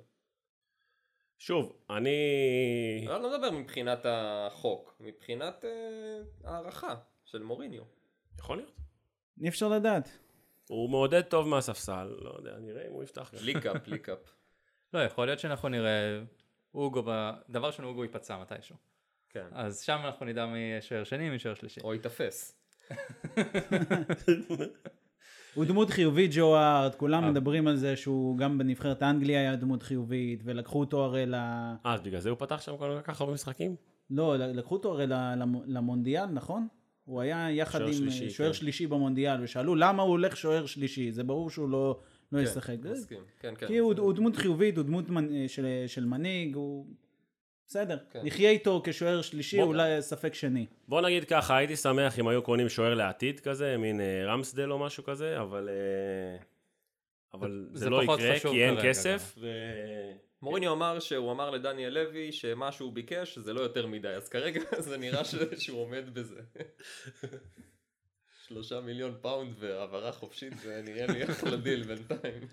שוב, 1.38 1.76
אני... 1.90 3.06
אני 3.08 3.24
לא 3.24 3.30
מדבר 3.30 3.52
מבחינת 3.52 4.06
החוק, 4.06 4.96
מבחינת 5.00 5.66
אה, 5.66 6.20
הערכה 6.44 6.96
של 7.26 7.44
מוריניו. 7.44 7.84
יכול 8.40 8.58
להיות. 8.58 8.78
אי 9.42 9.50
אפשר 9.50 9.68
לדעת. 9.68 10.10
הוא 10.68 10.90
מעודד 10.90 11.22
טוב 11.22 11.48
מהספסל, 11.48 12.16
לא 12.22 12.36
יודע, 12.38 12.58
נראה 12.58 12.88
אם 12.88 12.92
הוא 12.92 13.04
יפתח. 13.04 13.32
ליקאפ, 13.42 13.88
ליקאפ. 13.88 14.20
לא, 14.94 15.00
יכול 15.00 15.26
להיות 15.26 15.40
שאנחנו 15.40 15.70
נראה 15.70 16.20
אוגו, 16.80 17.04
דבר 17.50 17.68
ראשון 17.68 17.86
אוגו 17.86 18.04
ייפצע 18.04 18.38
מתישהו. 18.38 18.76
כן. 19.30 19.46
אז 19.52 19.82
שם 19.82 20.00
אנחנו 20.06 20.26
נדע 20.26 20.46
מי 20.46 20.82
שוער 20.82 21.04
שני, 21.04 21.30
מי 21.30 21.40
שוער 21.40 21.56
שלישי. 21.56 21.82
או 21.82 21.94
ייתפס. 21.94 22.56
הוא 25.56 25.66
דמות 25.66 25.90
חיובית, 25.90 26.32
ג'ו 26.34 26.56
הארט, 26.56 26.96
כולם 26.96 27.24
אה. 27.24 27.32
מדברים 27.32 27.68
על 27.68 27.76
זה 27.76 27.96
שהוא 27.96 28.38
גם 28.38 28.58
בנבחרת 28.58 29.04
אנגליה 29.04 29.40
היה 29.40 29.56
דמות 29.56 29.84
חיובית, 29.84 30.42
ולקחו 30.46 30.80
אותו 30.80 31.04
הרי 31.04 31.26
ל... 31.26 31.36
אה, 31.36 31.76
אז 31.84 32.02
בגלל 32.02 32.20
זה 32.20 32.30
הוא 32.30 32.38
פתח 32.38 32.62
שם 32.62 32.78
כל 32.78 33.00
כך 33.04 33.22
הרבה 33.22 33.34
משחקים? 33.34 33.76
לא, 34.10 34.38
לקחו 34.38 34.76
אותו 34.76 34.92
הרי 34.92 35.06
למונדיאל, 35.66 36.26
נכון? 36.26 36.68
הוא 37.06 37.22
היה 37.22 37.52
יחד 37.52 37.82
עם 37.82 38.10
שוער 38.30 38.50
כן. 38.50 38.54
שלישי 38.54 38.88
במונדיאל, 38.88 39.44
ושאלו 39.44 39.76
למה 39.76 40.04
הוא 40.04 40.12
הולך 40.12 40.38
שוער 40.38 40.66
שלישי, 40.66 41.12
זה 41.12 41.24
ברור 41.24 41.50
שהוא 41.50 41.70
לא, 41.70 42.00
לא 42.32 42.40
ישחק. 42.40 42.76
מסכים. 42.84 43.24
כן, 43.40 43.54
כן. 43.58 43.68
כי 43.68 43.78
הוא, 43.78 43.94
הוא 43.98 44.14
דמות 44.14 44.36
חיובית, 44.36 44.78
הוא 44.78 44.86
דמות 44.86 45.10
מנ... 45.10 45.48
של, 45.48 45.66
של 45.88 46.06
מנהיג, 46.06 46.56
הוא... 46.56 46.86
בסדר, 47.68 47.98
כן. 48.12 48.20
נחיה 48.24 48.50
איתו 48.50 48.82
כשוער 48.86 49.22
שלישי, 49.22 49.58
בוא- 49.58 49.66
אולי 49.66 50.02
ספק 50.02 50.34
שני. 50.34 50.66
בוא 50.88 51.02
נגיד 51.02 51.24
ככה, 51.26 51.58
הייתי 51.58 51.76
שמח 51.76 52.20
אם 52.20 52.28
היו 52.28 52.42
קונים 52.42 52.70
שוער 52.70 52.94
לעתיד 52.94 53.40
כזה, 53.40 53.78
מין 53.78 54.02
אה, 54.02 54.26
רמסדל 54.26 54.72
או 54.72 54.80
משהו 54.80 55.04
כזה, 55.04 55.42
אבל... 55.42 55.70
אה, 55.70 56.44
אבל 57.34 57.70
זה 57.74 57.80
זה 57.80 57.90
לא 57.90 58.02
פחות 58.04 58.20
יקרה, 58.20 58.36
חשוב 58.36 58.52
כי 58.52 58.64
אין 58.66 58.76
כרגע, 58.76 58.90
כסף. 58.90 59.36
ו... 59.42 59.48
מוריניו 60.42 60.74
אמר 60.74 61.00
שהוא 61.00 61.32
אמר 61.32 61.50
לדניאל 61.50 61.94
לוי 61.94 62.32
שמה 62.32 62.72
שהוא 62.72 62.94
ביקש 62.94 63.38
זה 63.38 63.54
לא 63.54 63.62
יותר 63.62 63.88
מדי, 63.88 64.08
אז 64.08 64.30
כרגע 64.30 64.62
זה 64.80 64.98
נראה 64.98 65.24
ש... 65.24 65.36
שהוא 65.58 65.82
עומד 65.82 66.14
בזה. 66.14 66.42
שלושה 68.50 68.80
מיליון 68.80 69.16
פאונד 69.22 69.54
והעברה 69.60 70.12
חופשית 70.12 70.58
זה 70.58 70.82
נראה 70.86 71.08
לי 71.08 71.24
אחלה 71.24 71.58
דיל 71.58 71.84
בינתיים. 71.84 72.48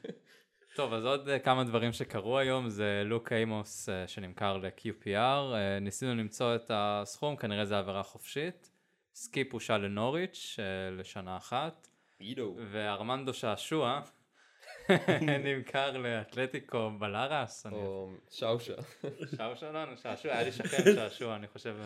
טוב, 0.74 0.92
אז 0.92 1.04
עוד 1.04 1.28
אה, 1.28 1.38
כמה 1.38 1.64
דברים 1.64 1.92
שקרו 1.92 2.38
היום, 2.38 2.68
זה 2.68 3.02
לוק 3.04 3.32
אימוס 3.32 3.88
אה, 3.88 4.08
שנמכר 4.08 4.56
ל-QPR, 4.56 5.54
אה, 5.54 5.78
ניסינו 5.80 6.14
למצוא 6.14 6.54
את 6.54 6.70
הסכום, 6.74 7.36
כנראה 7.36 7.64
זה 7.64 7.78
העברה 7.78 8.02
חופשית. 8.02 8.70
סקיפ 9.14 9.52
הושל 9.52 9.76
לנוריץ' 9.76 10.56
לשנה 10.98 11.36
אחת, 11.36 11.88
אידו. 12.20 12.56
וארמנדו 12.70 13.34
שעשוע 13.34 14.00
נמכר 15.44 15.98
לאתלטיקו 15.98 16.90
בלארס. 16.98 17.66
או 17.72 18.10
שאושה. 18.30 18.74
שעשוע 19.36 19.70
לא, 19.72 19.96
שעשוע, 19.96 20.32
היה 20.32 20.42
לי 20.42 20.52
שכן 20.52 20.82
שעשוע, 20.96 21.36
אני 21.36 21.46
חושב, 21.48 21.76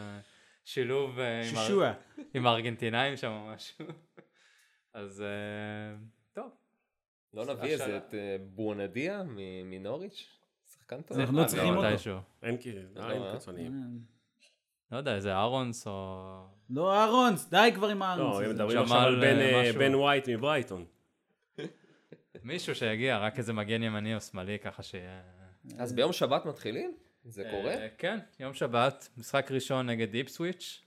שילוב 0.73 1.19
אה, 1.19 1.43
עם 1.49 1.57
הר-. 1.57 1.93
עם 2.35 2.47
הארגנטינאים 2.47 3.17
שם 3.17 3.31
או 3.31 3.55
משהו. 3.55 3.85
אז 4.95 5.23
אה, 5.23 5.97
טוב, 6.33 6.51
לא 7.35 7.45
נביא 7.45 7.71
איזה 7.71 7.97
את 7.97 8.15
אה, 8.15 8.37
בואנדיה 8.41 9.23
מ- 9.23 9.71
מנוריץ'? 9.71 10.39
שחקן 10.75 11.03
טוב. 11.03 11.19
אנחנו 11.19 11.41
לא 11.41 11.47
צריכים 11.47 11.77
אותו. 11.77 12.21
אין 12.43 12.57
כאילו, 12.61 12.83
לא, 12.95 13.11
אין? 13.11 13.23
קיצוניים. 13.33 13.99
לא 14.93 14.97
יודע, 14.97 15.15
איזה 15.15 15.33
אהרונס 15.33 15.87
או... 15.87 16.47
לא 16.71 16.95
אהרונס, 16.95 17.49
די 17.49 17.71
כבר 17.75 17.89
עם 17.89 18.03
האהרונס. 18.03 18.41
לא, 18.41 18.45
הם. 18.45 18.51
מדברים 18.51 18.79
עכשיו 18.79 18.99
על 18.99 19.21
בן, 19.21 19.61
משהו. 19.63 19.79
בן 19.79 19.95
ווייט 19.95 20.29
מברייטון. 20.29 20.85
מישהו 22.45 22.75
שיגיע, 22.75 23.19
רק 23.19 23.39
איזה 23.39 23.53
מגן 23.53 23.83
ימני 23.83 24.15
או 24.15 24.21
שמאלי, 24.21 24.59
ככה 24.59 24.83
שיהיה... 24.83 25.21
אז 25.79 25.93
ביום 25.93 26.13
שבת 26.13 26.47
מתחילים? 26.47 26.97
זה 27.25 27.45
קורה? 27.51 27.73
אה, 27.73 27.89
כן, 27.99 28.19
יום 28.41 28.55
שבת, 28.55 29.09
משחק 29.17 29.51
ראשון 29.51 29.91
נגד 29.91 30.11
איפסוויץ'. 30.11 30.83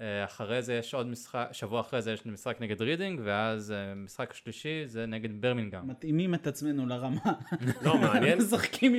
אה, 0.00 0.24
אחרי 0.24 0.62
זה 0.62 0.74
יש 0.74 0.94
עוד 0.94 1.06
משחק, 1.06 1.48
שבוע 1.52 1.80
אחרי 1.80 2.02
זה 2.02 2.12
יש 2.12 2.26
משחק 2.26 2.60
נגד 2.60 2.82
רידינג, 2.82 3.20
ואז 3.24 3.72
אה, 3.72 3.94
משחק 3.94 4.32
שלישי 4.32 4.82
זה 4.86 5.06
נגד 5.06 5.40
ברמינגהם. 5.40 5.88
מתאימים 5.88 6.34
את 6.34 6.46
עצמנו 6.46 6.86
לרמה. 6.86 7.32
לא, 7.82 7.98
מעניין. 7.98 8.38
משחקים 8.42 8.94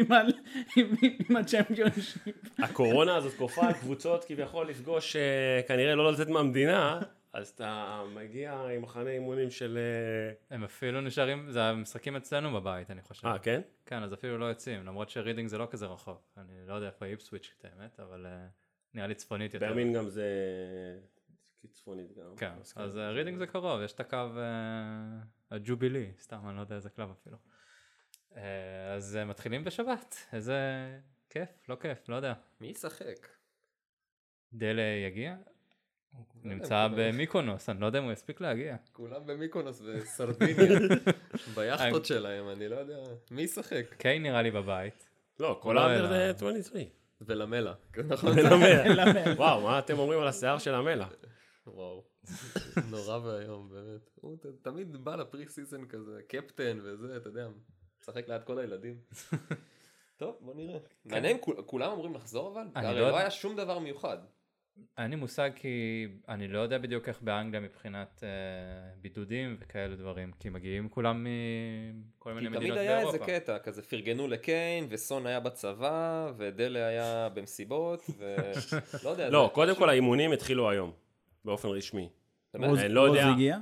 עם 1.30 1.36
הצ'מפיונשיפ. 1.36 2.36
הקורונה 2.59 3.16
הזאת 3.16 3.34
כופה 3.34 3.68
על 3.68 3.74
קבוצות 3.74 4.26
כביכול 4.26 4.70
לפגוש, 4.70 5.16
אה, 5.16 5.61
כנראה 5.68 5.95
לא 5.95 6.11
לצאת 6.11 6.28
מהמדינה, 6.28 7.01
אז 7.36 7.49
אתה 7.49 8.03
מגיע 8.13 8.53
עם 8.53 8.81
מחנה 8.81 9.09
אימונים 9.09 9.51
של... 9.51 9.77
אה, 9.77 10.55
הם 10.55 10.63
אפילו 10.63 11.01
נשארים, 11.01 11.51
זה 11.51 11.63
המשחקים 11.63 12.15
אצלנו 12.15 12.53
בבית, 12.53 12.91
אני 12.91 13.01
חושב. 13.01 13.27
אה, 13.27 13.39
כן? 13.39 13.61
כן, 13.86 14.03
אז 14.03 14.13
אפילו 14.13 14.38
לא 14.38 14.45
יוצאים, 14.45 14.86
למרות 14.86 15.09
שרידינג 15.09 15.47
זה 15.47 15.57
לא 15.57 15.67
כזה 15.71 15.86
רחוק. 15.86 16.21
אני 16.38 16.67
לא 16.67 16.73
יודע 16.73 16.88
איפה 16.88 17.05
איפסוויץ' 17.05 17.53
את 17.59 17.65
האמת, 17.65 17.99
אבל 17.99 18.25
אה, 18.25 18.47
נראה 18.93 19.07
לי 19.07 19.15
צפונית 19.15 19.53
יותר. 19.53 19.67
ברמינגהם 19.67 20.09
זה 20.09 20.29
צפונית 21.71 22.17
גם. 22.17 22.36
כן, 22.38 22.53
אז 22.75 22.97
אה, 22.97 23.11
רידינג 23.11 23.38
זה 23.38 23.47
קרוב, 23.47 23.81
יש 23.81 23.93
את 23.93 23.99
הקו 23.99 24.17
אה, 24.17 25.19
הג'ובילי, 25.51 26.11
סתם, 26.19 26.49
אני 26.49 26.55
לא 26.55 26.61
יודע 26.61 26.75
איזה 26.75 26.89
קלב 26.89 27.09
אפילו. 27.11 27.38
אז 28.95 29.19
מתחילים 29.25 29.63
בשבת, 29.63 30.15
איזה 30.33 30.59
כיף, 31.29 31.69
לא 31.69 31.75
כיף, 31.75 32.09
לא 32.09 32.15
יודע. 32.15 32.33
מי 32.61 32.67
ישחק? 32.67 33.27
דלה 34.53 34.81
יגיע? 35.07 35.36
נמצא 36.43 36.88
במיקונוס, 36.97 37.70
אני 37.70 37.82
לא 37.82 37.86
יודע 37.86 37.99
אם 37.99 38.03
הוא 38.03 38.11
יספיק 38.13 38.41
להגיע. 38.41 38.76
כולם 38.93 39.22
במיקונוס 39.26 39.82
וסרדיניה. 39.86 40.80
ביאכטות 41.55 42.05
שלהם, 42.05 42.49
אני 42.49 42.68
לא 42.68 42.76
יודע. 42.76 42.97
מי 43.32 43.41
ישחק? 43.41 43.86
קיי 43.97 44.20
נראה 44.20 44.41
לי 44.41 44.51
בבית. 44.51 45.09
לא, 45.39 45.59
כל 45.61 45.74
לא 45.74 45.80
האנדר 45.80 46.05
אלא- 46.05 46.18
זה 46.18 46.30
23. 46.30 46.84
ולמלה. 47.22 47.74
נכון? 48.07 48.30
ולמלה. 48.39 48.84
וואו, 49.38 49.61
מה 49.61 49.80
אתם 49.80 49.99
אומרים 49.99 50.20
על 50.20 50.28
השיער 50.28 50.57
של 50.57 50.74
המלה? 50.76 51.07
וואו. 51.68 52.03
נורא 52.89 53.18
ואיום, 53.18 53.70
באמת. 53.70 54.09
הוא 54.16 54.38
תמיד 54.61 54.97
בא 55.03 55.16
לפרי 55.16 55.47
סיזן 55.47 55.86
כזה, 55.86 56.20
קפטן 56.28 56.80
וזה, 56.84 57.18
אתה 57.18 57.30
יודע, 57.30 57.47
משחק 58.01 58.28
ליד 58.30 58.43
כל 58.43 58.59
הילדים. 58.59 58.95
טוב, 60.18 60.36
בוא 60.41 60.53
נראה. 60.55 60.78
מעניין, 61.05 61.38
כול- 61.41 61.61
כולם 61.66 61.91
אמורים 61.91 62.13
לחזור 62.13 62.51
אבל? 62.53 62.68
הרי 62.76 62.99
לא 62.99 63.09
לא. 63.09 63.18
היה 63.18 63.32
שום 63.32 63.55
דבר 63.55 63.80
מיוחד. 63.80 64.18
אין 64.97 65.09
לי 65.09 65.15
מושג 65.15 65.49
כי 65.55 65.67
אני 66.30 66.47
לא 66.47 66.59
יודע 66.59 66.78
בדיוק 66.78 67.07
איך 67.09 67.21
באנגליה 67.21 67.61
מבחינת 67.61 68.23
אה, 68.23 68.30
בידודים 69.01 69.57
וכאלה 69.59 69.95
דברים, 69.95 70.32
כי 70.39 70.49
מגיעים 70.49 70.89
כולם 70.89 71.28
מכל 72.17 72.30
כי 72.30 72.36
מיני 72.36 72.47
תמיד 72.47 72.59
מדינות 72.59 72.78
היה 72.78 72.99
איזה 72.99 73.11
באירופה. 73.11 73.39
קטע, 73.39 73.59
כזה 73.59 73.82
פרגנו 73.82 74.28
לקיין, 74.28 74.88
וסון 74.89 75.26
היה 75.26 75.39
בצבא, 75.39 76.32
ודלה 76.38 76.88
היה 76.88 77.30
במסיבות, 77.34 78.01
ולא 78.17 79.09
יודע. 79.09 79.30
לא, 79.30 79.45
זה- 79.49 79.53
קודם 79.55 79.76
כל 79.76 79.89
האימונים 79.89 80.32
התחילו 80.32 80.69
היום, 80.69 80.91
באופן 81.45 81.67
רשמי. 81.67 82.09
רוז 82.53 82.80
לא 82.89 83.07
רוז 83.07 83.09
יודע. 83.17 83.30
הגיע? 83.32 83.57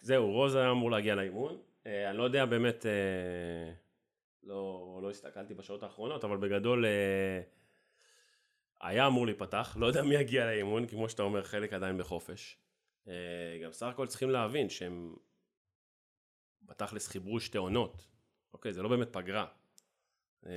זהו, 0.00 0.30
רוז 0.32 0.54
היה 0.54 0.70
אמור 0.70 0.90
להגיע 0.90 1.14
לאימון. 1.14 1.56
אה, 1.86 2.10
אני 2.10 2.18
לא 2.18 2.22
יודע 2.22 2.44
באמת, 2.44 2.86
אה, 2.86 3.72
לא, 4.44 4.98
לא 5.02 5.10
הסתכלתי 5.10 5.54
בשעות 5.54 5.82
האחרונות, 5.82 6.24
אבל 6.24 6.36
בגדול 6.36 6.86
אה, 6.86 7.40
היה 8.82 9.06
אמור 9.06 9.26
להיפתח. 9.26 9.76
לא 9.80 9.86
יודע 9.86 10.02
מי 10.02 10.14
יגיע 10.14 10.46
לאימון, 10.46 10.86
כי 10.86 10.94
כמו 10.96 11.08
שאתה 11.08 11.22
אומר, 11.22 11.42
חלק 11.42 11.72
עדיין 11.72 11.98
בחופש. 11.98 12.58
אה, 13.08 13.12
גם 13.64 13.72
סך 13.72 13.86
הכל 13.86 14.06
צריכים 14.06 14.30
להבין 14.30 14.68
שהם 14.68 15.14
בתכלס 16.62 17.08
חיברו 17.08 17.40
שתי 17.40 17.58
עונות. 17.58 18.08
אוקיי, 18.54 18.72
זה 18.72 18.82
לא 18.82 18.88
באמת 18.88 19.08
פגרה. 19.12 19.46
אה, 20.46 20.50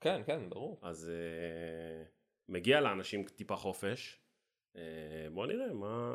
כן, 0.00 0.22
כן, 0.26 0.48
ברור. 0.50 0.80
אז 0.82 1.10
אה, 1.10 2.04
מגיע 2.48 2.80
לאנשים 2.80 3.24
טיפה 3.24 3.56
חופש. 3.56 4.20
בוא 5.32 5.46
נראה 5.46 5.72
מה... 5.72 6.14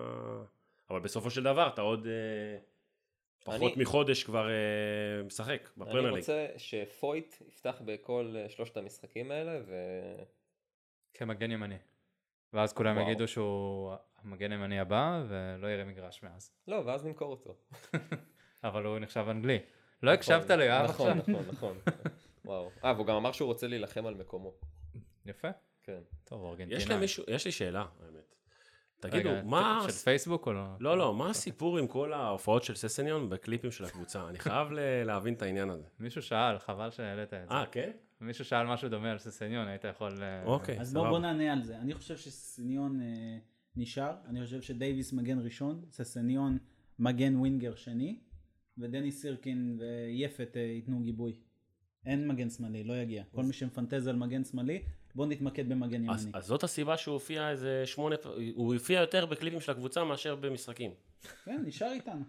אבל 0.89 0.99
בסופו 0.99 1.29
של 1.29 1.43
דבר 1.43 1.67
אתה 1.73 1.81
עוד 1.81 2.07
פחות 3.43 3.73
אני- 3.73 3.81
מחודש 3.81 4.23
כבר 4.23 4.47
משחק 5.25 5.61
אני 5.61 5.85
בפרמייר 5.85 6.11
ליג. 6.11 6.19
רוצה 6.19 6.47
שפויט 6.57 7.35
יפתח 7.47 7.81
בכל 7.85 8.35
שלושת 8.47 8.77
המשחקים 8.77 9.31
האלה, 9.31 9.59
ו... 9.67 9.73
כמגן 11.19 11.51
ימני. 11.51 11.77
ואז 12.53 12.73
כולם 12.73 12.97
וואו. 12.97 13.09
יגידו 13.09 13.27
שהוא 13.27 13.93
המגן 14.23 14.51
הימני 14.51 14.79
הבא 14.79 15.23
ולא 15.27 15.67
יראה 15.67 15.85
מגרש 15.85 16.23
מאז. 16.23 16.51
לא, 16.67 16.81
ואז 16.85 17.05
נמכור 17.05 17.31
אותו. 17.31 17.55
אבל 18.63 18.85
הוא 18.85 18.99
נחשב 18.99 19.25
אנגלי. 19.29 19.59
לא 20.03 20.11
הקשבת 20.11 20.51
ליואב 20.51 20.89
נכון, 20.89 21.19
עכשיו? 21.19 21.33
נכון, 21.33 21.45
נכון. 21.47 21.77
וואו. 22.45 22.71
אה, 22.83 22.93
והוא 22.93 23.05
גם 23.05 23.15
אמר 23.15 23.31
שהוא 23.31 23.47
רוצה 23.47 23.67
להילחם 23.67 24.05
על 24.05 24.13
מקומו. 24.13 24.53
יפה. 25.25 25.47
כן. 25.83 25.99
טוב, 26.23 26.45
ארגנטינה. 26.45 26.77
יש 26.77 26.89
להם 26.89 26.99
מישהו, 26.99 27.23
יש 27.27 27.45
לי 27.45 27.51
שאלה, 27.51 27.85
האמת. 28.05 28.35
תגידו, 28.99 29.29
רגע, 29.29 29.41
מה... 29.43 29.81
של 29.87 29.91
פייסבוק 29.91 30.47
או 30.47 30.53
לא? 30.53 30.65
לא, 30.79 30.97
לא, 30.97 31.13
מה 31.13 31.29
הסיפור 31.29 31.77
עם 31.77 31.87
כל 31.87 32.13
ההופעות 32.13 32.63
של 32.63 32.75
ססניון 32.75 33.29
בקליפים 33.29 33.71
של 33.71 33.85
הקבוצה? 33.85 34.29
אני 34.29 34.39
חייב 34.39 34.67
להבין 35.05 35.33
את 35.33 35.41
העניין 35.41 35.69
הזה. 35.69 35.83
מישהו 35.99 36.21
שאל, 36.21 36.59
חבל 36.59 36.91
שהעלית 36.91 37.33
את 37.33 37.49
זה. 37.49 37.53
אה, 37.53 37.65
כן? 37.65 37.91
מישהו 38.21 38.45
שאל 38.45 38.67
משהו 38.67 38.89
דומה 38.89 39.11
על 39.11 39.19
ססניון, 39.19 39.67
היית 39.67 39.83
יכול... 39.83 40.23
אה, 40.23 40.43
אוקיי. 40.45 40.79
אז 40.79 40.93
בוא. 40.93 41.09
בוא 41.09 41.19
נענה 41.19 41.53
על 41.53 41.63
זה. 41.63 41.77
אני 41.77 41.93
חושב 41.93 42.17
שסניון 42.17 43.01
אה, 43.01 43.37
נשאר, 43.75 44.13
אני 44.27 44.45
חושב 44.45 44.61
שדייוויס 44.61 45.13
מגן 45.13 45.39
ראשון, 45.39 45.85
ססניון 45.91 46.57
מגן 46.99 47.35
ווינגר 47.35 47.75
שני, 47.75 48.19
ודני 48.77 49.11
סירקין 49.11 49.79
ויפת 49.79 50.53
אה, 50.55 50.61
ייתנו 50.61 50.99
גיבוי. 50.99 51.33
אין 52.05 52.27
מגן 52.27 52.49
שמאלי, 52.49 52.83
לא 52.83 52.93
יגיע. 52.93 53.23
כל 53.31 53.43
מי 53.43 53.53
שמפנטז 53.53 54.07
על 54.07 54.15
מגן 54.15 54.43
שמאלי, 54.43 54.83
בוא 55.15 55.25
נתמקד 55.25 55.69
במגן 55.69 56.09
אז, 56.09 56.23
ימני. 56.25 56.37
אז 56.37 56.45
זאת 56.45 56.63
הסיבה 56.63 56.97
שהוא 56.97 57.13
הופיע 57.13 57.49
איזה 57.49 57.83
שמונה, 57.85 58.15
הוא 58.55 58.73
הופיע 58.73 58.99
יותר 58.99 59.25
בקליפים 59.25 59.59
של 59.61 59.71
הקבוצה 59.71 60.03
מאשר 60.03 60.35
במשחקים. 60.35 60.91
כן, 61.45 61.61
נשאר 61.65 61.91
איתנו. 61.91 62.23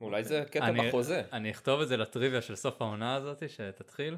אולי 0.00 0.24
זה 0.24 0.44
קטע 0.50 0.68
אני- 0.68 0.88
בחוזה. 0.88 1.22
אני 1.32 1.50
אכתוב 1.50 1.80
את 1.80 1.88
זה 1.88 1.96
לטריוויה 1.96 2.42
של 2.42 2.56
סוף 2.56 2.82
העונה 2.82 3.14
הזאת, 3.14 3.42
שתתחיל. 3.50 4.16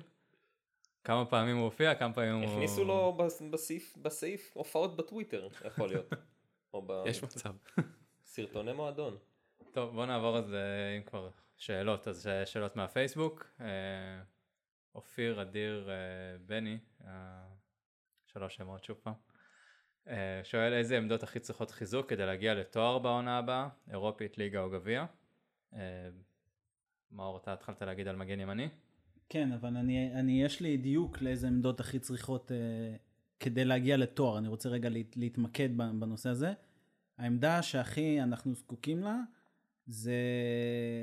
כמה 1.05 1.26
פעמים 1.26 1.57
הוא 1.57 1.64
הופיע, 1.64 1.94
כמה 1.94 2.14
פעמים 2.14 2.34
הוא... 2.34 2.44
הכניסו 2.44 2.84
לו 2.84 3.12
בס- 3.12 3.42
בסעיף, 3.51 3.96
בסעיף 3.96 4.57
הופעות 4.57 4.96
בטוויטר, 4.96 5.49
יכול 5.64 5.88
להיות. 5.88 6.12
או 6.74 7.05
יש 7.07 7.22
מצב. 7.22 7.55
בסרטוני 8.24 8.72
מועדון. 8.72 9.16
טוב, 9.72 9.94
בוא 9.94 10.07
נעבור 10.07 10.38
אז, 10.38 10.55
אם 10.99 11.03
כבר 11.03 11.30
שאלות, 11.57 12.09
אז 12.09 12.26
אה, 12.26 12.46
שאלות 12.46 12.76
מהפייסבוק. 12.76 13.51
אה, 13.61 13.66
אופיר, 14.94 15.42
אדיר, 15.42 15.90
אה, 15.90 15.94
בני, 16.46 16.78
שלוש 18.26 18.57
שמות 18.57 18.84
שוב 18.84 18.99
פעם. 19.03 19.14
שואל 20.42 20.72
איזה 20.72 20.96
עמדות 20.99 21.22
הכי 21.22 21.40
צריכות 21.40 21.70
חיזוק 21.70 22.09
כדי 22.11 22.26
להגיע 22.26 22.55
לתואר 22.55 22.99
בעונה 22.99 23.38
הבאה, 23.38 23.68
אירופית, 23.90 24.38
ליגה 24.38 24.61
או 24.61 24.70
גביע. 24.70 25.05
מאור, 27.11 27.36
אתה 27.36 27.53
התחלת 27.53 27.82
להגיד 27.82 28.09
על 28.09 28.16
מגן 28.16 28.40
ימני? 28.40 28.68
כן, 29.28 29.52
אבל 29.52 29.76
אני, 29.76 30.12
אני, 30.14 30.42
יש 30.42 30.60
לי 30.60 30.76
דיוק 30.76 31.22
לאיזה 31.22 31.46
עמדות 31.46 31.80
הכי 31.80 31.98
צריכות 31.98 32.52
אה, 32.52 32.96
כדי 33.40 33.64
להגיע 33.64 33.96
לתואר. 33.96 34.38
אני 34.38 34.48
רוצה 34.48 34.68
רגע 34.68 34.88
להת, 34.88 35.16
להתמקד 35.16 35.68
ב- 35.76 36.00
בנושא 36.00 36.28
הזה. 36.28 36.52
העמדה 37.18 37.62
שהכי 37.62 38.22
אנחנו 38.22 38.54
זקוקים 38.54 39.02
לה 39.02 39.16
זה, 39.86 40.12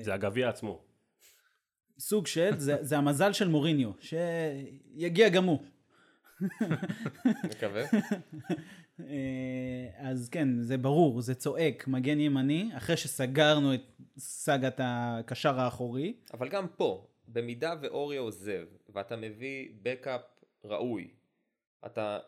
זה 0.01 0.13
הגביע 0.13 0.49
עצמו. 0.49 0.81
סוג 1.99 2.27
של, 2.27 2.59
זה, 2.59 2.77
זה 2.89 2.97
המזל 2.97 3.33
של 3.33 3.47
מוריניו, 3.47 3.91
שיגיע 3.99 5.29
גם 5.29 5.45
הוא. 5.45 5.59
מקווה. 7.43 7.83
אה, 8.99 9.87
אז 9.97 10.29
כן, 10.29 10.61
זה 10.61 10.77
ברור, 10.77 11.21
זה 11.21 11.35
צועק, 11.35 11.87
מגן 11.87 12.19
ימני, 12.19 12.69
אחרי 12.77 12.97
שסגרנו 12.97 13.73
את 13.73 13.81
סאגת 14.17 14.79
הקשר 14.83 15.59
האחורי. 15.59 16.13
אבל 16.33 16.49
גם 16.49 16.67
פה, 16.77 17.07
במידה 17.27 17.73
ואוריה 17.81 18.19
עוזב, 18.19 18.65
ואתה 18.89 19.15
מביא 19.15 19.69
בקאפ 19.81 20.21
ראוי, 20.63 21.09
אתה 21.85 22.19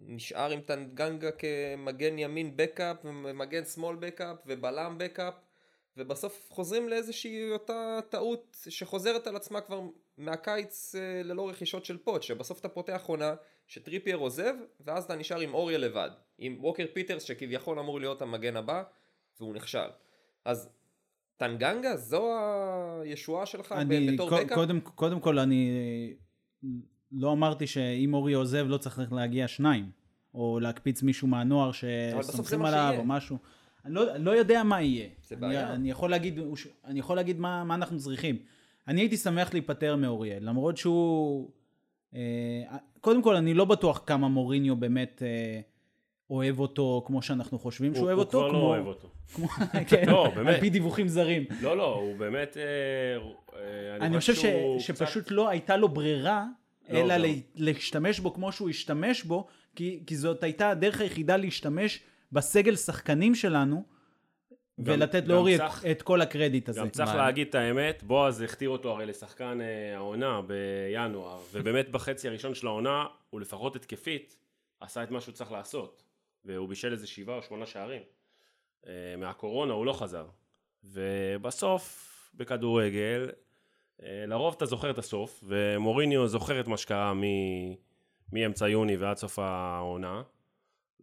נשאר 0.00 0.50
עם 0.50 0.60
טנגנגה 0.60 1.30
כמגן 1.30 2.18
ימין 2.18 2.52
backup, 2.56 2.96
ומגן 3.04 3.64
שמאל 3.64 3.96
backup, 3.96 4.36
ובלם 4.46 4.94
backup, 4.98 5.34
ובסוף 5.96 6.48
חוזרים 6.50 6.88
לאיזושהי 6.88 7.50
אותה 7.50 8.00
טעות 8.08 8.56
שחוזרת 8.68 9.26
על 9.26 9.36
עצמה 9.36 9.60
כבר 9.60 9.80
מהקיץ 10.18 10.94
אה, 10.94 11.22
ללא 11.22 11.48
רכישות 11.48 11.84
של 11.84 11.98
פוט, 11.98 12.22
שבסוף 12.22 12.60
אתה 12.60 12.68
פותח 12.68 13.02
עונה 13.06 13.34
שטריפייר 13.66 14.16
עוזב, 14.16 14.54
ואז 14.80 15.04
אתה 15.04 15.14
נשאר 15.14 15.40
עם 15.40 15.54
אוריה 15.54 15.78
לבד, 15.78 16.10
עם 16.38 16.56
ווקר 16.60 16.86
פיטרס 16.92 17.22
שכביכול 17.22 17.78
אמור 17.78 18.00
להיות 18.00 18.22
המגן 18.22 18.56
הבא, 18.56 18.82
והוא 19.40 19.54
נכשל. 19.54 19.88
אז 20.44 20.68
טנגנגה 21.38 21.96
זו 21.96 22.34
הישועה 23.02 23.46
שלך 23.46 23.72
אני, 23.72 24.12
בתור 24.12 24.30
backup? 24.30 24.52
קודם, 24.52 24.80
קודם 24.80 25.20
כל, 25.20 25.38
אני 25.38 25.70
לא 27.12 27.32
אמרתי 27.32 27.66
שאם 27.66 28.14
אורי 28.14 28.32
עוזב 28.32 28.66
לא 28.68 28.78
צריך 28.78 29.12
להגיע 29.12 29.48
שניים, 29.48 29.90
או 30.34 30.60
להקפיץ 30.60 31.02
מישהו 31.02 31.28
מהנוער 31.28 31.70
שסומכים 31.72 32.64
עליו. 32.64 32.94
או 32.98 33.04
משהו. 33.04 33.38
אני 33.84 33.94
לא, 33.94 34.16
לא 34.16 34.30
יודע 34.30 34.62
מה 34.62 34.82
יהיה. 34.82 35.08
זה 35.22 35.34
אני, 35.34 35.40
בעיה. 35.40 35.72
אני 35.74 35.90
יכול 35.90 36.10
להגיד, 36.10 36.38
אני 36.84 36.98
יכול 36.98 37.16
להגיד 37.16 37.40
מה, 37.40 37.64
מה 37.64 37.74
אנחנו 37.74 37.98
צריכים. 37.98 38.38
אני 38.88 39.00
הייתי 39.00 39.16
שמח 39.16 39.52
להיפטר 39.52 39.96
מאוריאל, 39.96 40.48
למרות 40.48 40.76
שהוא... 40.76 41.50
אה, 42.14 42.20
קודם 43.00 43.22
כל, 43.22 43.36
אני 43.36 43.54
לא 43.54 43.64
בטוח 43.64 44.02
כמה 44.06 44.28
מוריניו 44.28 44.76
באמת 44.76 45.22
אה, 45.26 45.60
אוהב 46.30 46.60
אותו 46.60 47.04
כמו 47.06 47.22
שאנחנו 47.22 47.58
חושבים 47.58 47.94
שהוא 47.94 48.00
הוא, 48.00 48.06
אוהב 48.06 48.18
הוא 48.18 48.24
אותו. 48.24 48.38
כבר 48.38 48.50
כמו, 48.50 48.58
לא 48.58 48.64
אוהב 48.64 48.86
אותו. 48.86 49.08
כן, 49.90 50.04
לא, 50.08 50.32
באמת. 50.34 50.54
על 50.54 50.60
פי 50.60 50.70
דיווחים 50.70 51.08
זרים. 51.08 51.44
לא, 51.60 51.76
לא, 51.76 51.94
הוא 51.94 52.16
באמת... 52.16 52.56
אה, 52.56 52.62
אה, 53.58 53.96
אני 53.96 54.18
חושב 54.20 54.34
שפשוט 54.78 55.30
לא 55.30 55.48
הייתה 55.48 55.76
לו 55.76 55.88
ברירה, 55.88 56.46
לא, 56.88 56.98
אלא 56.98 57.14
להשתמש 57.54 58.20
בו 58.20 58.34
כמו 58.34 58.52
שהוא 58.52 58.70
השתמש 58.70 59.22
בו, 59.22 59.46
כי, 59.76 60.02
כי 60.06 60.16
זאת 60.16 60.42
הייתה 60.42 60.70
הדרך 60.70 61.00
היחידה 61.00 61.36
להשתמש 61.36 62.00
בסגל 62.32 62.76
שחקנים 62.76 63.34
שלנו, 63.34 63.84
ולתת 64.78 65.28
לאורי 65.28 65.56
את, 65.56 65.60
את 65.90 66.02
כל 66.02 66.20
הקרדיט 66.20 66.68
הזה. 66.68 66.80
גם 66.80 66.88
צריך 66.88 67.08
מה? 67.08 67.16
להגיד 67.16 67.48
את 67.48 67.54
האמת, 67.54 68.02
בועז 68.02 68.40
הכתיר 68.40 68.68
אותו 68.68 68.90
הרי 68.90 69.06
לשחקן 69.06 69.58
אה, 69.60 69.96
העונה 69.96 70.40
בינואר, 70.42 71.38
ובאמת 71.52 71.90
בחצי 71.90 72.28
הראשון 72.28 72.54
של 72.54 72.66
העונה, 72.66 73.06
הוא 73.30 73.40
לפחות 73.40 73.76
התקפית, 73.76 74.36
עשה 74.80 75.02
את 75.02 75.10
מה 75.10 75.20
שהוא 75.20 75.34
צריך 75.34 75.52
לעשות, 75.52 76.02
והוא 76.44 76.68
בישל 76.68 76.92
איזה 76.92 77.06
שבעה 77.06 77.36
או 77.36 77.42
שמונה 77.42 77.66
שערים. 77.66 78.02
אה, 78.86 79.14
מהקורונה 79.18 79.72
הוא 79.72 79.86
לא 79.86 79.92
חזר. 79.92 80.26
ובסוף, 80.84 82.08
בכדורגל, 82.34 83.30
אה, 84.02 84.24
לרוב 84.26 84.54
אתה 84.56 84.66
זוכר 84.66 84.90
את 84.90 84.98
הסוף, 84.98 85.44
ומוריניו 85.46 86.28
זוכר 86.28 86.60
את 86.60 86.68
מה 86.68 86.76
שקרה 86.76 87.14
מ- 87.14 87.74
מאמצע 88.32 88.68
יוני 88.68 88.96
ועד 88.96 89.16
סוף 89.16 89.38
העונה. 89.38 90.22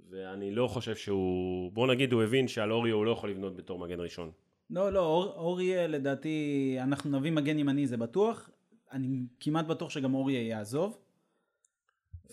ואני 0.09 0.51
לא 0.51 0.67
חושב 0.67 0.95
שהוא, 0.95 1.71
בוא 1.71 1.87
נגיד 1.87 2.13
הוא 2.13 2.23
הבין 2.23 2.47
שעל 2.47 2.71
אוריו 2.71 2.95
הוא 2.95 3.05
לא 3.05 3.11
יכול 3.11 3.29
לבנות 3.29 3.55
בתור 3.55 3.79
מגן 3.79 3.99
ראשון. 3.99 4.31
לא, 4.69 4.93
לא, 4.93 4.99
אור, 4.99 5.33
אוריה 5.35 5.87
לדעתי, 5.87 6.77
אנחנו 6.81 7.19
נביא 7.19 7.31
מגן 7.31 7.59
ימני 7.59 7.87
זה 7.87 7.97
בטוח, 7.97 8.49
אני 8.91 9.23
כמעט 9.39 9.65
בטוח 9.65 9.89
שגם 9.89 10.13
אוריה 10.13 10.47
יעזוב. 10.47 10.97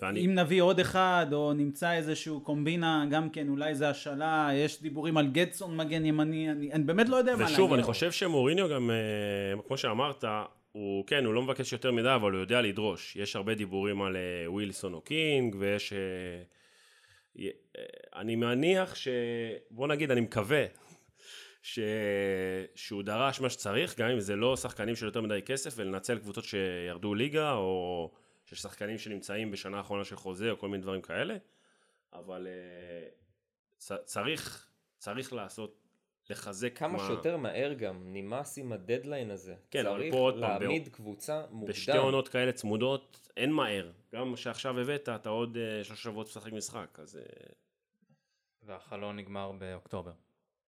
ואני, 0.03 0.27
אם 0.27 0.35
נביא 0.35 0.63
עוד 0.63 0.81
אחד, 0.81 1.27
או 1.33 1.53
נמצא 1.53 1.93
איזשהו 1.93 2.41
קומבינה, 2.41 3.05
גם 3.11 3.31
כן, 3.31 3.49
אולי 3.49 3.75
זה 3.75 3.89
השאלה, 3.89 4.51
יש 4.55 4.83
דיבורים 4.83 5.17
על 5.17 5.27
גטסון 5.27 5.77
מגן 5.77 6.05
ימני, 6.05 6.51
אני, 6.51 6.73
אני 6.73 6.85
באמת 6.85 7.09
לא 7.09 7.17
יודע 7.17 7.33
מה 7.33 7.39
להגיד. 7.39 7.55
ושוב, 7.55 7.73
אני 7.73 7.83
חושב 7.83 8.13
שמוריניו 8.13 8.69
גם, 8.69 8.91
אה, 8.91 9.63
כמו 9.67 9.77
שאמרת, 9.77 10.25
הוא, 10.73 11.07
כן, 11.07 11.25
הוא 11.25 11.35
לא 11.35 11.43
מבקש 11.43 11.73
יותר 11.73 11.93
מדי, 11.93 12.15
אבל 12.15 12.33
הוא 12.33 12.41
יודע 12.41 12.61
לדרוש. 12.61 13.17
יש 13.17 13.37
הרבה 13.37 13.55
דיבורים 13.55 14.03
על 14.03 14.17
אה, 14.17 14.51
ווילסון 14.51 14.95
או 14.95 15.01
קינג, 15.01 15.57
ויש... 15.59 15.93
אה, 15.93 17.49
אני 18.17 18.37
מניח 18.37 18.95
ש... 18.95 19.09
בוא 19.71 19.89
נגיד, 19.89 20.11
אני 20.11 20.21
מקווה 20.21 20.65
ש... 21.63 21.79
שהוא 22.75 23.03
דרש 23.03 23.41
מה 23.41 23.51
שצריך, 23.51 24.01
גם 24.01 24.09
אם 24.09 24.21
זה 24.21 24.37
לא 24.37 24.57
שחקנים 24.57 24.97
של 24.97 25.07
יותר 25.07 25.21
מדי 25.21 25.41
כסף, 25.43 25.75
ולנצל 25.77 26.19
קבוצות 26.19 26.45
שירדו 26.45 27.15
ליגה, 27.15 27.53
או 27.53 28.11
שיש 28.53 28.63
שחקנים 28.63 28.99
שנמצאים 28.99 29.51
בשנה 29.51 29.79
האחרונה 29.79 30.05
של 30.05 30.17
חוזה, 30.17 30.51
או 30.51 30.59
כל 30.59 30.69
מיני 30.69 30.83
דברים 30.83 31.03
כאלה, 31.03 31.37
אבל 32.13 32.47
אה, 32.47 33.09
צ- 33.79 34.05
צריך, 34.05 34.71
צריך 34.99 35.33
לעשות, 35.33 35.79
לחזק 36.31 36.79
כמה 36.79 36.93
מה- 36.93 37.07
שיותר 37.07 37.37
מהר 37.37 37.73
גם, 37.73 38.01
נמאס 38.13 38.59
עם 38.59 38.73
הדדליין 38.73 39.31
הזה. 39.31 39.55
כן, 39.71 39.87
אבל 39.87 39.99
צריך 39.99 40.13
פה 40.15 40.19
עוד 40.19 40.35
פעם, 40.35 40.63
להעמיד 40.63 40.89
קבוצה 40.89 41.45
מוקדם. 41.51 41.73
בשתי 41.73 41.97
עונות 41.97 42.29
כאלה 42.29 42.53
צמודות, 42.53 43.29
אין 43.37 43.53
מהר. 43.53 43.91
גם 44.15 44.37
שעכשיו 44.37 44.79
הבאת, 44.81 45.09
אתה 45.09 45.29
עוד 45.29 45.57
אה, 45.57 45.85
שלושה 45.85 46.03
שבועות 46.03 46.27
משחק 46.27 46.53
משחק, 46.53 46.99
אז 46.99 47.17
אה, 47.17 47.23
והחלון 48.63 49.17
נגמר 49.17 49.53
באוקטובר. 49.53 50.13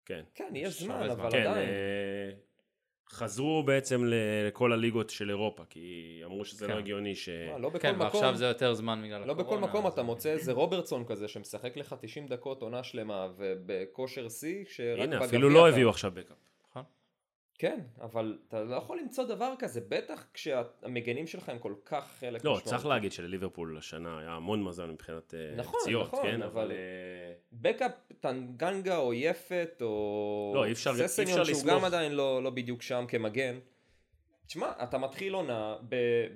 כן. 0.05 0.25
כן, 0.35 0.53
יש 0.57 0.83
זמן, 0.83 1.11
אבל 1.11 1.31
כן, 1.31 1.47
עדיין. 1.47 1.69
חזרו 3.13 3.63
בעצם 3.63 4.03
לכל 4.07 4.73
הליגות 4.73 5.11
של 5.11 5.31
אירופה, 5.31 5.63
כי 5.71 5.83
אמרו 6.25 6.45
שזה 6.45 6.67
כן. 6.67 6.73
לא 6.73 6.79
הגיוני 6.79 7.15
ש... 7.15 7.29
מה, 7.53 7.59
לא 7.59 7.69
בכל 7.69 7.79
כן, 7.79 7.95
מקום, 7.95 8.03
ועכשיו 8.05 8.37
זה 8.37 8.47
יותר 8.47 8.75
זמן 8.75 9.03
בגלל 9.05 9.25
לא 9.27 9.33
הקורונה. 9.33 9.43
בכל 9.61 9.69
מקום 9.69 9.87
אז- 9.87 9.93
אתה 9.93 10.03
מוצא 10.03 10.31
איזה 10.31 10.53
רוברטסון 10.53 11.05
כזה 11.05 11.29
שמשחק 11.29 11.77
לך 11.77 11.95
90 12.01 12.27
דקות 12.27 12.63
עונה 12.63 12.83
שלמה 12.83 13.29
ובכושר 13.37 14.29
שיא, 14.29 14.65
שרק 14.69 14.99
הנה, 14.99 15.07
בגביע 15.07 15.27
אפילו 15.27 15.51
לא 15.51 15.67
אתה- 15.69 15.75
הביאו 15.75 15.91
עכשיו 15.91 16.11
בקאפ. 16.15 16.37
כן, 17.59 17.81
אבל 18.01 18.39
אתה 18.49 18.65
לא 18.65 18.77
יכול 18.77 18.99
למצוא 18.99 19.25
דבר 19.25 19.55
כזה, 19.59 19.81
בטח 19.89 20.27
כשהמגנים 20.35 21.27
שלך 21.27 21.49
הם 21.49 21.59
כל 21.59 21.75
כך 21.85 22.17
חלק 22.21 22.45
לא. 22.45 22.61
צריך 22.65 22.87
להגיד 22.87 23.13
שלליברפול 23.13 23.77
השנה 23.79 24.19
היה 24.19 24.31
המון 24.31 24.63
מזל 24.63 24.87
מבחינת 24.87 25.35
אה, 25.35 25.57
נכון, 25.57 25.81
פציעות, 25.83 26.07
נכון, 26.07 26.23
כן? 26.23 26.43
אבל- 26.43 26.63
אבל... 26.63 26.73
בקאפ 27.53 27.93
טנגנגה 28.21 28.97
או 28.97 29.15
יפת 29.15 29.79
או 29.81 30.53
לא, 30.55 30.65
אי 30.65 30.73
אפשר- 30.73 30.91
אי 31.03 31.09
ססניון 31.09 31.45
שהוא 31.45 31.57
לסמוך. 31.57 31.75
גם 31.75 31.85
עדיין 31.85 32.13
לא, 32.13 32.43
לא 32.43 32.51
בדיוק 32.51 32.83
שם 32.83 33.05
כמגן. 33.09 33.59
תשמע, 34.47 34.73
אתה 34.83 34.99
מתחיל 34.99 35.33
עונה 35.35 35.77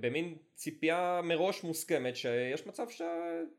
במין 0.01 0.35
ציפייה 0.55 1.21
מראש 1.25 1.65
מוסכמת 1.65 2.17
שיש 2.17 2.67
מצב 2.67 2.89
ש... 2.89 3.03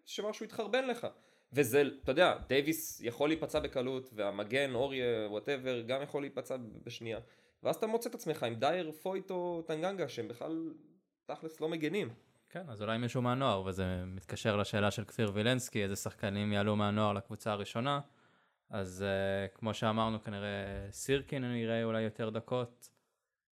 שמשהו 0.05 0.45
יתחרבן 0.45 0.88
לך. 0.88 1.07
וזה, 1.53 1.84
אתה 2.03 2.11
יודע, 2.11 2.38
דייוויס 2.47 3.01
יכול 3.03 3.30
להיפצע 3.30 3.59
בקלות, 3.59 4.09
והמגן, 4.14 4.76
אוריה, 4.76 5.05
whatever, 5.30 5.82
גם 5.82 6.01
יכול 6.01 6.22
להיפצע 6.24 6.55
בשנייה. 6.84 7.20
ואז 7.64 7.76
אתה 7.76 7.88
מוצא 7.88 8.09
את 8.09 8.16
עצמך 8.16 8.43
עם 8.43 8.55
דייר, 8.55 8.91
פויט 8.91 9.32
או 9.32 9.61
טנגנגה, 9.61 10.09
שהם 10.09 10.28
בכלל 10.28 10.74
תכלס 11.26 11.61
לא 11.61 11.70
מגנים. 11.70 12.09
כן, 12.49 12.70
אז 12.70 12.82
אולי 12.82 12.97
מישהו 12.97 13.22
מהנוער, 13.22 13.66
וזה 13.66 14.05
מתקשר 14.05 14.55
לשאלה 14.57 14.91
של 14.91 15.05
כפיר 15.05 15.32
וילנסקי, 15.34 15.84
איזה 15.84 15.95
שחקנים 15.95 16.53
יעלו 16.53 16.76
מהנוער 16.76 17.14
לקבוצה 17.14 17.51
הראשונה. 17.51 17.99
אז 18.70 19.05
uh, 19.05 19.57
כמו 19.57 19.74
שאמרנו, 19.74 20.24
כנראה 20.24 20.88
סירקין 20.91 21.43
אנחנו 21.43 21.65
נראה 21.65 21.84
אולי 21.84 22.01
יותר 22.01 22.30
דקות. 22.30 22.89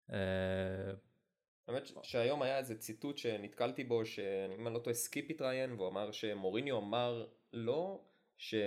Uh, 0.10 0.14
האמת 1.68 1.88
ש- 1.88 1.94
שהיום 2.04 2.42
היה 2.42 2.58
איזה 2.58 2.76
ציטוט 2.76 3.18
שנתקלתי 3.18 3.84
בו, 3.84 4.06
שאם 4.06 4.68
אני 4.68 4.74
לא 4.74 4.80
טועה 4.80 4.94
סקיפ 4.94 5.30
התראיין, 5.30 5.72
והוא 5.72 5.88
אמר 5.88 6.12
שמוריניו 6.12 6.78
אמר 6.78 7.26
לו 7.54 8.02
שהוא 8.38 8.58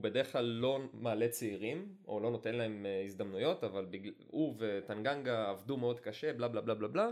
בדרך 0.00 0.32
כלל 0.32 0.44
לא 0.44 0.78
מעלה 0.92 1.28
צעירים, 1.28 1.94
או 2.08 2.20
לא 2.20 2.30
נותן 2.30 2.54
להם 2.54 2.86
אה, 2.86 3.02
הזדמנויות, 3.04 3.64
אבל 3.64 3.84
בגל... 3.90 4.10
הוא 4.26 4.54
וטנגנגה 4.58 5.50
עבדו 5.50 5.76
מאוד 5.76 6.00
קשה, 6.00 6.32
בלה 6.32 6.48
בלה 6.48 6.60
בלה 6.60 6.74
בלה 6.74 6.88
בלה, 6.88 7.08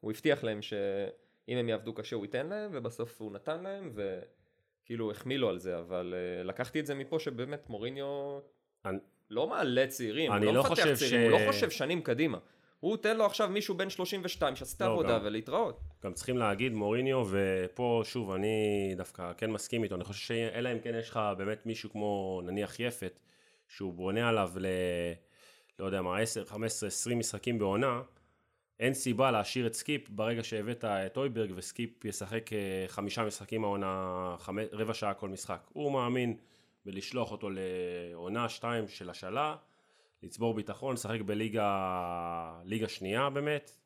הוא 0.00 0.10
הבטיח 0.10 0.44
להם 0.44 0.62
שאם 0.62 1.56
הם 1.56 1.68
יעבדו 1.68 1.94
קשה 1.94 2.16
הוא 2.16 2.24
ייתן 2.24 2.46
להם, 2.46 2.70
ובסוף 2.74 3.20
הוא 3.20 3.32
נתן 3.32 3.62
להם, 3.62 3.92
וכאילו 3.94 5.10
החמיא 5.10 5.36
לו 5.38 5.48
על 5.48 5.58
זה, 5.58 5.78
אבל 5.78 6.14
uh, 6.14 6.46
לקחתי 6.46 6.80
את 6.80 6.86
זה 6.86 6.94
מפה 6.94 7.18
שבאמת 7.18 7.68
מוריניו 7.70 8.38
אני- 8.84 8.98
לא 9.30 9.46
מעלה 9.46 9.86
צעירים, 9.86 10.32
הוא 10.32 10.40
לא 10.40 10.54
לא 10.54 10.60
מפתח 10.60 10.68
חושב 10.74 10.94
צעירים, 10.94 11.30
הוא 11.30 11.38
ש- 11.38 11.42
לא 11.42 11.52
חושב 11.52 11.70
שנים 11.70 12.02
קדימה. 12.02 12.38
הוא 12.86 12.96
תן 12.96 13.16
לו 13.16 13.26
עכשיו 13.26 13.48
מישהו 13.48 13.74
בן 13.76 13.90
32 13.90 14.56
שעשה 14.56 14.76
את 14.76 14.80
לא, 14.80 14.86
העבודה 14.86 15.18
גם- 15.18 15.24
ולהתראות. 15.24 15.80
גם 16.04 16.12
צריכים 16.12 16.38
להגיד 16.38 16.72
מוריניו, 16.72 17.26
ופה 17.30 18.02
שוב, 18.04 18.30
אני 18.30 18.94
דווקא 18.96 19.32
כן 19.36 19.50
מסכים 19.50 19.84
איתו, 19.84 19.94
אני 19.94 20.04
חושב 20.04 20.26
שאלא 20.26 20.72
אם 20.72 20.78
כן 20.78 20.94
יש 20.98 21.10
לך 21.10 21.20
באמת 21.38 21.66
מישהו 21.66 21.90
כמו 21.90 22.40
נניח 22.44 22.80
יפת, 22.80 23.18
שהוא 23.68 23.92
בונה 23.94 24.28
עליו 24.28 24.50
ל... 24.56 24.66
לא 25.78 25.86
יודע 25.86 26.02
מה, 26.02 26.18
10, 26.18 26.44
15, 26.44 26.86
20 26.86 27.18
משחקים 27.18 27.58
בעונה, 27.58 28.02
אין 28.80 28.94
סיבה 28.94 29.30
להשאיר 29.30 29.66
את 29.66 29.74
סקיפ 29.74 30.08
ברגע 30.08 30.44
שהבאת 30.44 30.84
את 30.84 31.16
אויברג 31.16 31.52
וסקיפ 31.56 32.04
ישחק 32.04 32.52
אה, 32.52 32.58
חמישה 32.88 33.24
משחקים 33.24 33.64
העונה, 33.64 34.34
חמ... 34.38 34.56
רבע 34.72 34.94
שעה 34.94 35.14
כל 35.14 35.28
משחק. 35.28 35.60
הוא 35.72 35.92
מאמין 35.92 36.36
בלשלוח 36.84 37.32
אותו 37.32 37.48
לעונה 37.50 38.48
שתיים 38.48 38.88
של 38.88 39.10
השאלה, 39.10 39.56
לצבור 40.22 40.54
ביטחון, 40.54 40.94
לשחק 40.94 41.20
בליגה 41.20 42.60
ליגה 42.64 42.88
שנייה 42.88 43.30
באמת, 43.30 43.76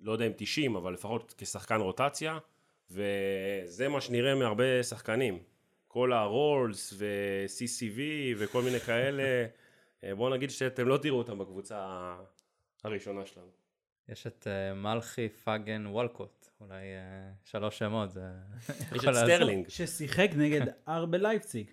לא 0.00 0.12
יודע 0.12 0.26
אם 0.26 0.32
90, 0.36 0.76
אבל 0.76 0.92
לפחות 0.92 1.34
כשחקן 1.38 1.80
רוטציה, 1.80 2.38
וזה 2.90 3.88
מה 3.88 4.00
שנראה 4.00 4.34
מהרבה 4.34 4.82
שחקנים. 4.82 5.38
כל 5.88 6.12
הרולס 6.12 6.94
ו-CCV 6.96 8.00
וכל 8.38 8.62
מיני 8.62 8.80
כאלה, 8.80 9.22
אה, 10.04 10.14
בואו 10.14 10.34
נגיד 10.34 10.50
שאתם 10.50 10.88
לא 10.88 10.96
תראו 10.96 11.18
אותם 11.18 11.38
בקבוצה 11.38 12.14
הראשונה 12.84 13.26
שלנו. 13.26 13.50
יש 14.08 14.26
את 14.26 14.46
uh, 14.46 14.74
מלכי 14.74 15.28
פאגן 15.28 15.86
וולקוט, 15.86 16.48
אולי 16.60 16.84
uh, 16.84 17.50
שלוש 17.50 17.78
שמות, 17.78 18.10
זה 18.10 18.20
יש 18.68 18.80
יכול 18.80 18.98
את 18.98 19.04
לעזור. 19.04 19.34
סטרלינג, 19.34 19.68
ששיחק 19.68 20.30
נגד 20.36 20.60
ארבה 20.88 21.18
לייפציג. 21.18 21.70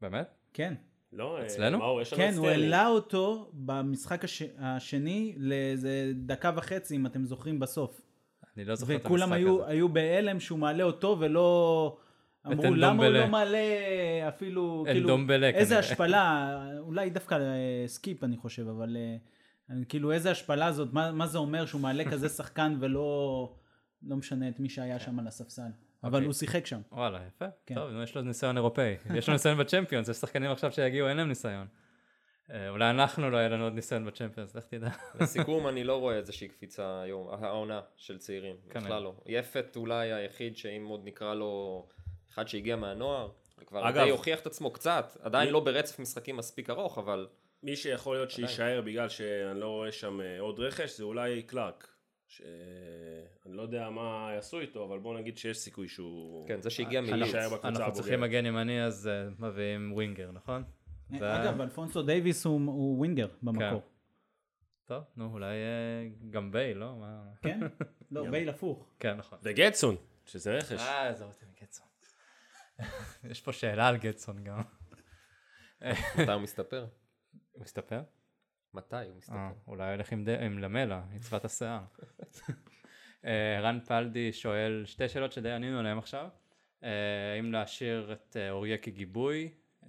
באמת? 0.00 0.34
כן. 0.52 0.74
לא? 1.12 1.38
אה, 1.38 1.46
אצלנו? 1.46 1.78
מאור, 1.78 2.00
יש 2.00 2.12
לנו 2.12 2.22
כן, 2.22 2.34
הוא. 2.36 2.48
העלה 2.48 2.86
אותו 2.86 3.50
במשחק 3.54 4.24
הש... 4.24 4.42
השני 4.58 5.34
לאיזה 5.36 6.12
דקה 6.14 6.52
וחצי, 6.56 6.96
אם 6.96 7.06
אתם 7.06 7.24
זוכרים, 7.24 7.58
בסוף. 7.58 8.00
אני 8.56 8.64
לא 8.64 8.74
זוכר 8.74 8.92
את 8.92 8.96
המשחק 8.96 9.10
וכולם 9.10 9.32
היו, 9.32 9.62
הזה. 9.62 9.72
היו 9.72 9.88
בהלם 9.88 10.40
שהוא 10.40 10.58
מעלה 10.58 10.84
אותו 10.84 11.16
ולא... 11.20 11.96
אמרו 12.46 12.74
למה 12.74 13.06
הוא. 13.06 13.12
לא 13.12 13.26
מעלה 13.26 13.58
אפילו, 14.28 14.84
כאילו, 14.86 15.18
איזה 15.42 15.74
כנראה. 15.74 15.78
השפלה, 15.78 16.56
אולי 16.78 17.10
דווקא 17.10 17.34
אה, 17.34 17.84
סקיפ 17.86 18.24
אני 18.24 18.36
חושב, 18.36 18.68
אבל 18.68 18.96
אה, 18.96 19.84
כאילו 19.88 20.12
איזה 20.12 20.30
השפלה 20.30 20.72
זאת, 20.72 20.92
מה, 20.92 21.12
מה 21.12 21.26
זה 21.26 21.38
אומר 21.38 21.66
שהוא 21.66 21.80
מעלה 21.80 22.10
כזה 22.10 22.28
שחקן 22.28 22.76
ולא 22.80 23.54
לא 24.02 24.16
משנה 24.16 24.48
את 24.48 24.60
מי 24.60 24.68
שהיה 24.68 25.00
שם 25.00 25.18
על 25.18 25.26
הספסל. 25.26 25.70
אבל 26.04 26.12
אוקיי. 26.14 26.26
הוא 26.26 26.32
שיחק 26.34 26.66
שם. 26.66 26.80
וואלה, 26.92 27.20
יפה. 27.28 27.44
כן. 27.66 27.74
טוב, 27.74 27.90
יש 28.02 28.14
לו 28.14 28.22
ניסיון 28.22 28.56
אירופאי. 28.56 28.96
יש 29.18 29.28
לו 29.28 29.32
ניסיון 29.32 29.58
בצ'מפיונס, 29.58 30.08
יש 30.08 30.16
שחקנים 30.16 30.50
עכשיו 30.50 30.72
שיגיעו, 30.72 31.08
אין 31.08 31.16
להם 31.16 31.28
ניסיון. 31.28 31.66
אה, 32.50 32.68
אולי 32.68 32.90
אנחנו 32.90 33.30
לא 33.30 33.36
יהיה 33.36 33.48
לנו 33.48 33.64
עוד 33.64 33.72
ניסיון 33.74 34.04
בצ'מפיונס, 34.06 34.54
לך 34.54 34.64
תדע. 34.64 34.88
לסיכום, 35.20 35.68
אני 35.68 35.84
לא 35.84 35.96
רואה 36.00 36.16
איזושהי 36.16 36.48
קפיצה 36.48 37.00
היום, 37.02 37.28
העונה 37.44 37.80
של 37.96 38.18
צעירים, 38.18 38.56
כנראה. 38.70 38.84
בכלל 38.86 39.02
לא. 39.02 39.14
יפת 39.26 39.76
אולי 39.76 40.12
היחיד 40.12 40.56
שאם 40.56 40.86
עוד 40.88 41.00
נקרא 41.04 41.34
לו 41.34 41.86
אחד 42.34 42.48
שהגיע 42.48 42.76
מהנוער, 42.76 43.28
וכבר 43.58 43.88
אגב- 43.88 44.04
די 44.04 44.10
הוכיח 44.10 44.40
את 44.40 44.46
עצמו 44.46 44.70
קצת, 44.70 45.16
עדיין 45.22 45.46
מי- 45.46 45.52
לא 45.52 45.60
ברצף 45.60 45.98
משחקים 45.98 46.36
מספיק 46.36 46.70
ארוך, 46.70 46.98
אבל 46.98 47.26
מי 47.62 47.76
שיכול 47.76 48.16
להיות. 48.16 48.30
שיישאר 48.30 48.80
בגלל 48.84 49.08
שאני 49.08 49.60
לא 49.60 49.66
רואה 49.68 49.92
שם 49.92 50.20
אה, 50.20 50.40
עוד 50.40 50.60
רכש 50.60 50.96
זה 50.96 51.04
אולי 51.04 51.42
קלארק. 51.42 51.88
שאני 52.30 53.56
לא 53.56 53.62
יודע 53.62 53.90
מה 53.90 54.30
יעשו 54.34 54.60
איתו, 54.60 54.84
אבל 54.84 54.98
בוא 54.98 55.18
נגיד 55.18 55.38
שיש 55.38 55.58
סיכוי 55.58 55.88
שהוא... 55.88 56.48
כן, 56.48 56.60
זה 56.60 56.70
שהגיע 56.70 57.00
אנחנו- 57.00 57.16
מליץ. 57.16 57.34
אנחנו 57.64 57.92
צריכים. 57.92 58.20
מגן 58.20 58.46
ימני, 58.46 58.84
אז 58.84 59.08
אה, 59.08 59.28
מביאים 59.38 59.92
ווינגר, 59.92 60.30
נכון? 60.32 60.64
זה- 61.18 61.42
אגב, 61.42 61.60
אלפונסו 61.60 62.02
דייוויס 62.02 62.44
הוא, 62.46 62.54
הוא 62.66 62.98
ווינגר 62.98 63.28
במקור. 63.42 63.82
טוב, 64.84 65.04
נו, 65.16 65.32
אולי 65.32 65.46
אה, 65.54 66.08
גם 66.30 66.52
בייל, 66.52 66.78
לא? 66.78 66.96
מה? 66.96 67.22
כן? 67.42 67.60
לא, 68.10 68.30
בייל 68.30 68.48
הפוך. 68.48 68.90
כן, 68.98 69.16
נכון. 69.16 69.38
וגדסון, 69.42 69.96
שזה 70.26 70.56
רכש. 70.56 70.72
אה, 70.80 71.08
עזוב 71.08 71.28
אותי 71.28 71.44
מגדסון. 71.46 71.86
יש 73.30 73.40
פה 73.40 73.52
שאלה 73.52 73.88
על 73.88 73.96
גדסון 73.96 74.44
גם. 74.44 74.62
הוא 76.26 76.38
מסתפר? 76.42 76.86
מסתפר? 77.56 78.00
מתי 78.74 78.96
הוא 79.08 79.16
מסתפר? 79.16 79.36
אה, 79.36 79.50
אולי 79.66 79.84
הוא 79.86 79.94
ילך 79.94 80.12
עם 80.12 80.24
ד- 80.24 80.42
עם 80.42 80.58
למלה, 80.58 81.02
יצבת 81.16 81.44
השיער. 81.44 81.80
אה, 83.24 83.60
רן 83.62 83.80
פלדי 83.80 84.32
שואל 84.32 84.82
שתי 84.86 85.08
שאלות 85.08 85.32
שדי 85.32 85.50
ענינו 85.52 85.78
עליהן 85.78 85.98
עכשיו. 85.98 86.28
אה, 86.84 86.88
האם 87.36 87.52
להשאיר 87.52 88.12
את 88.12 88.36
אה, 88.40 88.50
אוריה 88.50 88.78
כגיבוי, 88.78 89.52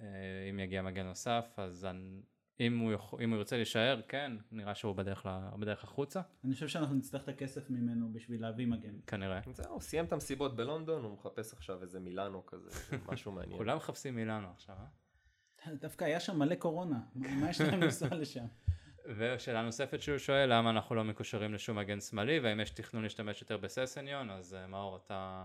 אם 0.50 0.58
יגיע 0.58 0.82
מגן 0.82 1.06
נוסף, 1.06 1.54
אז 1.56 1.84
אני- 1.84 2.22
אם 2.60 2.78
הוא, 2.78 2.92
יכול, 2.92 3.22
אם 3.22 3.30
הוא 3.30 3.38
ירצה 3.38 3.56
להישאר, 3.56 4.00
כן, 4.08 4.32
נראה 4.50 4.74
שהוא 4.74 4.96
בדרך, 4.96 5.26
ל- 5.26 5.60
בדרך 5.60 5.84
החוצה, 5.84 6.20
אני 6.44 6.54
חושב 6.54 6.68
שאנחנו 6.68 6.94
נצטרך 6.94 7.22
את 7.22 7.28
הכסף 7.28 7.70
ממנו 7.70 8.12
בשביל 8.12 8.42
להביא 8.42 8.66
מגן. 8.66 8.94
כנראה. 9.06 9.40
זהו, 9.52 9.80
סיים 9.80 10.04
את 10.04 10.12
המסיבות 10.12 10.56
בלונדון, 10.56 11.04
הוא 11.04 11.12
מחפש 11.12 11.52
עכשיו 11.52 11.82
איזה 11.82 12.00
מילאנו 12.00 12.46
כזה, 12.46 12.70
משהו 13.06 13.32
מעניין. 13.36 13.58
כולם 13.58 13.76
מחפשים 13.76 14.14
מילאנו 14.16 14.48
עכשיו, 14.50 14.76
אה? 14.78 14.84
דווקא 15.70 16.04
היה 16.04 16.20
שם 16.20 16.38
מלא 16.38 16.54
קורונה, 16.54 16.98
מה 17.40 17.50
יש 17.50 17.60
להם 17.60 17.80
לנסוע 17.82 18.08
לשם? 18.08 18.44
ושאלה 19.04 19.62
נוספת 19.62 20.02
שהוא 20.02 20.18
שואל, 20.18 20.58
למה 20.58 20.70
אנחנו 20.70 20.94
לא 20.94 21.04
מקושרים 21.04 21.54
לשום 21.54 21.78
מגן 21.78 22.00
שמאלי, 22.00 22.40
והאם 22.40 22.60
יש 22.60 22.70
תכנון 22.70 23.02
להשתמש 23.02 23.40
יותר 23.40 23.56
בססניון, 23.56 24.30
אז 24.30 24.54
אה, 24.54 24.66
מאור, 24.66 24.96
אתה 24.96 25.44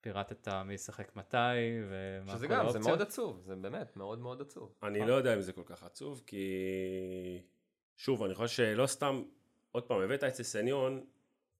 פירטת 0.00 0.48
מי 0.48 0.74
ישחק 0.74 1.16
מתי, 1.16 1.36
ומה 1.88 2.32
שזה 2.32 2.48
כל 2.48 2.54
גם, 2.54 2.70
זה. 2.70 2.78
מאוד 2.78 3.02
עצוב, 3.02 3.42
זה 3.46 3.56
באמת 3.56 3.96
מאוד 3.96 4.18
מאוד 4.18 4.40
עצוב. 4.40 4.74
אני 4.82 5.06
לא 5.06 5.14
יודע 5.14 5.34
אם 5.34 5.40
זה 5.40 5.52
כל 5.52 5.62
כך 5.64 5.82
עצוב, 5.82 6.22
כי... 6.26 6.46
שוב, 7.96 8.22
אני 8.22 8.34
חושב 8.34 8.56
שלא 8.56 8.86
סתם, 8.86 9.22
עוד 9.72 9.82
פעם, 9.82 10.00
הבאת 10.00 10.24
את 10.24 10.34
ססניון 10.34 11.04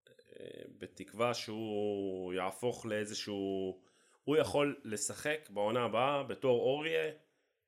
אה, 0.09 0.45
בתקווה 0.78 1.34
שהוא 1.34 2.32
יהפוך 2.32 2.86
לאיזשהו... 2.86 3.80
הוא 4.24 4.36
יכול 4.36 4.80
לשחק 4.84 5.49
בעונה 5.51 5.84
הבאה 5.84 6.22
בתור 6.22 6.61
אורייה 6.61 7.11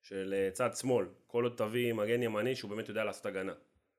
של 0.03 0.35
אה, 0.37 0.51
צד 0.53 0.71
שמאל, 0.75 1.07
כל 1.27 1.45
עוד 1.45 1.55
תביא 1.57 1.93
מגן 1.93 2.23
ימני 2.23 2.57
שהוא 2.57 2.71
באמת 2.71 2.89
יודע 2.89 3.05
לעשות 3.05 3.27
הגנה. 3.27 3.53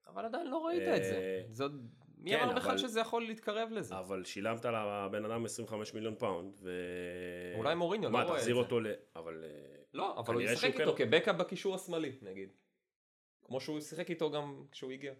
אבל 0.08 0.26
עדיין 0.26 0.47
לא 0.47 0.66
ראית 0.66 0.82
את 0.82 1.04
זה. 1.04 1.14
אה, 1.16 1.43
זה 1.49 1.64
עוד... 1.64 1.88
מי 2.18 2.32
כן, 2.32 2.39
אמר 2.43 2.56
בכלל 2.56 2.78
שזה 2.78 2.99
יכול 2.99 3.26
להתקרב 3.26 3.70
לזה? 3.72 3.99
אבל 3.99 4.24
שילמת 4.24 4.66
לבן 4.66 5.26
אדם 5.26 5.45
25 5.45 5.93
מיליון 5.93 6.16
פאונד, 6.16 6.54
ו... 6.62 6.72
אולי 7.58 7.76
מוריניו 7.76 8.10
לא 8.10 8.14
מה, 8.18 8.24
רואה 8.24 8.34
את 8.34 8.39
תחזיר 8.39 8.56
זה. 8.56 8.62
אותו 8.62 8.80
ל... 8.80 8.88
אבל... 9.16 9.43
אה, 9.43 9.49
לא, 9.93 10.20
אבל 10.20 10.34
הוא 10.34 10.41
ישחק 10.41 10.70
שהוא 10.72 10.82
איתו 10.82 10.95
כן- 10.97 11.06
כ 11.12 11.18
backup 11.18 11.36
בקישור 11.36 11.76
השמאלי, 11.76 12.12
נגיד. 12.22 12.49
כמו 13.43 13.62
שהוא 13.62 13.82
שיחק 13.82 14.10
איתו 14.10 14.32
גם 14.32 14.64
כשהוא 14.72 14.91
הגיע. 14.91 15.14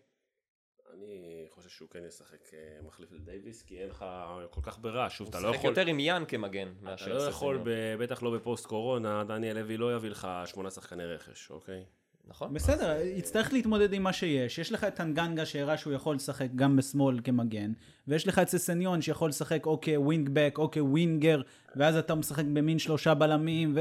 אני 0.94 1.46
חושב 1.50 1.70
שהוא 1.70 1.90
כן 1.90 2.00
ישחק 2.08 2.54
אה, 2.54 2.58
מחליף 2.88 3.12
לדייוויס, 3.12 3.62
כי 3.62 3.78
אין 3.82 3.90
לך 3.90 4.06
כל 4.50 4.62
כך 4.64 4.80
ברירה, 4.80 5.10
שוב, 5.10 5.28
הוא 5.28 5.30
אתה 5.30 5.40
לא 5.40 5.56
יכול... 5.56 5.70
יותר 5.70 5.86
עם 5.86 6.00
יאן 6.00 6.24
כמגן 6.28 6.68
אתה 6.78 6.86
מאשר 6.86 7.14
לא 7.14 7.24
יכול. 7.24 7.60
ב- 7.64 7.96
בטח 8.00 8.24
לא 8.24 8.32
בפוסט 8.36 8.66
קורונה, 8.66 9.24
דניאל 9.24 9.60
לוי 9.60 9.78
לא 9.78 9.96
יביא 9.96 10.10
לך 10.10 10.28
שמונה 10.46 10.70
שחקני 10.70 11.06
רכש, 11.06 11.50
אוקיי? 11.52 11.84
נכון? 12.28 12.54
בסדר, 12.54 12.98
יצטרך 13.02 13.54
להתמודד 13.54 13.94
עם 13.94 14.04
מה 14.04 14.14
שיש. 14.14 14.60
יש 14.60 14.72
לך 14.72 14.84
את 14.84 14.96
טנגנגה 14.96 15.46
שהראה 15.46 15.78
שהוא 15.78 15.94
יכול 15.94 16.16
לשחק 16.16 16.48
גם 16.56 16.76
בשמאל 16.76 17.20
כמגן, 17.24 17.72
ויש 18.08 18.28
לך 18.28 18.40
את 18.40 18.50
ססניון 18.50 19.02
שיכול 19.02 19.30
לשחק 19.30 19.66
או 19.66 19.82
כווינגבק 19.82 20.56
או 20.58 20.72
כווינגר, 20.72 21.42
ואז 21.76 21.96
אתה 21.96 22.16
משחק 22.16 22.46
במין 22.46 22.80
שלושה 22.80 23.14
בלמים, 23.14 23.76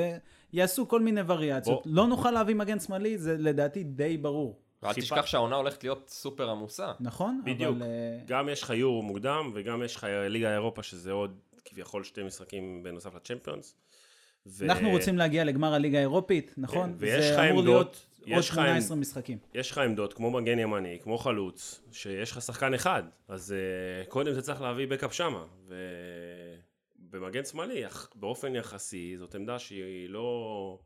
ויעשו 0.52 0.88
כל 0.88 1.00
מיני 1.00 1.20
וריאציות. 1.26 1.86
בוא. 1.86 1.92
לא 1.94 2.06
נוכל 2.06 2.30
להביא 2.30 2.54
מגן 2.54 2.80
שמאלי, 2.80 3.18
זה 3.18 3.36
לדעתי 3.38 3.84
די 3.84 4.16
ברור. 4.16 4.61
ואל 4.82 4.92
חיפה- 4.92 5.00
תשכח 5.16 5.26
שהעונה 5.26 5.56
הולכת 5.56 5.84
להיות 5.84 6.08
סופר 6.08 6.50
עמוסה. 6.50 6.92
נכון? 7.00 7.42
בדיוק. 7.44 7.76
אבל, 7.76 7.82
אה, 7.82 8.18
גם 8.26 8.48
יש 8.48 8.62
לך 8.62 8.70
יורו 8.70 9.02
מוקדם, 9.02 9.50
וגם 9.54 9.82
יש 9.82 9.96
לך 9.96 10.04
ליגה 10.28 10.52
אירופה, 10.52 10.82
שזה 10.82 11.12
עוד 11.12 11.38
כביכול 11.64 12.04
שתי 12.04 12.22
משחקים 12.22 12.82
בנוסף 12.82 13.14
לצ'מפיונס. 13.14 13.76
ו- 14.46 14.64
אנחנו 14.64 14.90
רוצים 14.90 15.18
להגיע 15.18 15.44
לגמר 15.44 15.74
הליגה 15.74 15.98
האירופית, 15.98 16.54
נכון? 16.56 16.90
כן, 16.90 16.96
ויש 16.98 17.24
לך 17.30 17.36
זה 17.36 17.50
אמור 17.50 17.60
עמדות, 17.60 18.06
להיות 18.18 18.28
עוד 18.36 18.38
יש 18.38 18.48
לך 18.48 18.54
18 18.54 18.94
עמד- 18.96 19.00
משחקים. 19.00 19.38
יש 19.54 19.70
לך 19.70 19.78
עמדות 19.78 20.12
כמו 20.12 20.30
מגן 20.30 20.58
ימני, 20.58 20.98
כמו 21.02 21.18
חלוץ, 21.18 21.80
שיש 21.92 22.30
לך 22.32 22.42
שחקן 22.42 22.74
אחד, 22.74 23.02
אז 23.28 23.54
uh, 23.54 24.08
קודם 24.10 24.32
זה 24.34 24.42
צריך 24.42 24.60
להביא 24.60 24.86
בקאפ 24.86 25.12
שמה. 25.14 25.44
ובמגן 27.10 27.44
שמאלי, 27.44 27.82
באופן 28.14 28.54
יחסי, 28.56 29.16
זאת 29.18 29.34
עמדה 29.34 29.58
שהיא 29.58 30.08
לא 30.08 30.78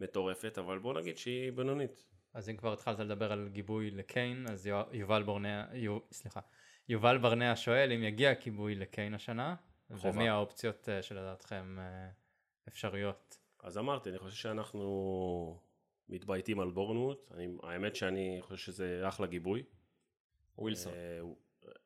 מטורפת, 0.00 0.58
אבל 0.58 0.78
בוא 0.78 0.94
נגיד 0.94 1.18
שהיא 1.18 1.52
בינונית. 1.52 2.04
אז 2.36 2.50
אם 2.50 2.56
כבר 2.56 2.72
התחלת 2.72 2.98
לדבר 2.98 3.32
על 3.32 3.48
גיבוי 3.52 3.90
לקיין, 3.90 4.46
אז 4.50 4.66
יו- 4.66 4.82
יובל 4.92 5.22
ברנע, 5.22 5.64
יו, 5.72 5.98
סליחה, 6.12 6.40
יובל 6.88 7.18
ברנע 7.18 7.56
שואל 7.56 7.92
אם 7.92 8.02
יגיע 8.02 8.32
גיבוי 8.34 8.74
לקיין 8.74 9.14
השנה, 9.14 9.54
חובה. 9.96 10.10
ומי 10.10 10.28
האופציות 10.28 10.88
אה, 10.88 11.02
שלדעתכם 11.02 11.76
אה, 11.78 12.08
אפשריות. 12.68 13.38
אז 13.62 13.78
אמרתי, 13.78 14.10
אני 14.10 14.18
חושב 14.18 14.36
שאנחנו 14.36 15.60
מתבייתים 16.08 16.60
על 16.60 16.70
בורנמוט, 16.70 17.30
אני, 17.34 17.48
האמת 17.62 17.96
שאני 17.96 18.38
חושב 18.40 18.72
שזה 18.72 19.08
אחלה 19.08 19.26
גיבוי. 19.26 19.62
ווילסון. 20.58 20.92
אה, 20.92 21.20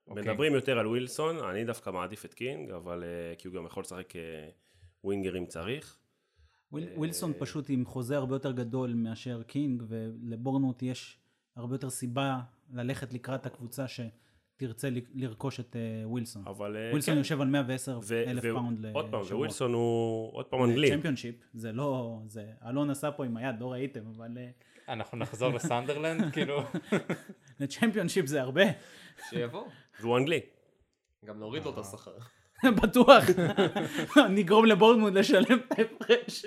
אוקיי. 0.07 0.23
מדברים 0.23 0.55
יותר 0.55 0.79
על 0.79 0.87
ווילסון, 0.87 1.39
אני 1.39 1.65
דווקא 1.65 1.91
מעדיף 1.91 2.25
את 2.25 2.35
קינג, 2.35 2.71
אבל 2.71 3.05
אה, 3.05 3.37
כי 3.37 3.49
הוא 3.49 3.55
גם 3.55 3.67
יכול 3.67 3.81
לשחק 3.81 4.13
ווינגר 5.05 5.39
אם 5.39 5.47
צריך. 5.47 5.99
אה, 6.77 6.83
ווילסון 6.97 7.33
פשוט 7.39 7.67
עם 7.69 7.85
חוזה 7.85 8.17
הרבה 8.17 8.35
יותר 8.35 8.53
גדול 8.53 8.95
מאשר 8.95 9.43
קינג, 9.43 9.83
ולבורנמוט 9.89 10.83
יש 10.83 11.19
הרבה 11.57 11.75
יותר 11.75 11.91
סיבה 11.91 12.41
ללכת 12.73 13.13
לקראת 13.13 13.47
הקבוצה 13.47 13.85
שתרצה 13.89 14.89
לרכוש 15.15 15.61
את 15.61 15.77
אה, 15.77 16.09
ווילסון. 16.09 16.43
אבל 16.47 16.77
אה, 16.77 16.91
ווילסון 16.91 17.15
כן. 17.15 17.19
יושב 17.19 17.41
על 17.41 17.49
110 17.49 18.01
ו- 18.03 18.23
אלף 18.27 18.43
ו- 18.45 18.55
פאונד 18.55 18.87
עוד 18.93 19.11
פעם, 19.11 19.21
לשבוע. 19.21 19.39
ווילסון 19.39 19.73
הוא 19.73 20.33
עוד 20.33 20.47
פעם 20.47 20.65
אנגלי. 20.65 20.91
צ'מפיונשיפ, 20.91 21.35
זה 21.55 21.73
לא, 21.73 22.21
זה, 22.27 22.47
אלון 22.69 22.91
עשה 22.91 23.11
פה 23.13 23.25
עם 23.25 23.37
היד, 23.37 23.61
לא 23.61 23.73
ראיתם, 23.73 24.07
אבל 24.17 24.39
אנחנו 24.89 25.19
נחזור 25.19 25.53
לסנדרלנד, 25.53 26.31
כאילו, 26.35 26.63
לצ'מפיונשיפ 27.61 28.27
זה 28.27 28.41
הרבה, 28.43 28.63
שיבוא. 29.31 29.65
והוא 30.01 30.19
אנגלי. 30.19 30.41
גם 31.25 31.39
נוריד 31.39 31.65
לו 31.65 31.71
את 31.71 31.79
השכר. 31.79 32.19
בטוח. 32.65 33.25
נגרום 34.31 34.67
לבורנמוט 34.67 35.13
לשלם 35.15 35.59
את 35.67 35.79
ההפרש. 35.79 36.45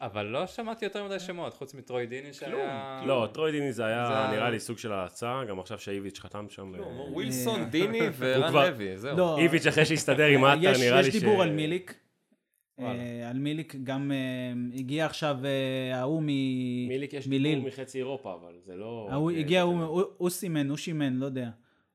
אבל 0.00 0.26
לא 0.26 0.46
שמעתי 0.46 0.84
יותר 0.84 1.04
מדי 1.04 1.18
שמות, 1.20 1.54
חוץ 1.54 1.74
מטרוי 1.74 2.06
דיני 2.06 2.32
שהיה... 2.32 3.02
לא, 3.06 3.28
טרוי 3.32 3.52
דיני 3.52 3.72
זה 3.72 3.86
היה 3.86 4.28
נראה 4.32 4.50
לי 4.50 4.60
סוג 4.60 4.78
של 4.78 4.92
ההצעה, 4.92 5.44
גם 5.44 5.60
עכשיו 5.60 5.78
שאיביץ' 5.78 6.18
חתם 6.20 6.46
שם. 6.48 6.72
אה, 6.74 6.80
ווילסון, 7.12 7.64
דיני 7.70 8.00
וערן 8.12 8.48
כבר- 8.48 8.70
לוי, 8.70 8.96
זהו. 8.98 9.16
לא, 9.16 9.38
איביץ' 9.38 9.66
אחרי 9.66 9.84
שהסתדר 9.84 10.26
עם 10.26 10.44
עטר 10.44 10.60
יש, 10.62 10.80
נראה 10.80 11.00
לי 11.02 11.10
ש... 11.12 11.14
יש 11.14 11.20
דיבור 11.22 11.42
על 11.42 11.50
מיליק. 11.50 11.94
אה, 12.80 13.28
על 13.30 13.38
מיליק 13.38 13.74
גם 13.84 14.12
אה, 14.12 14.16
הגיע 14.78 15.06
עכשיו 15.06 15.36
אה, 15.44 15.98
ההוא 16.00 16.22
מ... 16.22 16.26
מיליק 16.88 17.12
יש. 17.12 17.28
דיבור 17.28 17.66
מחצי 17.66 17.98
אירופה, 17.98 18.34
אבל 18.42 18.52
זה 18.66 18.76
לא... 18.76 19.08
ההוא 19.10 19.30
הגיע, 19.30 19.60
זה- 19.60 19.70
הוא- 19.70 19.82
הוא 19.84 20.02
הוא 20.16 20.30
סימן, 20.30 20.68
הוא 20.68 20.76
שימן, 20.76 21.16
לא 21.16 21.26
יודע. 21.26 21.48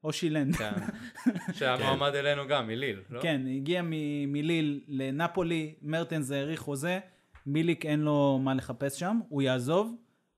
או 0.04 0.14
שילן. 0.14 0.52
כן. 0.52 0.72
שהיה 1.54 1.78
מועמד 1.78 2.16
אלינו 2.16 2.48
גם, 2.48 2.68
מליל, 2.68 3.00
לא? 3.10 3.22
כן, 3.22 3.42
הגיע 3.56 3.82
מ- 3.82 4.32
מליל 4.34 4.82
לנפולי, 4.88 5.76
מרטנס 5.82 6.32
האריך 6.32 6.60
חוזה, 6.60 7.00
מיליק 7.46 7.86
אין 7.86 8.00
לו 8.00 8.40
מה 8.44 8.54
לחפש 8.54 9.00
שם, 9.00 9.20
הוא 9.30 9.42
יעזוב. 9.42 9.96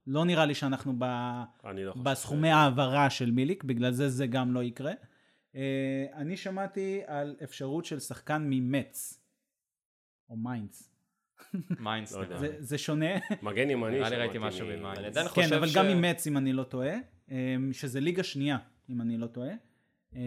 לא 0.07 0.26
נראה 0.26 0.45
לי 0.45 0.55
שאנחנו 0.55 0.93
ב... 0.99 1.03
לא 1.64 1.91
חושב. 1.91 2.03
בסכומי 2.03 2.49
העברה 2.51 3.09
של 3.09 3.32
מיליק, 3.32 3.64
בגלל 3.64 3.91
זה 3.91 4.09
זה 4.09 4.28
גם 4.28 4.53
לא 4.53 4.64
יקרה. 4.64 4.91
אה, 5.55 5.61
אני 6.16 6.38
שמעתי 6.38 7.01
על 7.07 7.36
אפשרות 7.43 7.86
של 7.86 7.99
שחקן 7.99 8.45
ממץ, 8.49 9.24
או 10.30 10.36
מיינדס. 10.38 10.89
מיינדס. 11.80 12.16
לא 12.16 12.22
לי. 12.22 12.38
זה, 12.39 12.55
זה 12.59 12.78
שונה. 12.78 13.05
מגן 13.41 13.70
ימני. 13.70 13.95
נראה 13.97 14.09
לי 14.09 14.16
ראיתי 14.16 14.38
משהו 14.41 14.66
מ- 14.68 14.70
במים. 14.70 14.86
אני 14.86 15.05
עדיין 15.07 15.28
כן, 15.28 15.53
אבל 15.53 15.68
ש... 15.68 15.76
גם 15.78 15.88
ממץ 15.88 16.28
אם 16.28 16.38
אני 16.38 16.53
לא 16.53 16.64
טועה, 16.64 16.95
אה, 17.32 17.55
שזה 17.72 17.99
ליגה 17.99 18.24
שנייה, 18.24 18.57
אם 18.90 19.02
אני 19.02 19.18
לא 19.18 19.28
טועה. 19.28 19.54
אה, 20.16 20.22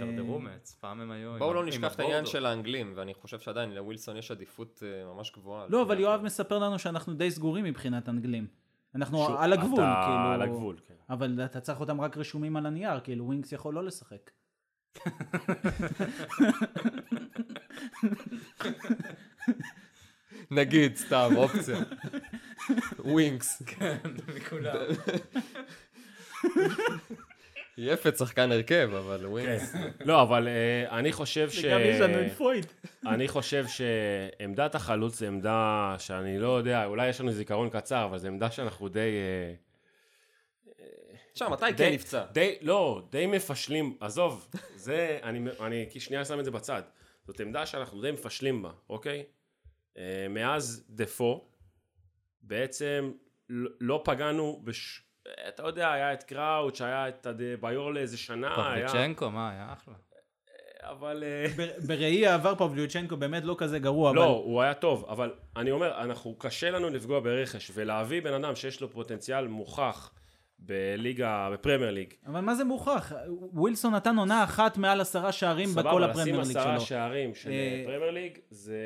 שהתדרדרו 0.00 0.38
מעץ, 0.38 0.76
פעם 0.80 1.00
הם 1.00 1.10
היו... 1.10 1.38
בואו 1.38 1.54
לא 1.54 1.66
נשכח 1.66 1.94
את 1.94 2.00
העניין. 2.00 2.26
של 2.26 2.46
האנגלים, 2.46 2.92
ואני 2.96 3.14
חושב 3.14 3.38
שעדיין 3.38 3.74
לווילסון 3.74 4.16
יש 4.16 4.30
עדיפות 4.30 4.82
אה, 4.86 5.04
ממש 5.14 5.32
גבוהה. 5.32 5.66
לא, 5.68 5.82
אבל 5.82 6.00
יואב. 6.00 6.22
מספר 6.22 6.58
לנו 6.58 6.78
שאנחנו 6.78 7.14
די 7.14 7.30
סגורים 7.30 7.64
מבחינת 7.64 8.08
אנגלים. 8.08 8.46
אנחנו 8.94 9.38
על 9.38 9.52
הגבול, 9.52 9.84
כאילו. 10.04 10.32
על 10.32 10.42
הגבול, 10.42 10.76
כן. 10.88 10.94
אבל 11.10 11.44
אתה 11.44 11.60
צריך 11.60 11.80
אותם 11.80 12.00
רק 12.00 12.16
רשומים 12.16 12.56
על 12.56 12.66
הנייר, 12.66 13.00
כאילו 13.00 13.24
ווינקס 13.24 13.52
יכול 13.52 13.74
לא 13.74 13.84
לשחק. 13.84 14.30
נגיד, 20.50 20.96
סתם, 20.96 21.30
אופציה. 21.36 21.78
ווינקס. 22.98 23.62
כן, 23.66 23.98
מכולם. 24.36 24.76
יפת 27.78 28.16
שחקן 28.16 28.52
הרכב, 28.52 28.90
אבל 28.98 29.26
ווינקס. 29.26 29.74
לא, 30.04 30.22
אבל 30.22 30.48
אה, 30.48 30.98
אני 30.98 31.12
חושב 31.12 31.50
ש... 31.50 31.64
יש 31.64 32.00
לנו 32.00 32.26
את 32.26 32.32
פויד. 32.32 32.66
אני 33.06 33.28
חושב 33.28 33.64
שעמדת 33.66 34.74
החלוץ 34.74 35.18
זה 35.18 35.26
עמדה 35.26 35.94
שאני 35.98 36.38
לא 36.38 36.58
יודע, 36.58 36.84
אולי 36.84 37.08
יש 37.08 37.20
לנו 37.20 37.32
זיכרון 37.32 37.70
קצר, 37.70 38.04
אבל 38.04 38.18
זו 38.18 38.28
עמדה 38.28 38.50
שאנחנו 38.50 38.88
די... 38.88 38.98
אה, 39.00 39.54
תשמע, 41.32 41.48
מתי 41.48 41.64
כן 41.76 41.92
נפצע? 41.92 42.24
די, 42.32 42.56
לא, 42.60 43.02
די 43.10 43.26
מפשלים, 43.26 43.96
עזוב, 44.00 44.48
זה, 44.76 45.18
אני, 45.22 45.40
אני 45.60 45.86
שנייה 45.98 46.24
שם 46.24 46.40
את 46.40 46.44
זה 46.44 46.50
בצד. 46.50 46.82
זאת 47.26 47.40
עמדה 47.40 47.66
שאנחנו 47.66 48.00
די 48.00 48.10
מפשלים 48.10 48.62
בה, 48.62 48.70
אוקיי? 48.90 49.24
אה, 49.98 50.26
מאז 50.30 50.84
דפו, 50.90 51.48
בעצם 52.42 53.12
לא, 53.48 53.70
לא 53.80 54.02
פגענו 54.04 54.60
בש... 54.64 55.02
אתה 55.48 55.62
יודע, 55.62 55.92
היה 55.92 56.12
את 56.12 56.22
קראוץ', 56.22 56.80
היה 56.80 57.08
את 57.08 57.26
ביור 57.60 57.94
לאיזה 57.94 58.18
שנה, 58.18 58.72
היה... 58.72 58.88
פבליצ'נקו, 58.88 59.30
מה, 59.30 59.50
היה 59.50 59.72
אחלה. 59.72 59.94
אבל... 60.82 61.24
אה, 61.26 61.46
בראי 61.86 62.26
העבר 62.26 62.54
פבליוצ'נקו 62.54 63.16
באמת 63.16 63.44
לא 63.44 63.54
כזה 63.58 63.78
גרוע, 63.78 64.12
לא, 64.14 64.24
אבל 64.24 64.32
הוא 64.32 64.62
היה 64.62 64.74
טוב, 64.74 65.06
אבל 65.08 65.34
אני 65.56 65.70
אומר, 65.70 66.02
אנחנו, 66.02 66.34
קשה 66.38 66.70
לנו 66.70 66.90
לפגוע 66.90 67.20
ברכש, 67.20 67.70
ולהביא 67.74 68.22
בן 68.22 68.32
אדם 68.32 68.56
שיש 68.56 68.80
לו 68.80 68.90
פוטנציאל 68.90 69.46
מוכח 69.48 70.10
בליגה, 70.58 71.50
בפרמייר 71.52 71.90
ליג. 71.90 72.14
אבל 72.26 72.40
מה 72.40 72.54
זה 72.54 72.64
מוכח? 72.64 73.12
ווילסון 73.52 73.94
נתן 73.94 74.16
עונה 74.18 74.44
אחת 74.44 74.76
מעל 74.76 75.00
עשרה 75.00 75.32
שערים 75.32 75.68
בכל 75.68 75.80
סבבה, 75.80 76.04
הפרמייר 76.06 76.40
לשים 76.40 76.48
ליג 76.48 76.56
עשרה 76.56 76.78
שלו. 76.78 76.86
שערים 76.86 77.34
של 77.34 77.50
אה, 77.50 77.82
פרמייר 77.86 78.10
ליג, 78.10 78.38
זה... 78.50 78.76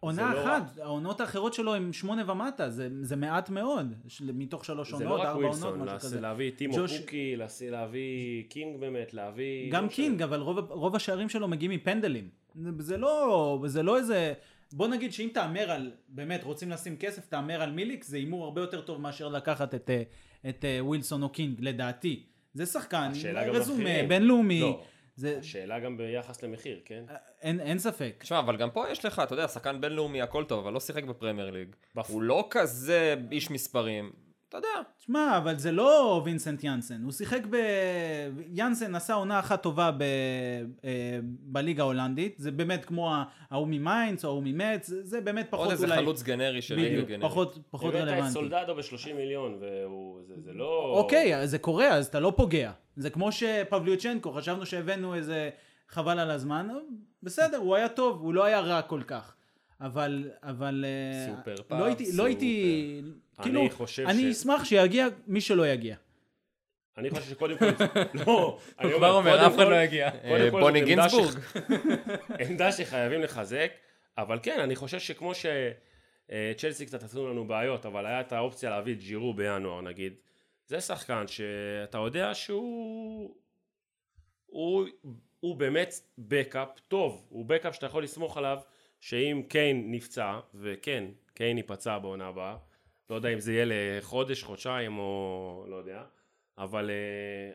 עונה 0.00 0.28
זה 0.28 0.34
לא 0.34 0.42
אחת, 0.42 0.62
רק- 0.62 0.78
העונות 0.82 1.20
האחרות 1.20 1.54
שלו 1.54 1.74
הם 1.74 1.92
שמונה 1.92 2.32
ומטה, 2.32 2.70
זה, 2.70 2.88
זה 3.02 3.16
מעט 3.16 3.50
מאוד, 3.50 3.92
של- 4.08 4.30
מתוך 4.34 4.64
שלוש 4.64 4.88
זה 4.88 4.94
עונות, 5.04 5.08
לא 5.10 5.22
רק 5.22 5.26
ארבע 5.26 5.32
עונות, 5.46 5.50
ווילסון, 5.64 5.80
משהו 5.80 5.98
כזה. 5.98 6.20
להביא 6.20 6.50
את 6.50 6.56
טימו 6.56 6.74
ג'וש- 6.76 7.00
קוקי, 7.00 7.36
להביא 7.70 8.44
קינג 8.48 8.80
באמת, 8.80 9.14
להביא... 9.14 9.72
גם 9.72 9.84
לא. 9.84 9.88
קינג, 9.90 10.22
אבל 10.22 10.40
רוב, 10.40 10.58
רוב 10.72 10.96
השערים 10.96 11.28
שלו 11.28 11.48
מגיעים 11.48 11.70
מפנדלים. 11.72 12.28
זה, 12.54 12.70
זה 12.78 12.96
לא, 12.96 13.58
זה 13.66 13.82
לא 13.82 13.96
איזה... 13.96 14.32
בוא 14.72 14.88
נגיד 14.88 15.12
שאם 15.12 15.28
תהמר 15.34 15.70
על, 15.70 15.90
באמת, 16.08 16.44
רוצים 16.44 16.70
לשים 16.70 16.96
כסף, 16.96 17.26
תהמר 17.28 17.62
על 17.62 17.72
מיליק, 17.72 18.04
זה 18.04 18.16
הימור 18.16 18.44
הרבה 18.44 18.60
יותר 18.60 18.80
טוב 18.80 19.00
מאשר 19.00 19.28
לקחת 19.28 19.74
את, 19.74 19.90
אה, 19.90 20.02
את 20.48 20.64
אה, 20.64 20.78
ווילסון 20.84 21.22
או 21.22 21.28
קינג, 21.28 21.56
לדעתי. 21.60 22.22
זה 22.54 22.66
שחקן, 22.66 23.12
רזומה. 23.60 23.90
בינלאומי, 24.08 24.60
לא, 24.60 24.82
זה, 25.16 25.38
השאלה 25.38 25.80
גם 25.80 25.96
ביחס 25.96 26.42
למחיר, 26.42 26.80
כן? 26.84 27.04
אין, 27.42 27.60
אין 27.60 27.78
ספק. 27.78 28.14
תשמע, 28.18 28.38
אבל 28.38 28.56
גם 28.56 28.70
פה 28.70 28.84
יש 28.90 29.04
לך, 29.04 29.22
אתה 29.24 29.32
יודע, 29.34 29.48
שחקן 29.48 29.80
בינלאומי, 29.80 30.22
הכל 30.22 30.44
טוב, 30.44 30.58
אבל 30.64 30.72
לא 30.72 30.80
שיחק 30.80 31.04
בפרמייר 31.04 31.50
ליג. 31.50 31.68
בפ- 31.98 32.00
הוא 32.08 32.22
לא 32.22 32.46
כזה 32.50 33.14
איש 33.32 33.50
מספרים. 33.50 34.12
אתה 34.50 34.58
יודע, 34.58 34.68
תשמע, 34.98 35.36
אבל 35.38 35.58
זה 35.58 35.72
לא 35.72 36.22
וינסנט 36.24 36.64
יאנסן, 36.64 37.02
הוא 37.02 37.12
שיחק 37.12 37.40
ב... 37.50 37.56
יאנסן 38.52 38.94
עשה 38.94 39.14
עונה 39.14 39.38
אחת 39.38 39.62
טובה 39.62 39.90
ב... 39.90 40.02
אה, 40.84 41.18
בליגה 41.22 41.82
ההולנדית, 41.82 42.34
זה 42.38 42.50
באמת 42.50 42.84
כמו 42.84 43.14
ההוא 43.50 43.68
ממיינדס 43.68 44.24
או 44.24 44.30
ההוא 44.30 44.42
ממץ, 44.44 44.90
זה 45.02 45.20
באמת 45.20 45.46
פחות 45.50 45.66
עוד 45.66 45.78
אולי... 45.78 45.84
איזה 45.92 46.02
חלוץ 46.02 46.22
גנרי 46.22 46.62
של 46.62 46.74
ליגה 46.74 47.02
גנרית. 47.02 47.22
פחות, 47.22 47.58
פחות 47.70 47.94
הבאת 47.94 48.02
את 48.04 48.12
רלוונטי. 48.12 48.32
סולדדו 48.32 48.74
ב-30 48.74 49.12
מיליון, 49.16 49.58
והוא... 49.60 50.20
זה- 50.26 50.40
זה 50.40 50.52
לא... 50.52 50.94
אוקיי, 50.96 51.46
זה 51.46 51.58
קורה, 51.58 51.88
אז 51.88 52.06
אתה 52.06 52.20
לא 52.20 52.32
פוגע. 52.36 52.72
זה 52.96 53.10
כמו 53.10 53.32
שפבליוצ'נקו, 53.32 54.32
חשבנו 54.32 54.66
שהבאנו 54.66 55.14
איזה 55.14 55.50
חבל 55.88 56.18
על 56.18 56.30
הזמן, 56.30 56.68
בסדר, 57.22 57.56
הוא 57.56 57.74
היה 57.76 57.88
טוב, 57.88 58.20
הוא 58.20 58.34
לא 58.34 58.44
היה 58.44 58.60
רע 58.60 58.82
כל 58.82 59.02
כך. 59.06 59.34
אבל, 59.80 60.30
אבל... 60.42 60.84
סופר 61.36 61.54
לא 61.58 61.62
פאב, 61.68 61.82
הייתי, 61.82 62.04
לא 62.14 62.24
הייתי... 62.24 63.02
אני 63.42 63.52
כאילו, 63.52 63.70
חושב 63.70 64.06
אני 64.06 64.34
ש- 64.34 64.36
אשמח 64.36 64.64
שיגיע 64.64 65.06
מי 65.26 65.40
שלא 65.40 65.68
יגיע. 65.68 65.96
אני 66.98 67.10
חושב 67.10 67.22
שקודם 67.30 67.58
כל... 67.58 67.64
לא, 68.26 68.58
אני 68.78 68.92
הוא 68.92 68.98
כבר 68.98 69.10
אומר, 69.12 69.46
אף 69.46 69.54
אחד 69.54 69.68
לא 69.68 69.82
יגיע. 69.82 70.10
אה, 70.24 70.50
בוני 70.50 70.96
זאת 71.08 71.34
עמדה 72.48 72.72
שחייבים 72.72 73.20
לחזק, 73.22 73.72
אבל 74.18 74.38
כן, 74.42 74.60
אני 74.60 74.76
חושב 74.76 74.98
שכמו 74.98 75.34
ש... 75.34 75.46
אה, 76.30 76.52
קצת 76.86 77.02
עשו 77.02 77.28
לנו 77.28 77.44
בעיות, 77.46 77.86
אבל 77.86 78.06
היה 78.06 78.20
את 78.20 78.32
האופציה 78.32 78.70
להביא 78.70 78.94
את 78.94 78.98
ג'ירו 78.98 79.34
בינואר 79.34 79.80
נגיד. 79.80 80.12
זה 80.66 80.80
שחקן 80.80 81.24
שאתה 81.26 81.98
יודע 81.98 82.34
שהוא... 82.34 83.34
הוא, 84.46 84.86
הוא 85.40 85.56
באמת 85.56 85.94
בקאפ 86.18 86.68
טוב, 86.88 87.26
הוא 87.28 87.44
בקאפ 87.46 87.74
שאתה 87.74 87.86
יכול 87.86 88.04
לסמוך 88.04 88.36
עליו 88.36 88.58
שאם 89.00 89.42
קיין 89.48 89.90
נפצע, 89.90 90.40
וכן, 90.54 91.04
קיין 91.34 91.56
ייפצע 91.56 91.98
בעונה 91.98 92.26
הבאה, 92.26 92.56
לא 93.10 93.14
יודע 93.14 93.28
אם 93.28 93.40
זה 93.40 93.52
יהיה 93.52 93.64
לחודש, 93.68 94.42
חודשיים 94.42 94.98
או 94.98 95.64
לא 95.68 95.76
יודע, 95.76 96.02
אבל 96.58 96.90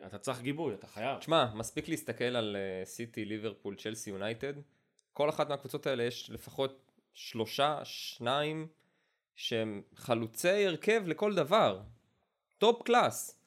uh, 0.02 0.06
אתה 0.06 0.18
צריך 0.18 0.40
גיבוי, 0.40 0.74
אתה 0.74 0.86
חייב. 0.86 1.18
תשמע, 1.18 1.54
מספיק 1.54 1.88
להסתכל 1.88 2.24
על 2.24 2.56
סיטי, 2.84 3.24
ליברפול, 3.24 3.76
צ'לסי, 3.76 4.10
יונייטד, 4.10 4.52
כל 5.12 5.28
אחת 5.28 5.48
מהקבוצות 5.48 5.86
האלה 5.86 6.02
יש 6.02 6.30
לפחות 6.30 6.92
שלושה, 7.14 7.80
שניים, 7.84 8.68
שהם 9.34 9.82
חלוצי 9.94 10.66
הרכב 10.66 11.02
לכל 11.06 11.34
דבר. 11.34 11.80
Top 12.58 12.82
class. 12.82 13.40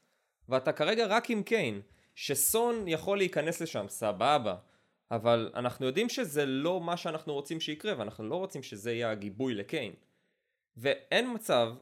ואתה 0.50 0.72
כרגע 0.72 1.06
רק 1.06 1.30
עם 1.30 1.44
קיין. 1.44 1.82
שסון 2.16 2.88
יכול 2.88 3.18
להיכנס 3.18 3.62
לשם, 3.62 3.86
סבבה. 3.90 4.56
אבל 5.12 5.52
אנחנו 5.56 5.86
יודעים 5.86 6.10
שזה 6.10 6.46
לא 6.46 6.82
מה 6.82 6.98
שאנחנו 6.98 7.34
רוצים 7.34 7.60
שיקרה, 7.60 7.94
ואנחנו 7.98 8.30
לא 8.30 8.36
רוצים 8.36 8.64
שזה 8.64 8.92
יהיה 8.92 9.12
הגיבוי 9.12 9.54
לקיין. 9.54 9.94
ואין 10.78 11.34
מצב 11.36 11.74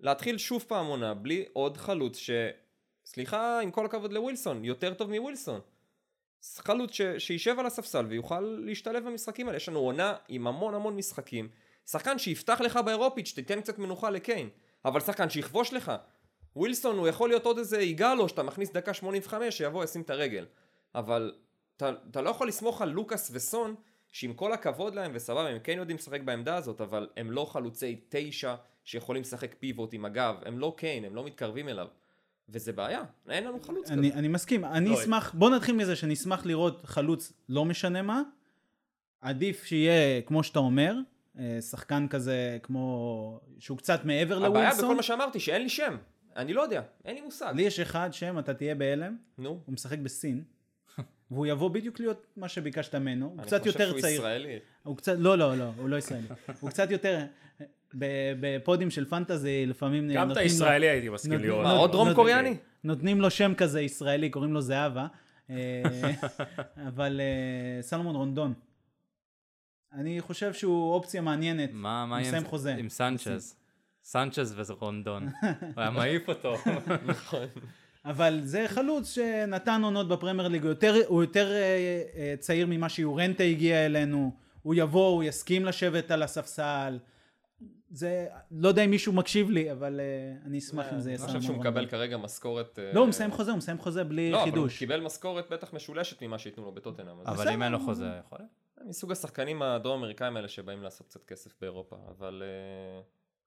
להתחיל 0.00 0.38
שוב 0.38 0.64
פעם 0.68 0.86
עונה 0.86 1.14
בלי 1.14 1.44
עוד 1.52 1.76
חלוץ 1.76 2.16
ש... 2.16 2.30
סליחה, 3.06 3.60
עם 3.60 3.70
כל 3.70 3.86
הכבוד 3.86 4.12
לווילסון, 4.12 4.64
יותר 4.64 4.94
טוב 4.94 5.10
מווילסון. 5.10 5.60
חלוץ 6.42 6.92
ש... 6.92 7.02
שישב 7.18 7.58
על 7.58 7.66
הספסל 7.66 8.06
ויוכל 8.06 8.40
להשתלב 8.40 9.06
במשחקים 9.06 9.46
האלה. 9.46 9.56
יש 9.56 9.68
לנו 9.68 9.78
עונה 9.78 10.14
עם 10.28 10.46
המון 10.46 10.74
המון 10.74 10.96
משחקים. 10.96 11.48
שחקן 11.86 12.18
שיפתח 12.18 12.60
לך 12.60 12.76
באירופית, 12.76 13.26
שתיתן 13.26 13.60
קצת 13.60 13.78
מנוחה 13.78 14.10
לקיין. 14.10 14.48
אבל 14.84 15.00
שחקן 15.00 15.30
שיכבוש 15.30 15.72
לך. 15.72 15.92
ווילסון 16.56 16.98
הוא 16.98 17.08
יכול 17.08 17.28
להיות 17.28 17.44
עוד 17.44 17.58
איזה 17.58 17.80
יגאלו 17.80 18.28
שאתה 18.28 18.42
מכניס 18.42 18.72
דקה 18.72 18.94
85 18.94 19.58
שיבוא 19.58 19.84
ישים 19.84 20.02
את 20.02 20.10
הרגל. 20.10 20.46
אבל 20.94 21.34
אתה, 21.76 21.92
אתה 22.10 22.22
לא 22.22 22.30
יכול 22.30 22.48
לסמוך 22.48 22.82
על 22.82 22.88
לוקאס 22.88 23.30
וסון 23.32 23.74
שעם 24.12 24.32
כל 24.32 24.52
הכבוד 24.52 24.94
להם 24.94 25.10
וסבבה 25.14 25.48
הם 25.48 25.58
כן 25.58 25.78
יודעים 25.78 25.96
לשחק 25.96 26.20
בעמדה 26.20 26.56
הזאת 26.56 26.80
אבל 26.80 27.08
הם 27.16 27.30
לא 27.30 27.44
חלוצי 27.44 28.00
תשע 28.08 28.54
שיכולים 28.88 29.22
לשחק 29.22 29.54
פיבוט 29.58 29.94
עם 29.94 30.04
הגב 30.04 30.34
הם 30.44 30.58
לא 30.58 30.74
קיין 30.76 31.04
הם 31.04 31.14
לא 31.14 31.24
מתקרבים 31.24 31.68
אליו. 31.68 31.86
וזה 32.48 32.72
בעיה, 32.72 33.02
אין 33.28 33.44
לנו 33.44 33.60
חלוץ 33.62 33.90
אני, 33.90 34.10
כזה. 34.10 34.18
אני 34.18 34.28
מסכים, 34.28 34.64
אני 34.64 34.88
לא, 34.88 35.00
אשמח, 35.00 35.34
בוא 35.34 35.50
נתחיל 35.50 35.76
מזה 35.76 35.96
שאני 35.96 36.14
אשמח 36.14 36.46
לראות 36.46 36.82
חלוץ 36.84 37.32
לא 37.48 37.64
משנה 37.64 38.02
מה, 38.02 38.22
עדיף 39.20 39.64
שיהיה 39.64 40.22
כמו 40.22 40.42
שאתה 40.42 40.58
אומר, 40.58 40.94
אה, 41.38 41.58
שחקן 41.60 42.08
כזה 42.08 42.58
כמו, 42.62 43.40
שהוא 43.58 43.78
קצת 43.78 44.04
מעבר 44.04 44.36
הבעיה 44.36 44.48
לווילסון, 44.48 44.84
בכל 44.84 44.96
מה 44.96 45.02
שאמרתי 45.02 45.40
שאין 45.40 45.62
לי 45.62 45.68
שם. 45.68 45.96
אני 46.36 46.52
לא 46.52 46.62
יודע, 46.62 46.82
אין 47.04 47.14
לי 47.14 47.20
מושג. 47.20 47.52
לי 47.56 47.62
יש 47.62 47.80
אחד 47.80 48.08
שם, 48.12 48.38
אתה 48.38 48.54
תהיה 48.54 48.74
בהלם, 48.74 49.16
נו. 49.38 49.48
הוא 49.48 49.72
משחק 49.72 49.98
בסין, 49.98 50.44
והוא 51.30 51.46
יבוא 51.46 51.70
בדיוק 51.70 52.00
להיות 52.00 52.26
מה 52.36 52.48
שביקשת 52.48 52.94
ממנו, 52.94 53.26
הוא 53.26 53.34
אני 53.38 53.46
קצת 53.46 53.58
חושב 53.58 53.70
יותר 53.70 53.90
שהוא 53.90 54.00
צעיר, 54.00 54.14
ישראלי. 54.20 54.58
הוא 54.82 54.96
קצת, 54.96 55.14
לא, 55.18 55.38
לא, 55.38 55.56
לא, 55.56 55.64
הוא 55.76 55.88
לא 55.88 55.96
ישראלי, 55.96 56.26
הוא 56.60 56.70
קצת 56.70 56.90
יותר, 56.90 57.24
בפודים 58.40 58.90
של 58.90 59.04
פנטזי 59.08 59.66
לפעמים 59.66 60.04
גם 60.12 60.22
את 60.22 60.28
נותנים 60.28 60.36
לו- 60.36 60.52
הישראלי 60.52 60.88
הייתי 60.88 61.08
מסכים 61.08 61.32
לראות. 61.38 61.62
מה, 61.64 61.72
עוד 61.72 61.92
דרום 61.92 62.14
קוריאני? 62.14 62.56
נותנים 62.84 63.20
לו 63.20 63.30
שם 63.30 63.52
כזה 63.56 63.80
ישראלי, 63.80 64.30
קוראים 64.30 64.52
לו 64.52 64.60
זהבה, 64.60 65.06
אה, 65.50 65.56
אבל 66.88 67.20
אה, 67.20 67.82
סלומון 67.82 68.16
רונדון. 68.16 68.54
אני 69.92 70.20
חושב 70.20 70.52
שהוא 70.52 70.92
אופציה 70.94 71.20
מעניינת, 71.20 71.70
מה 71.72 72.06
מה 72.06 72.18
עם- 72.18 72.44
חוזה. 72.44 72.74
עם 72.74 72.88
סנצ'ז? 72.88 73.56
סנצ'ז 74.04 74.54
ורונדון. 74.56 75.28
הוא 75.60 75.68
היה 75.76 75.90
מעיף 75.90 76.28
אותו. 76.28 76.54
אבל 78.04 78.40
זה 78.42 78.64
חלוץ 78.68 79.14
שנתן 79.14 79.80
עונות 79.84 80.08
בפרמייר 80.08 80.48
ליג, 80.48 80.62
הוא 80.62 80.68
יותר, 80.68 80.94
הוא 81.06 81.22
יותר 81.22 81.52
אה, 81.52 82.02
אה, 82.16 82.34
צעיר 82.38 82.66
ממה 82.66 82.88
שיורנטה 82.88 83.42
הגיע 83.42 83.86
אלינו, 83.86 84.32
הוא 84.62 84.74
יבוא, 84.74 85.08
הוא 85.08 85.24
יסכים 85.24 85.64
לשבת 85.64 86.10
על 86.10 86.22
הספסל. 86.22 86.98
זה, 87.90 88.26
לא 88.50 88.68
יודע 88.68 88.84
אם 88.84 88.90
מישהו 88.90 89.12
מקשיב 89.12 89.50
לי, 89.50 89.72
אבל 89.72 90.00
אה, 90.00 90.46
אני 90.46 90.58
אשמח 90.58 90.86
אם 90.92 91.00
זה 91.00 91.10
יהיה 91.10 91.18
אני 91.18 91.26
חושב 91.26 91.42
שהוא. 91.42 91.56
מקבל 91.56 91.86
כרגע 91.86 92.16
משכורת... 92.16 92.78
אה, 92.78 92.92
לא, 92.94 93.00
הוא 93.00 93.08
מסיים 93.08 93.30
חוזה, 93.30 93.50
הוא 93.50 93.58
מסיים 93.58 93.78
חוזה 93.78 94.04
בלי 94.04 94.30
לא, 94.30 94.36
אבל 94.36 94.44
הוא 94.48 94.54
חידוש. 94.54 94.78
קיבל 94.78 95.00
משכורת 95.00 95.50
בטח 95.50 95.72
משולשת 95.72 96.22
ממה 96.22 96.38
שייתנו 96.38 96.64
לו 96.64 96.72
בטוטנאם. 96.72 97.20
אבל 97.26 97.48
אם 97.48 97.62
אין 97.62 97.72
לו 97.72 97.80
חוזה, 97.80 98.06
יכול 98.26 98.38
להיות. 98.38 98.88
מסוג 98.88 99.12
השחקנים 99.12 99.62
הדרום 99.62 99.98
אמריקאים 99.98 100.36
האלה 100.36 100.48
שבאים 100.48 100.82
לעשות 100.82 101.06
קצת 101.06 101.24
כסף 101.24 101.60
באירופה, 101.60 101.96
אבל 102.08 102.42
אה, 102.44 103.00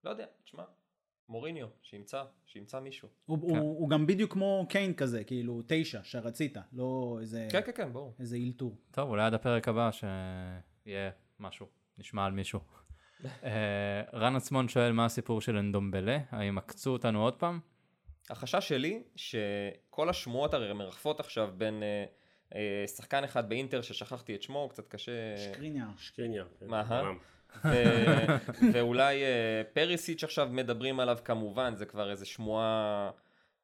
לא 0.04 0.10
יודע, 0.10 0.26
תשמע, 0.43 0.64
מוריניו, 1.32 1.68
שימצא, 1.82 2.24
שימצא 2.46 2.80
מישהו. 2.80 3.10
הוא, 3.26 3.38
הוא, 3.42 3.58
הוא 3.58 3.90
גם 3.90 4.08
בדיוק 4.08 4.34
כמו 4.34 4.66
קיין 4.70 4.94
כזה, 4.94 5.24
כאילו 5.24 5.62
תשע 5.68 6.00
שרצית, 6.04 6.58
לא 6.74 7.18
איזה, 7.22 7.48
כן, 7.52 7.62
כן, 7.66 7.72
כן, 7.76 7.94
ברור. 7.94 8.16
איזה 8.20 8.36
אילתור. 8.36 8.78
טוב, 8.92 9.10
אולי 9.10 9.24
עד 9.24 9.34
הפרק 9.34 9.68
הבא 9.68 9.90
שיהיה 9.92 11.12
משהו, 11.40 11.68
נשמע 11.98 12.26
על 12.26 12.32
מישהו. 12.32 12.60
אה, 13.44 14.02
רן 14.14 14.36
עצמון 14.36 14.70
שואל 14.70 14.92
מה 14.92 15.06
הסיפור 15.06 15.42
של 15.42 15.58
אנדומבלה, 15.58 16.18
האם 16.30 16.58
עקצו 16.58 16.92
אותנו 16.92 17.24
עוד 17.24 17.36
פעם? 17.36 17.60
החשש 18.30 18.68
שלי, 18.68 19.04
שכל 19.16 20.10
השמועות 20.10 20.54
הרי 20.54 20.74
מרחפות 20.74 21.20
עכשיו 21.20 21.54
בין 21.58 21.84
אה, 21.84 22.06
אה, 22.56 22.88
שחקן 22.88 23.24
אחד 23.24 23.50
באינטר 23.50 23.82
ששכחתי 23.82 24.36
את 24.36 24.42
שמו, 24.42 24.70
קצת 24.70 24.88
קשה... 24.88 25.38
שקריניאר. 25.38 25.88
שקיניה. 25.98 26.44
כן, 26.60 26.68
מה, 26.68 27.14
ואולי 28.74 29.24
אה, 29.24 29.62
פריסיץ' 29.74 30.24
עכשיו 30.24 30.49
מדברים 30.52 30.99
עליו 30.99 31.18
כמובן, 31.26 31.76
זה 31.76 31.86
כבר 31.86 32.12
איזה 32.12 32.26
שמועה 32.26 33.10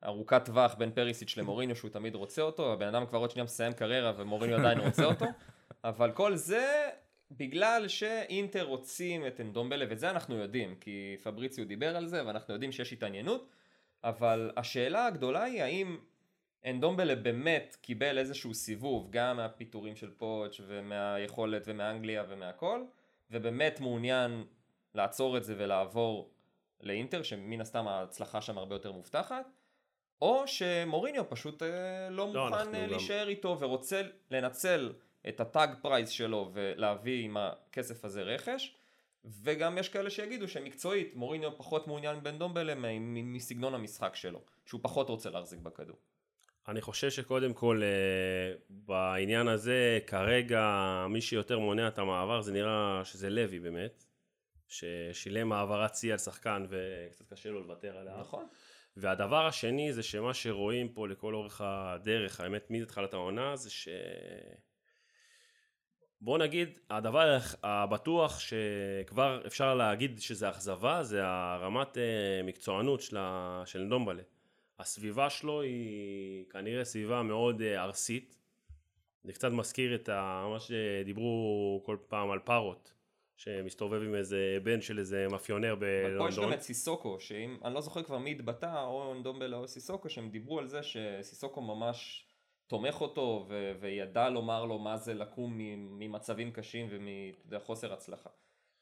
ארוכת 0.06 0.46
טווח 0.46 0.76
בין 0.76 0.92
פריסיץ' 0.92 1.38
למוריניו 1.38 1.76
שהוא 1.76 1.92
תמיד 1.92 2.16
רוצה 2.16 2.42
אותו, 2.42 2.74
הבן 2.74 2.88
אדם 2.88 3.06
כבר 3.06 3.20
עוד 3.20 3.32
שנייה 3.32 3.44
מסיים 3.44 3.74
קריירה 3.74 4.14
ומוריניו 4.18 4.58
עדיין 4.58 4.80
רוצה 4.80 5.06
אותו, 5.06 5.26
אבל 5.84 6.12
כל 6.12 6.36
זה 6.36 6.90
בגלל 7.32 7.88
שאינטר 7.88 8.64
רוצים 8.64 9.28
את 9.28 9.42
אנדומבלה, 9.42 9.86
ואת 9.90 10.00
זה 10.00 10.10
אנחנו 10.10 10.36
יודעים, 10.36 10.76
כי 10.76 11.18
פבריציו 11.24 11.68
דיבר 11.68 11.98
על 11.98 12.08
זה 12.08 12.26
ואנחנו 12.26 12.54
יודעים 12.54 12.72
שיש 12.72 12.94
התעניינות, 12.94 13.50
אבל 14.04 14.52
השאלה 14.58 15.06
הגדולה 15.06 15.44
היא 15.44 15.64
האם 15.64 15.98
אנדומבלה 16.66 17.16
באמת 17.16 17.78
קיבל 17.82 18.18
איזשהו 18.18 18.54
סיבוב 18.54 19.08
גם 19.10 19.38
מהפיטורים 19.38 19.96
של 19.96 20.10
פוטש 20.18 20.62
ומהיכולת 20.68 21.64
ומאנגליה 21.66 22.24
ומהכל 22.30 22.84
ובאמת 23.32 23.80
מעוניין 23.80 24.46
לעצור 24.96 25.38
את 25.38 25.44
זה 25.44 25.56
ולעבור 25.58 26.30
לאינטר 26.82 27.24
שמן 27.24 27.62
הסתם 27.62 27.88
ההצלחה 27.88 28.42
שם 28.42 28.58
הרבה 28.58 28.76
יותר 28.76 28.92
מובטחת 28.92 29.46
או 30.22 30.48
שמוריניו 30.48 31.30
פשוט 31.30 31.64
אה, 31.64 32.10
לא 32.10 32.34
לא, 32.34 32.50
מוכן 32.50 32.76
אה, 32.76 32.84
גם- 32.84 32.90
להישאר 32.90 33.28
איתו 33.28 33.58
ורוצה 33.60 34.02
לנצל 34.32 34.94
את 35.30 35.40
הטאג 35.40 35.70
פרייס 35.82 36.10
שלו 36.10 36.50
ולהביא 36.54 37.26
עם 37.26 37.38
הכסף 37.38 38.06
הזה 38.06 38.24
רכש 38.24 38.76
וגם 39.26 39.78
יש 39.78 39.90
כאלה 39.90 40.10
שיגידו 40.10 40.48
שמקצועית 40.48 41.16
מוריניו 41.16 41.58
פחות 41.58 41.88
מעוניין 41.88 42.24
בן 42.24 42.38
דומבלה 42.38 42.74
מסגנון 43.24 43.74
המשחק 43.74 44.16
שלו 44.16 44.42
שהוא 44.66 44.82
פחות 44.84 45.10
רוצה 45.10 45.30
להחזיק 45.30 45.60
בכדור 45.60 45.98
אני 46.68 46.82
חושב 46.82 47.10
שקודם 47.10 47.54
כל 47.54 47.82
אה, 47.84 48.56
בעניין 48.70 49.48
הזה 49.48 50.00
כרגע 50.08 51.06
מי 51.10 51.22
שיותר 51.22 51.60
מונע 51.60 51.88
את 51.88 52.00
המעבר 52.00 52.42
זה 52.42 52.52
נראה 52.52 53.02
שזה 53.04 53.30
לוי 53.30 53.60
באמת 53.60 54.04
ששילם 54.68 55.52
העברת 55.52 55.96
שיא 55.96 56.12
על 56.12 56.18
שחקן 56.18 56.66
וקצת 56.70 57.34
קשה 57.34 57.50
לו 57.50 57.62
לוותר 57.62 57.98
עליה 57.98 58.18
נכון. 58.20 58.48
והדבר 58.98 59.46
השני 59.46 59.94
זה 59.94 60.04
שמה 60.04 60.34
שרואים 60.34 60.90
פה 60.90 61.08
לכל 61.08 61.34
אורך 61.34 61.62
הדרך 61.66 62.40
האמת 62.40 62.68
מתחילת 62.70 63.14
העונה 63.14 63.56
זה 63.56 63.70
ש... 63.70 63.88
בוא 66.22 66.38
נגיד 66.38 66.80
הדבר 66.90 67.38
הבטוח 67.64 68.40
שכבר 68.40 69.42
אפשר 69.48 69.76
להגיד 69.76 70.20
שזה 70.22 70.50
אכזבה 70.50 71.04
זה 71.04 71.22
הרמת 71.24 71.98
אה, 71.98 72.42
מקצוענות 72.44 73.02
של, 73.02 73.18
ה- 73.20 73.64
של 73.66 73.80
נדומבלה 73.80 74.24
הסביבה 74.80 75.30
שלו 75.30 75.62
היא 75.62 76.46
כנראה 76.50 76.86
סביבה 76.86 77.24
מאוד 77.24 77.62
אה, 77.62 77.84
ארסית. 77.84 78.38
זה 79.24 79.34
קצת 79.34 79.52
מזכיר 79.52 79.96
את 79.96 80.10
ה, 80.10 80.48
מה 80.52 80.60
שדיברו 80.60 81.82
כל 81.86 81.98
פעם 82.08 82.32
על 82.32 82.40
פארוט, 82.40 82.90
שמסתובב 83.38 84.02
עם 84.02 84.16
איזה 84.16 84.58
בן 84.64 84.82
של 84.82 85.00
איזה 85.00 85.28
מאפיונר 85.32 85.74
אבל 85.74 86.18
פה 86.18 86.30
יש 86.30 86.36
גם 86.36 86.42
בלונדון. 86.42 86.54
את 86.54 86.62
סיסוקו, 86.62 87.20
שאם, 87.20 87.58
אני 87.64 87.74
לא 87.74 87.82
זוכר 87.82 88.04
כבר 88.04 88.18
מי 88.18 88.32
התבטא, 88.32 88.84
או 88.84 89.14
אנדומבלה 89.14 89.58
או 89.58 89.68
סיסוקו, 89.68 90.10
שהם 90.10 90.30
דיברו 90.30 90.60
על 90.60 90.68
זה 90.68 90.84
שסיסוקו 90.84 91.62
ממש 91.62 92.26
תומך 92.68 93.02
אותו, 93.02 93.46
ו- 93.50 93.72
וידע 93.80 94.30
לומר 94.30 94.66
לו 94.66 94.80
מה 94.80 94.98
זה 94.98 95.14
לקום 95.14 95.58
ממצבים 96.00 96.52
קשים 96.52 96.88
ומחוסר 96.90 97.94
הצלחה. 97.94 98.30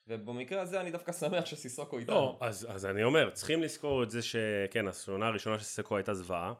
ובמקרה 0.08 0.62
הזה 0.62 0.82
אני 0.82 0.91
דווקא 0.91 1.12
שמח 1.12 1.45
שסיסוקו 1.45 1.97
איתנו. 1.97 2.16
לא, 2.16 2.38
אז, 2.41 2.68
אז 2.70 2.86
אני 2.86 3.03
אומר, 3.03 3.30
צריכים 3.30 3.64
לזכור 3.64 4.03
את 4.03 4.10
זה 4.12 4.22
שכן, 4.22 4.88
הסעונה 4.88 5.28
הראשונה 5.28 5.60
של 5.60 5.66
סקו 5.66 5.97
הייתה 5.97 6.14
זוועה, 6.14 6.53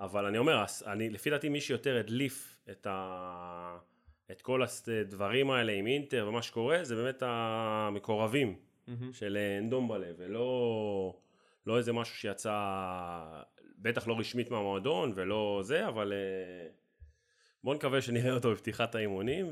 אבל 0.00 0.24
אני 0.24 0.38
אומר, 0.38 0.64
אני, 0.86 1.10
לפי 1.10 1.30
דעתי 1.30 1.48
מי 1.48 1.60
שיותר 1.60 1.96
הדליף 1.96 2.60
את, 2.70 2.86
ה, 2.90 3.78
את 4.30 4.42
כל 4.42 4.62
הדברים 4.62 5.50
האלה 5.50 5.72
עם 5.72 5.86
אינטר 5.86 6.26
ומה 6.28 6.42
שקורה, 6.42 6.84
זה 6.84 6.96
באמת 6.96 7.22
המקורבים 7.26 8.56
של 9.12 9.36
אה, 9.36 9.58
אנדומבלה, 9.58 10.08
ולא 10.16 11.16
לא 11.66 11.78
איזה 11.78 11.92
משהו 11.92 12.16
שיצא, 12.16 12.52
בטח 13.78 14.08
לא 14.08 14.18
רשמית 14.18 14.50
מהמועדון 14.50 15.12
ולא 15.14 15.60
זה, 15.64 15.88
אבל 15.88 16.12
אה, 16.12 16.68
בואו 17.64 17.74
נקווה 17.74 18.02
שנראה 18.02 18.32
אותו 18.32 18.52
בפתיחת 18.52 18.94
האימונים, 18.94 19.50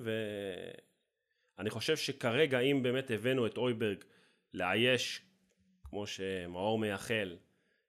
ואני 1.61 1.71
חושב 1.71 1.97
שכרגע 1.97 2.59
אם 2.61 2.83
באמת 2.83 3.11
הבאנו 3.11 3.47
את 3.47 3.57
אויברג 3.57 4.05
לאייש, 4.55 5.23
כמו 5.85 6.07
שמאור 6.07 6.79
מייחל, 6.79 7.37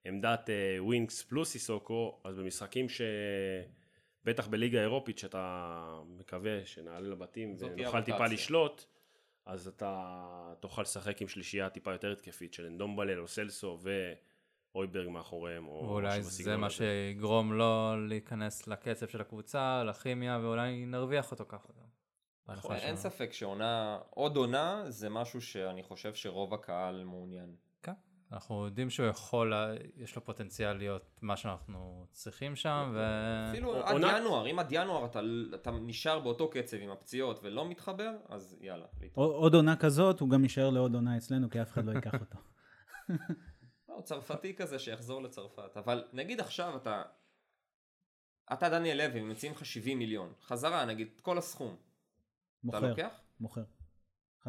עמדת 0.05 0.49
אה, 0.49 0.77
ווינקס 0.79 1.21
פלוס 1.21 1.55
איסוקו, 1.55 2.21
אז 2.23 2.39
במשחקים 2.39 2.89
ש... 2.89 3.01
בטח 4.23 4.47
בליגה 4.47 4.79
האירופית 4.79 5.17
שאתה 5.17 6.01
מקווה 6.05 6.65
שנעלה 6.65 7.09
לבתים 7.09 7.55
ונוכל 7.59 8.01
טיפה 8.01 8.27
לשלוט, 8.27 8.85
אז 9.45 9.67
אתה 9.67 10.53
תוכל 10.59 10.81
לשחק 10.81 11.21
עם 11.21 11.27
שלישייה 11.27 11.69
טיפה 11.69 11.91
יותר 11.91 12.11
התקפית 12.11 12.53
של 12.53 12.65
אנדומבלה, 12.65 13.15
לוסלסו 13.15 13.79
ואויברג 14.73 15.09
מאחוריהם. 15.09 15.67
או 15.67 15.83
ואולי 15.87 16.23
זה 16.23 16.57
מה 16.57 16.69
שיגרום 16.69 17.53
לו 17.53 17.95
להיכנס 18.07 18.67
לקצב 18.67 19.07
של 19.07 19.21
הקבוצה, 19.21 19.83
לכימיה, 19.83 20.39
ואולי 20.41 20.85
נרוויח 20.85 21.31
אותו 21.31 21.45
ככה 21.47 21.67
גם. 21.79 21.90
נכון, 22.47 22.75
אין 22.75 22.95
ספק 22.95 23.33
שעונה, 23.33 23.99
עוד 24.09 24.35
עונה 24.35 24.83
זה 24.87 25.09
משהו 25.09 25.41
שאני 25.41 25.83
חושב 25.83 26.13
שרוב 26.13 26.53
הקהל 26.53 27.03
מעוניין. 27.03 27.55
אנחנו 28.31 28.65
יודעים 28.65 28.89
שהוא 28.89 29.05
יכול, 29.05 29.53
יש 29.95 30.15
לו 30.15 30.25
פוטנציאל 30.25 30.73
להיות 30.73 31.19
מה 31.21 31.37
שאנחנו 31.37 32.05
צריכים 32.11 32.55
שם, 32.55 32.91
ו... 32.95 32.99
אפילו 33.49 33.85
עד 33.85 33.95
ינואר, 33.95 34.51
אם 34.51 34.59
עד 34.59 34.67
ינואר 34.71 35.05
אתה, 35.05 35.19
אתה 35.55 35.71
נשאר 35.71 36.19
באותו 36.19 36.49
קצב 36.49 36.77
עם 36.77 36.89
הפציעות 36.89 37.39
ולא 37.43 37.69
מתחבר, 37.69 38.11
אז 38.29 38.57
יאללה. 38.61 38.85
עוד 39.13 39.53
עונה 39.53 39.75
כזאת, 39.75 40.19
הוא 40.19 40.29
גם 40.29 40.43
יישאר 40.43 40.69
לעוד 40.69 40.95
עונה 40.95 41.17
אצלנו, 41.17 41.49
כי 41.49 41.61
אף 41.61 41.71
אחד 41.71 41.85
לא 41.85 41.91
ייקח 41.91 42.13
אותו. 42.13 42.37
הוא 43.07 43.17
לא, 43.97 44.01
צרפתי 44.01 44.55
כזה 44.55 44.79
שיחזור 44.79 45.23
לצרפת, 45.23 45.77
אבל 45.77 46.03
נגיד 46.13 46.39
עכשיו 46.39 46.75
אתה, 46.75 47.01
אתה 48.53 48.69
דניאל 48.69 48.97
לוי, 48.97 49.21
מציעים 49.21 49.55
לך 49.55 49.65
70 49.65 49.99
מיליון, 49.99 50.33
חזרה 50.41 50.85
נגיד 50.85 51.07
כל 51.21 51.37
הסכום. 51.37 51.75
מוכר, 52.63 52.77
אתה 52.77 52.87
לוקח? 52.87 53.21
מוכר. 53.39 53.63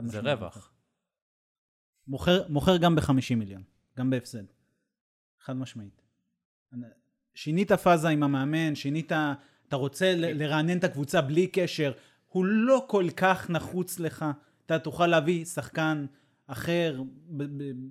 זה 0.04 0.20
רווח. 0.20 0.72
מוכר, 2.06 2.48
מוכר 2.48 2.76
גם 2.76 2.94
ב-50 2.96 3.34
מיליון. 3.36 3.62
גם 3.98 4.10
בהפסד. 4.10 4.44
חד 5.40 5.56
משמעית. 5.56 6.02
שינית 7.34 7.72
פאזה 7.72 8.08
עם 8.08 8.22
המאמן, 8.22 8.74
שינית, 8.74 9.12
אתה 9.68 9.76
רוצה 9.76 10.14
לרענן 10.16 10.78
את 10.78 10.84
הקבוצה 10.84 11.20
בלי 11.20 11.46
קשר, 11.46 11.92
הוא 12.28 12.44
לא 12.44 12.84
כל 12.88 13.06
כך 13.16 13.50
נחוץ 13.50 13.98
לך. 13.98 14.24
אתה 14.66 14.78
תוכל 14.78 15.06
להביא 15.06 15.44
שחקן 15.44 16.06
אחר 16.46 17.02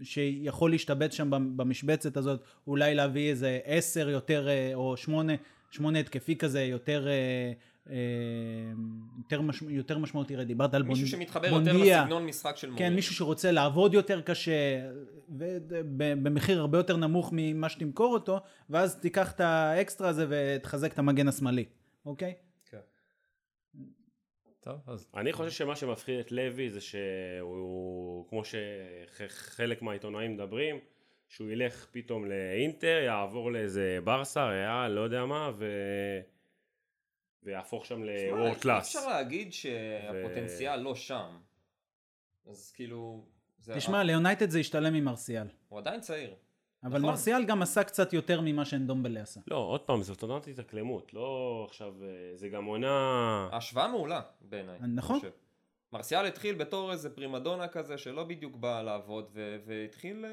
שיכול 0.01 0.71
להשתבץ 0.71 1.13
שם 1.13 1.29
במשבצת 1.57 2.17
הזאת, 2.17 2.43
אולי 2.67 2.95
להביא 2.95 3.29
איזה 3.29 3.59
עשר 3.63 4.09
יותר, 4.09 4.47
אה, 4.47 4.71
או 4.73 4.97
שמונה, 4.97 5.33
שמונה 5.71 5.99
התקפי 5.99 6.35
כזה, 6.35 6.63
יותר 6.63 7.07
אה, 7.07 7.51
יותר, 7.87 9.41
מש, 9.41 9.61
יותר 9.61 9.97
משמעותי, 9.97 10.45
דיברת 10.45 10.73
על 10.73 10.81
בונדיה. 10.81 11.03
מישהו 11.03 11.17
שמתחבר 11.17 11.47
יותר 11.47 11.77
לסגנון 11.77 12.25
משחק 12.25 12.57
של 12.57 12.69
מורים. 12.69 12.85
כן, 12.85 12.95
מישהו 12.95 13.15
שרוצה 13.15 13.51
לעבוד 13.51 13.93
יותר 13.93 14.21
קשה, 14.21 14.89
ובמחיר 15.29 16.59
הרבה 16.59 16.77
יותר 16.77 16.97
נמוך 16.97 17.29
ממה 17.33 17.69
שתמכור 17.69 18.13
אותו, 18.13 18.39
ואז 18.69 18.99
תיקח 18.99 19.31
את 19.31 19.39
האקסטרה 19.39 20.09
הזה 20.09 20.25
ותחזק 20.29 20.93
את 20.93 20.99
המגן 20.99 21.27
השמאלי, 21.27 21.65
אוקיי? 22.05 22.33
כן. 22.69 22.77
טוב, 24.59 24.75
אז... 24.87 25.07
אני 25.15 25.33
חושב 25.33 25.51
שמה 25.51 25.75
שמפחיד 25.75 26.19
את 26.19 26.31
לוי 26.31 26.69
זה 26.69 26.81
שהוא, 26.81 28.25
כמו 28.29 28.41
שחלק 28.45 29.81
מהעיתונאים 29.81 30.33
מדברים, 30.33 30.75
שהוא 31.27 31.49
ילך 31.49 31.87
פתאום 31.91 32.25
לאינטר, 32.25 33.01
יעבור 33.05 33.51
לאיזה 33.51 33.99
ברסה, 34.03 34.49
ריאל, 34.49 34.91
לא 34.91 35.01
יודע 35.01 35.25
מה, 35.25 35.51
ו... 35.57 35.65
ויהפוך 37.43 37.85
שם 37.85 38.03
לוורד 38.03 38.57
קלאס. 38.57 38.87
אפשר 38.87 39.07
להגיד 39.07 39.53
שהפוטנציאל 39.53 40.79
ו... 40.79 40.83
לא 40.83 40.95
שם. 40.95 41.37
אז 42.49 42.71
כאילו... 42.71 43.25
תשמע, 43.75 44.03
ליונייטד 44.03 44.49
זה 44.49 44.59
השתלם 44.59 44.93
עם 44.93 45.05
מרסיאל. 45.05 45.47
הוא 45.69 45.79
עדיין 45.79 45.99
צעיר. 45.99 46.35
אבל 46.83 46.97
נכון. 46.99 47.09
מרסיאל 47.09 47.45
גם 47.45 47.61
עשה 47.61 47.83
קצת 47.83 48.13
יותר 48.13 48.41
ממה 48.41 48.65
שאנדומבלה 48.65 49.21
עשה. 49.21 49.39
לא, 49.47 49.55
עוד 49.55 49.81
פעם, 49.81 50.03
זאת 50.03 50.21
עונת 50.23 50.47
התאקלמות, 50.47 51.13
לא 51.13 51.65
עכשיו, 51.69 51.93
אה, 52.03 52.07
זה 52.35 52.49
גם 52.49 52.65
עונה... 52.65 53.49
השוואה 53.51 53.87
מעולה 53.87 54.21
בעיניי. 54.41 54.79
נכון. 54.95 55.19
מרסיאל 55.93 56.25
התחיל 56.25 56.55
בתור 56.55 56.91
איזה 56.91 57.15
פרימדונה 57.15 57.67
כזה 57.67 57.97
שלא 57.97 58.23
בדיוק 58.23 58.55
בא 58.55 58.81
לעבוד, 58.81 59.37
והתחיל... 59.65 60.25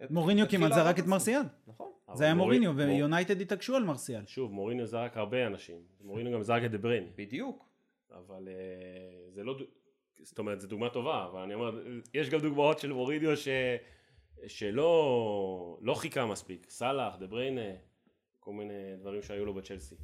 אה, 0.00 0.06
מוריניו 0.10 0.46
כמעט 0.48 0.72
זרק 0.72 0.98
את 0.98 1.06
מרסיאל. 1.06 1.42
נכון. 1.66 1.90
זה 2.14 2.24
היה 2.24 2.34
מוריניו, 2.34 2.76
ויונייטד 2.76 3.40
התעקשו 3.40 3.76
על 3.76 3.84
מרסיאל. 3.84 4.26
שוב, 4.26 4.52
מוריניו 4.52 4.86
זרק 4.86 5.16
הרבה 5.16 5.46
אנשים. 5.46 5.76
מוריניו 6.00 6.32
גם 6.32 6.42
זרק 6.42 6.64
את 6.64 6.70
דבריין. 6.70 7.10
בדיוק. 7.16 7.64
אבל 8.10 8.48
אה, 8.48 9.30
זה 9.30 9.44
לא... 9.44 9.58
זאת 10.22 10.38
אומרת, 10.38 10.60
זו 10.60 10.68
דוגמה 10.68 10.90
טובה, 10.90 11.24
אבל 11.24 11.40
אני 11.40 11.54
אומר, 11.54 11.82
יש 12.14 12.30
גם 12.30 12.40
דוגמאות 12.40 12.78
של 12.78 12.92
מוריניו 12.92 13.36
ש... 13.36 13.48
שלא 14.46 15.78
לא 15.80 15.94
חיכה 15.94 16.26
מספיק. 16.26 16.70
סאלח, 16.70 17.16
דבריינה, 17.16 17.70
כל 18.40 18.52
מיני 18.52 18.96
דברים 19.00 19.22
שהיו 19.22 19.44
לו 19.44 19.54
בצ'לסי. 19.54 19.94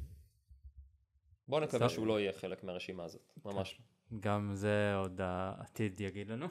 בוא 1.47 1.59
נקווה 1.59 1.89
שהוא 1.89 2.07
לא 2.07 2.19
יהיה 2.19 2.33
חלק 2.33 2.63
מהרשימה 2.63 3.03
הזאת, 3.03 3.21
ממש. 3.45 3.81
גם 4.19 4.51
זה 4.53 4.95
עוד 4.95 5.21
העתיד 5.23 6.01
יגיד 6.01 6.29
לנו. 6.29 6.47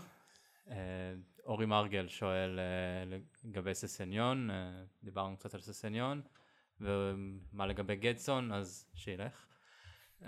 אה, 1.46 1.50
אורי 1.50 1.66
מרגל 1.66 2.08
שואל 2.08 2.58
אה, 2.58 3.18
לגבי 3.44 3.74
ססניון, 3.74 4.50
אה, 4.50 4.56
דיברנו 5.04 5.36
קצת 5.36 5.54
על 5.54 5.60
ססניון, 5.60 6.22
ומה 6.80 7.66
לגבי 7.66 7.96
גדסון, 7.96 8.52
אז 8.52 8.86
שילך. 8.94 9.46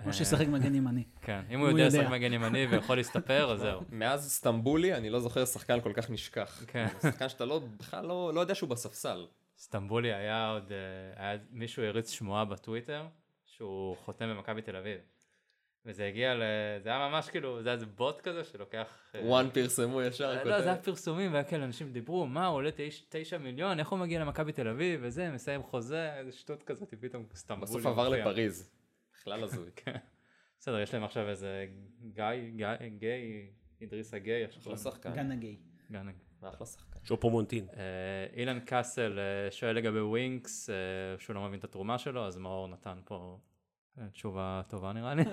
כמו 0.02 0.12
שישחק 0.12 0.46
מגן 0.46 0.74
ימני. 0.74 1.04
כן, 1.22 1.44
אם 1.50 1.60
הוא 1.60 1.68
יודע 1.68 1.86
לשחק 1.86 2.06
מגן 2.10 2.32
ימני 2.32 2.66
ויכול 2.66 2.96
להסתפר, 2.96 3.52
אז 3.52 3.60
זהו. 3.60 3.80
מאז 3.90 4.30
סטמבולי 4.30 4.94
אני 4.94 5.10
לא 5.10 5.20
זוכר 5.20 5.44
שחקן 5.44 5.80
כל 5.80 5.92
כך 5.92 6.10
נשכח. 6.10 6.64
כן. 6.66 6.86
שחקן 7.02 7.28
שאתה 7.28 7.44
לא, 7.44 7.60
בכלל 7.76 8.06
לא, 8.06 8.30
לא 8.34 8.40
יודע 8.40 8.54
שהוא 8.54 8.70
בספסל. 8.70 9.26
סטמבולי 9.58 10.14
היה 10.14 10.50
עוד, 10.50 10.72
היה 11.16 11.38
מישהו 11.50 11.82
הריץ 11.82 12.10
שמועה 12.10 12.44
בטוויטר, 12.44 13.06
שהוא 13.44 13.96
חותם 13.96 14.28
במכבי 14.28 14.62
תל 14.62 14.76
אביב. 14.76 14.98
וזה 15.88 16.06
הגיע 16.06 16.34
ל... 16.34 16.42
זה 16.82 16.88
היה 16.88 17.08
ממש 17.08 17.28
כאילו, 17.28 17.62
זה 17.62 17.68
היה 17.68 17.74
איזה 17.74 17.86
בוט 17.86 18.20
כזה 18.20 18.44
שלוקח... 18.44 18.86
אה, 19.14 19.20
וואן 19.24 19.50
פרסמו 19.50 20.02
ישר. 20.02 20.34
לא, 20.34 20.42
לא, 20.42 20.60
זה 20.60 20.68
היה 20.68 20.76
פרסומים, 20.82 21.32
והיה 21.32 21.44
כאלה 21.44 21.64
אנשים 21.64 21.92
דיברו, 21.92 22.26
מה, 22.26 22.46
הוא 22.46 22.56
עולה 22.56 22.70
תשע 23.08 23.38
מיליון, 23.38 23.78
איך 23.78 23.88
הוא 23.88 23.98
מגיע 23.98 24.20
למכבי 24.20 24.52
תל 24.52 24.68
אביב, 24.68 25.00
וזה, 25.02 25.30
מסיים 25.30 25.62
חוזה, 25.62 26.14
איזה 26.14 26.32
שטות 26.32 26.62
כזאת, 26.62 26.94
פתאום 27.00 27.26
סטמבול. 27.34 27.68
בסוף 27.68 27.86
עבר 27.86 28.08
לפריז. 28.08 28.70
בכלל 29.14 29.44
הזוי. 29.44 29.70
כן. 29.84 29.96
בסדר, 30.60 30.80
יש 30.80 30.94
להם 30.94 31.04
עכשיו 31.04 31.28
איזה 31.28 31.66
גיא, 32.12 32.24
גיי, 32.98 33.50
אידריסה 33.80 34.18
גיי. 34.18 34.44
אחלה 34.44 34.76
שחקן. 34.76 35.12
גנה 35.12 35.36
גיי. 35.36 35.56
גנה 35.90 36.12
גיי. 36.12 36.50
אחלה 36.50 36.66
שחקן. 36.66 36.98
שופו 37.04 37.30
מוטינג. 37.30 37.66
אה, 37.76 37.82
אילן 38.36 38.60
קאסל 38.60 39.18
אה, 39.18 39.50
שואל 39.50 39.76
לגבי 39.76 40.00
ווינקס, 40.00 40.70
שהוא 41.18 41.34
לא 41.34 41.42
מבין 41.48 41.58
את 41.58 41.64
התרומה 41.64 41.98
שלו, 41.98 42.26
אז 42.26 42.36
מאור 42.36 42.68
נתן 42.68 42.98
פה 43.04 43.38
תשובה 44.12 44.62
טובה 44.68 44.92
נראה 44.92 45.14
לי. 45.14 45.22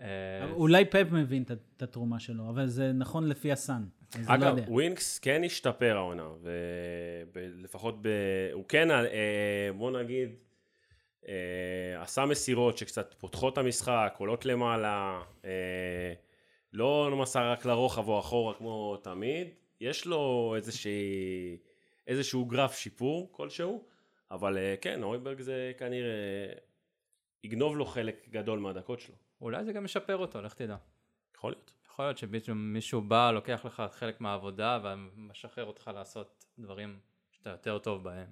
אה, 0.00 0.50
אולי 0.50 0.84
פאפ 0.84 1.06
מבין 1.12 1.42
את 1.76 1.82
התרומה 1.82 2.20
שלו, 2.20 2.48
אבל 2.48 2.66
זה 2.66 2.92
נכון 2.92 3.28
לפי 3.28 3.52
ה 3.52 3.58
Sun. 3.58 3.84
לא 4.28 4.34
אגב, 4.34 4.56
ווינקס 4.68 5.18
כן 5.18 5.44
השתפר 5.44 5.96
העונה, 5.96 6.28
ולפחות 7.32 8.02
ב... 8.02 8.08
הוא 8.52 8.64
כן, 8.68 8.90
אה, 8.90 9.70
בוא 9.76 9.90
נגיד, 9.90 10.30
אה, 11.28 12.02
עשה 12.02 12.24
מסירות 12.24 12.78
שקצת 12.78 13.14
פותחות 13.18 13.52
את 13.52 13.58
המשחק, 13.58 14.14
עולות 14.18 14.46
למעלה, 14.46 15.22
לא 16.72 17.16
מסר 17.20 17.50
רק 17.50 17.64
לרוחב 17.64 18.08
או 18.08 18.20
אחורה 18.20 18.54
כמו 18.54 18.96
תמיד, 18.96 19.48
יש 19.80 20.06
לו 20.06 20.54
איזושהי, 20.56 21.56
איזשהו 22.06 22.44
גרף 22.44 22.76
שיפור 22.76 23.28
כלשהו, 23.32 23.84
אבל 24.30 24.58
כן, 24.80 25.02
אויברג 25.02 25.40
זה 25.40 25.72
כנראה 25.78 26.52
יגנוב 27.44 27.76
לו 27.76 27.86
חלק 27.86 28.28
גדול 28.30 28.58
מהדקות 28.58 29.00
שלו. 29.00 29.14
אולי 29.40 29.64
זה 29.64 29.72
גם 29.72 29.84
משפר 29.84 30.16
אותו, 30.16 30.42
לך 30.42 30.54
תדע. 30.54 30.76
יכול 31.36 31.52
להיות. 31.52 31.74
יכול 31.86 32.04
להיות 32.04 32.44
שמישהו 32.44 33.00
בא, 33.00 33.30
לוקח 33.30 33.64
לך 33.64 33.82
חלק 33.90 34.20
מהעבודה 34.20 34.78
ומשחרר 34.84 35.64
אותך 35.64 35.90
לעשות 35.94 36.44
דברים 36.58 36.98
שאתה 37.30 37.50
יותר 37.50 37.78
טוב 37.78 38.04
בהם. 38.04 38.26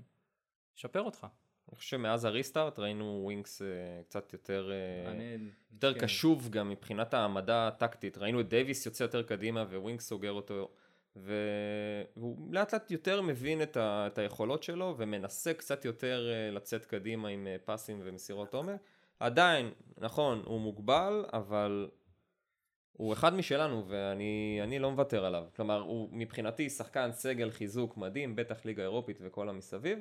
ישפר 0.76 1.02
אותך. 1.02 1.26
אני 1.68 1.76
חושב 1.76 1.88
שמאז 1.88 2.24
ה 2.24 2.31
restart 2.31 2.78
ראינו 2.78 3.20
ווינקס 3.24 3.62
uh, 3.62 4.04
קצת 4.04 4.32
יותר, 4.32 4.70
uh, 4.70 5.08
אני, 5.08 5.36
יותר 5.72 5.94
כן. 5.94 6.00
קשוב 6.00 6.48
גם 6.50 6.68
מבחינת 6.68 7.14
העמדה 7.14 7.68
הטקטית. 7.68 8.18
ראינו 8.18 8.40
את 8.40 8.48
דייוויס 8.48 8.86
יוצא 8.86 9.04
יותר 9.04 9.22
קדימה 9.22 9.62
וווינקס 9.62 10.08
סוגר 10.08 10.32
אותו. 10.32 10.70
ו... 11.16 11.34
והוא 12.16 12.54
לאט 12.54 12.74
לאט 12.74 12.90
יותר 12.90 13.22
מבין 13.22 13.62
את, 13.62 13.76
ה... 13.76 14.06
את 14.06 14.18
היכולות 14.18 14.62
שלו 14.62 14.94
ומנסה 14.98 15.54
קצת 15.54 15.84
יותר 15.84 16.30
uh, 16.30 16.54
לצאת 16.54 16.86
קדימה 16.86 17.28
עם 17.28 17.46
uh, 17.46 17.66
פסים 17.66 18.00
ומסירות 18.04 18.54
עומק. 18.54 18.80
עדיין, 19.23 19.70
נכון, 19.99 20.43
הוא 20.45 20.61
מוגבל, 20.61 21.25
אבל 21.33 21.91
הוא 22.93 23.12
אחד 23.12 23.35
משלנו 23.35 23.85
ואני 23.89 24.79
לא 24.79 24.91
מוותר 24.91 25.25
עליו. 25.25 25.45
כלומר, 25.57 25.81
הוא 25.81 26.09
מבחינתי 26.12 26.70
שחקן 26.70 27.12
סגל 27.12 27.51
חיזוק 27.51 27.97
מדהים, 27.97 28.37
בטח 28.37 28.64
ליגה 28.64 28.83
אירופית 28.83 29.18
וכל 29.20 29.49
המסביב. 29.49 29.99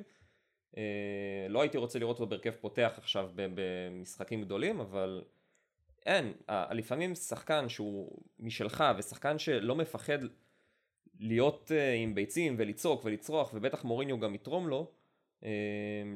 אה, 0.76 1.46
לא 1.48 1.60
הייתי 1.60 1.78
רוצה 1.78 1.98
לראות 1.98 2.20
אותו 2.20 2.26
בהרכב 2.26 2.50
פותח 2.50 2.94
עכשיו 2.96 3.30
במשחקים 3.34 4.42
גדולים, 4.42 4.80
אבל 4.80 5.24
אין, 6.06 6.32
לפעמים 6.70 7.14
שחקן 7.14 7.68
שהוא 7.68 8.22
משלך 8.38 8.84
ושחקן 8.98 9.38
שלא 9.38 9.74
מפחד 9.74 10.18
להיות 11.20 11.72
אה, 11.74 11.92
עם 11.92 12.14
ביצים 12.14 12.54
ולצעוק 12.58 13.04
ולצרוח, 13.04 13.50
ובטח 13.54 13.84
מוריניו 13.84 14.20
גם 14.20 14.34
יתרום 14.34 14.68
לו, 14.68 14.78
אה, 14.80 15.01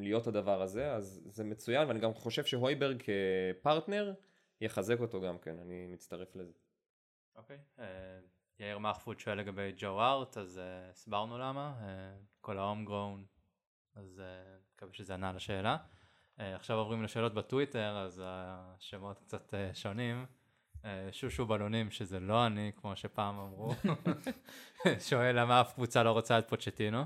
להיות 0.02 0.26
הדבר 0.26 0.62
הזה, 0.62 0.92
אז 0.92 1.22
זה 1.24 1.44
מצוין, 1.44 1.88
ואני 1.88 2.00
גם 2.00 2.14
חושב 2.14 2.44
שהויברג 2.44 3.02
כפרטנר 3.02 4.14
יחזק 4.60 5.00
אותו 5.00 5.20
גם 5.20 5.38
כן, 5.38 5.58
אני 5.58 5.86
מצטרף 5.86 6.36
לזה. 6.36 6.52
אוקיי, 7.36 7.56
okay. 7.56 7.80
uh, 7.80 7.82
יאיר 8.60 8.78
מחפוד 8.78 9.20
שואל 9.20 9.38
לגבי 9.38 9.72
ג'ו 9.76 10.00
ארט, 10.00 10.36
אז 10.36 10.60
uh, 10.60 10.90
הסברנו 10.90 11.38
למה, 11.38 11.74
uh, 11.80 11.84
כל 12.40 12.58
ההום 12.58 12.84
גרון, 12.84 13.24
אז 13.94 14.22
מקווה 14.74 14.92
שזה 14.92 15.14
ענה 15.14 15.30
על 15.30 15.36
השאלה. 15.36 15.76
Uh, 15.76 16.40
עכשיו 16.42 16.76
עוברים 16.76 17.02
לשאלות 17.02 17.34
בטוויטר, 17.34 17.96
אז 17.96 18.22
השמות 18.24 19.18
קצת 19.18 19.54
uh, 19.54 19.74
שונים. 19.74 20.26
Uh, 20.74 20.86
שושו 21.12 21.46
בלונים, 21.46 21.90
שזה 21.90 22.20
לא 22.20 22.46
אני, 22.46 22.72
כמו 22.76 22.96
שפעם 22.96 23.38
אמרו, 23.38 23.74
שואל 25.08 25.40
למה 25.40 25.60
אף 25.60 25.72
קבוצה 25.72 26.02
לא 26.02 26.10
רוצה 26.10 26.38
את 26.38 26.48
פוצ'טינו. 26.48 27.04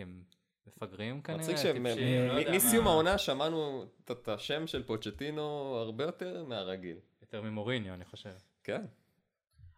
כי 0.00 0.02
הם 0.02 0.22
מפגרים 0.66 1.22
כנראה, 1.22 1.40
מצחיק 1.40 1.56
שמסיום 1.56 2.84
לא 2.84 2.90
העונה 2.90 3.18
שמענו 3.18 3.84
את 4.10 4.28
השם 4.28 4.66
של 4.66 4.82
פוצ'טינו 4.82 5.42
הרבה 5.76 6.04
יותר 6.04 6.44
מהרגיל. 6.44 6.96
יותר 7.22 7.42
ממוריניו, 7.42 7.94
אני 7.94 8.04
חושב. 8.04 8.30
כן. 8.64 8.84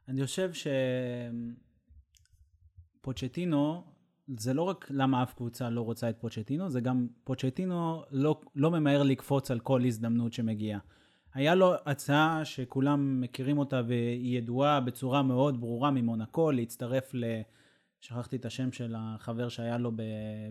אני 0.08 0.26
חושב 0.26 0.50
שפוצ'טינו, 3.00 3.84
זה 4.38 4.54
לא 4.54 4.62
רק 4.62 4.86
למה 4.90 5.22
אף 5.22 5.34
קבוצה 5.34 5.70
לא 5.70 5.80
רוצה 5.80 6.10
את 6.10 6.16
פוצ'טינו, 6.20 6.70
זה 6.70 6.80
גם 6.80 7.06
פוצ'טינו 7.24 8.02
לא, 8.10 8.40
לא 8.54 8.70
ממהר 8.70 9.02
לקפוץ 9.02 9.50
על 9.50 9.60
כל 9.60 9.84
הזדמנות 9.84 10.32
שמגיעה. 10.32 10.78
היה 11.34 11.54
לו 11.54 11.74
הצעה 11.86 12.44
שכולם 12.44 13.20
מכירים 13.20 13.58
אותה 13.58 13.82
והיא 13.86 14.38
ידועה 14.38 14.80
בצורה 14.80 15.22
מאוד 15.22 15.60
ברורה 15.60 15.90
ממונקו, 15.90 16.50
להצטרף 16.50 17.14
ל... 17.14 17.24
שכחתי 18.02 18.36
את 18.36 18.44
השם 18.44 18.72
של 18.72 18.94
החבר 18.98 19.48
שהיה 19.48 19.78
לו 19.78 19.92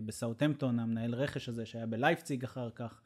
בסאוטהמפטון, 0.04 0.78
המנהל 0.78 1.14
רכש 1.14 1.48
הזה, 1.48 1.66
שהיה 1.66 1.86
בלייפציג 1.86 2.44
אחר 2.44 2.70
כך, 2.70 3.00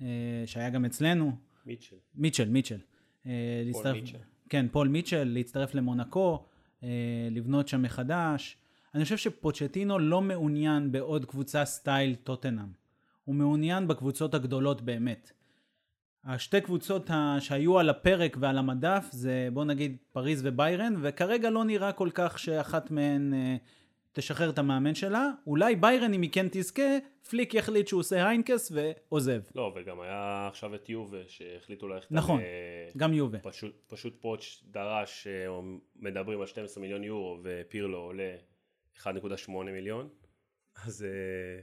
אה, 0.00 0.06
שהיה 0.46 0.70
גם 0.70 0.84
אצלנו. 0.84 1.32
מיטשל. 1.66 1.96
מיטשל, 2.14 2.48
מיטשל. 2.48 2.78
אה, 3.26 3.32
פול 3.32 3.66
להצטרף, 3.66 3.94
מיטשל. 3.96 4.18
כן, 4.48 4.66
פול 4.68 4.88
מיטשל, 4.88 5.24
להצטרף 5.24 5.74
למונקו, 5.74 6.46
אה, 6.82 6.88
לבנות 7.30 7.68
שם 7.68 7.82
מחדש. 7.82 8.56
אני 8.94 9.04
חושב 9.04 9.16
שפוצ'טינו 9.16 9.98
לא 9.98 10.20
מעוניין 10.20 10.92
בעוד 10.92 11.24
קבוצה 11.24 11.64
style 11.64 12.14
טוטנאם. 12.14 12.72
הוא 13.24 13.34
מעוניין 13.34 13.88
בקבוצות 13.88 14.34
הגדולות 14.34 14.82
באמת. 14.82 15.32
השתי 16.24 16.60
קבוצות 16.60 17.10
שהיו 17.40 17.78
על 17.78 17.90
הפרק 17.90 18.36
ועל 18.40 18.58
המדף 18.58 19.08
זה 19.12 19.48
בוא 19.52 19.64
נגיד 19.64 19.96
פריז 20.12 20.40
וביירן 20.44 20.94
וכרגע 21.02 21.50
לא 21.50 21.64
נראה 21.64 21.92
כל 21.92 22.08
כך 22.14 22.38
שאחת 22.38 22.90
מהן 22.90 23.34
תשחרר 24.12 24.50
את 24.50 24.58
המאמן 24.58 24.94
שלה, 24.94 25.30
אולי 25.46 25.76
ביירן 25.76 26.14
אם 26.14 26.22
היא 26.22 26.30
כן 26.32 26.46
תזכה, 26.50 26.98
פליק 27.30 27.54
יחליט 27.54 27.88
שהוא 27.88 28.00
עושה 28.00 28.28
היינקס 28.28 28.72
ועוזב. 28.74 29.40
לא, 29.54 29.74
וגם 29.76 30.00
היה 30.00 30.48
עכשיו 30.48 30.74
את 30.74 30.88
יובה 30.88 31.18
שהחליטו 31.28 31.88
ללכת... 31.88 32.12
נכון, 32.12 32.40
על, 32.40 32.46
גם 32.96 33.12
יובה. 33.12 33.38
פשוט, 33.38 33.74
פשוט 33.86 34.16
פוטש 34.20 34.64
דרש, 34.64 35.26
מדברים 35.96 36.40
על 36.40 36.46
12 36.46 36.82
מיליון 36.82 37.04
יורו 37.04 37.38
ופירלו 37.42 37.98
עולה 37.98 38.34
1.8 39.02 39.50
מיליון, 39.50 40.08
אז 40.86 41.04
אה, 41.04 41.60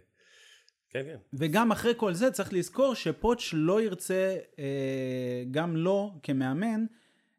כן, 0.89 1.03
כן. 1.05 1.17
וגם 1.33 1.71
אחרי 1.71 1.93
כל 1.97 2.13
זה 2.13 2.31
צריך 2.31 2.53
לזכור 2.53 2.93
שפוטש 2.93 3.53
לא 3.57 3.81
ירצה, 3.81 4.37
אה, 4.59 5.43
גם 5.51 5.77
לא 5.77 6.11
כמאמן, 6.23 6.85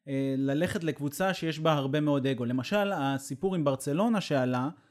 אה, 0.08 0.34
ללכת 0.38 0.84
לקבוצה 0.84 1.34
שיש 1.34 1.58
בה 1.58 1.72
הרבה 1.72 2.00
מאוד 2.00 2.26
אגו. 2.26 2.44
למשל, 2.44 2.92
הסיפור 2.94 3.54
עם 3.54 3.64
ברצלונה 3.64 4.20
שעלה, 4.20 4.58
אה, 4.58 4.85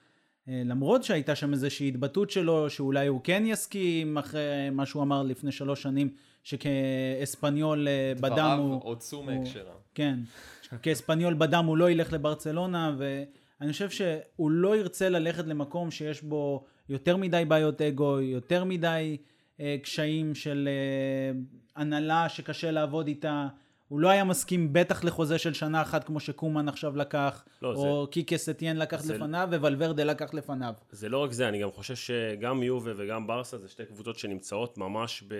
למרות 0.47 1.03
שהייתה 1.03 1.35
שם 1.35 1.53
איזושהי 1.53 1.87
התבטאות 1.87 2.29
שלו 2.29 2.69
שאולי 2.69 3.07
הוא 3.07 3.21
כן 3.23 3.43
יסכים 3.45 4.17
אחרי 4.17 4.69
מה 4.71 4.85
שהוא 4.85 5.03
אמר 5.03 5.23
לפני 5.23 5.51
שלוש 5.51 5.81
שנים 5.81 6.09
שכאספניול 6.43 7.87
אה, 7.87 8.13
בדם 8.15 8.57
הוא... 8.59 8.67
דבריו 8.67 8.79
הוצאו 8.83 9.23
מהקשרם. 9.23 9.75
כן, 9.95 10.19
כאספניול 10.83 11.33
בדם 11.33 11.65
הוא 11.65 11.77
לא 11.77 11.89
ילך 11.89 12.13
לברצלונה 12.13 12.95
ואני 12.97 13.71
חושב 13.71 13.89
שהוא 13.89 14.51
לא 14.51 14.77
ירצה 14.77 15.09
ללכת 15.09 15.47
למקום 15.47 15.91
שיש 15.91 16.23
בו 16.23 16.65
יותר 16.89 17.17
מדי 17.17 17.43
בעיות 17.47 17.81
אגו, 17.81 18.21
יותר 18.21 18.63
מדי 18.63 19.17
אה, 19.59 19.75
קשיים 19.83 20.35
של 20.35 20.69
אה, 20.71 21.39
הנהלה 21.75 22.29
שקשה 22.29 22.71
לעבוד 22.71 23.07
איתה. 23.07 23.47
הוא 23.87 23.99
לא 23.99 24.09
היה 24.09 24.23
מסכים 24.23 24.73
בטח 24.73 25.03
לחוזה 25.03 25.37
של 25.37 25.53
שנה 25.53 25.81
אחת 25.81 26.03
כמו 26.03 26.19
שקומן 26.19 26.69
עכשיו 26.69 26.97
לקח, 26.97 27.45
לא, 27.61 27.73
או 27.73 28.05
זה... 28.05 28.11
קיקס 28.11 28.49
אתיין 28.49 28.77
לקח 28.77 29.01
זה... 29.01 29.15
לפניו 29.15 29.47
וולברדה 29.51 30.03
לקח 30.03 30.33
לפניו. 30.33 30.73
זה 30.91 31.09
לא 31.09 31.17
רק 31.17 31.31
זה, 31.31 31.47
אני 31.47 31.61
גם 31.61 31.71
חושב 31.71 31.95
שגם 31.95 32.63
יובה 32.63 32.91
וגם 32.97 33.27
ברסה 33.27 33.57
זה 33.57 33.69
שתי 33.69 33.85
קבוצות 33.85 34.19
שנמצאות 34.19 34.77
ממש 34.77 35.23
ב... 35.27 35.33
אה, 35.33 35.37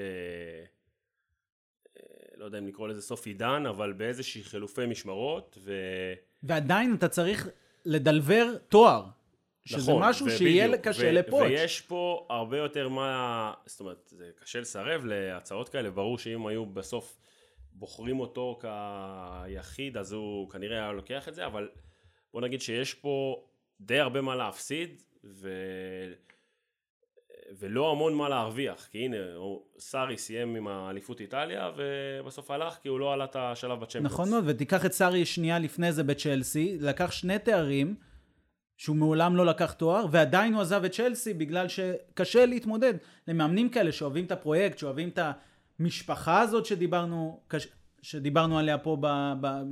לא 2.38 2.46
יודע 2.46 2.58
אם 2.58 2.68
לקרוא 2.68 2.88
לזה 2.88 3.02
סוף 3.02 3.26
עידן, 3.26 3.64
אבל 3.70 3.94
באיזושהי 3.94 4.44
חילופי 4.44 4.86
משמרות, 4.86 5.58
ו... 5.62 5.74
ועדיין 6.44 6.96
אתה 6.96 7.08
צריך 7.08 7.50
לדלבר 7.86 8.58
תואר. 8.70 9.06
שזה 9.66 9.92
נכון, 9.92 10.04
משהו 10.04 10.26
ובדיוק, 10.26 10.40
שיהיה 10.40 10.78
קשה 10.78 11.12
לפוץ'. 11.12 11.42
ויש 11.42 11.82
פה 11.82 12.26
הרבה 12.30 12.58
יותר 12.58 12.90
מה... 12.90 13.54
זאת 13.66 13.80
אומרת, 13.80 14.10
זה 14.12 14.30
קשה 14.44 14.60
לסרב 14.60 15.06
להצעות 15.06 15.70
כאלה, 15.70 15.92
ברור 15.92 16.18
שאם 16.18 16.48
היו 16.48 16.66
בסוף 16.66 17.18
בוחרים 17.78 18.20
אותו 18.20 18.60
כיחיד, 18.62 19.98
אז 19.98 20.12
הוא 20.12 20.50
כנראה 20.50 20.78
היה 20.78 20.92
לוקח 20.92 21.30
את 21.30 21.36
זה, 21.36 21.46
אבל 21.46 21.70
בוא 22.34 22.42
נגיד 22.42 22.62
שיש 22.62 22.94
פה 22.94 23.46
די 23.82 24.00
הרבה 24.00 24.22
מה 24.22 24.36
להפסיד, 24.36 25.02
ו... 25.24 25.50
ולא 27.60 27.92
המון 27.92 28.14
מה 28.14 28.30
להרוויח, 28.30 28.88
כי 28.92 28.98
הנה, 28.98 29.18
סארי 29.80 30.18
סיים 30.18 30.56
עם 30.56 30.68
האליפות 30.68 31.22
איטליה, 31.22 31.72
ובסוף 31.76 32.52
הלך 32.52 32.78
כי 32.82 32.90
הוא 32.90 33.00
לא 33.00 33.14
עלה 33.14 33.24
את 33.24 33.36
השלב 33.36 33.80
בצ'מפיונס. 33.80 34.12
נכון 34.12 34.30
מאוד, 34.30 34.44
ותיקח 34.48 34.86
את 34.86 34.94
סארי 34.94 35.26
שנייה 35.26 35.60
לפני 35.60 35.92
זה 35.92 36.04
בצ'לסי, 36.04 36.78
לקח 36.82 37.12
שני 37.12 37.40
תארים, 37.40 37.96
שהוא 38.78 38.96
מעולם 38.96 39.36
לא 39.36 39.46
לקח 39.46 39.74
תואר, 39.74 40.06
ועדיין 40.12 40.54
הוא 40.54 40.62
עזב 40.62 40.84
את 40.84 40.92
צ'לסי 40.92 41.34
בגלל 41.34 41.68
שקשה 41.68 42.46
להתמודד. 42.46 42.94
למאמנים 43.28 43.70
כאלה 43.70 43.92
שאוהבים 43.92 44.26
את 44.26 44.32
הפרויקט, 44.32 44.78
שאוהבים 44.78 45.10
את 45.10 45.20
המשפחה 45.80 46.42
הזאת 46.42 46.66
שדיברנו, 46.66 47.42
שדיברנו 48.02 48.60
עליה 48.60 48.78
פה 48.78 48.98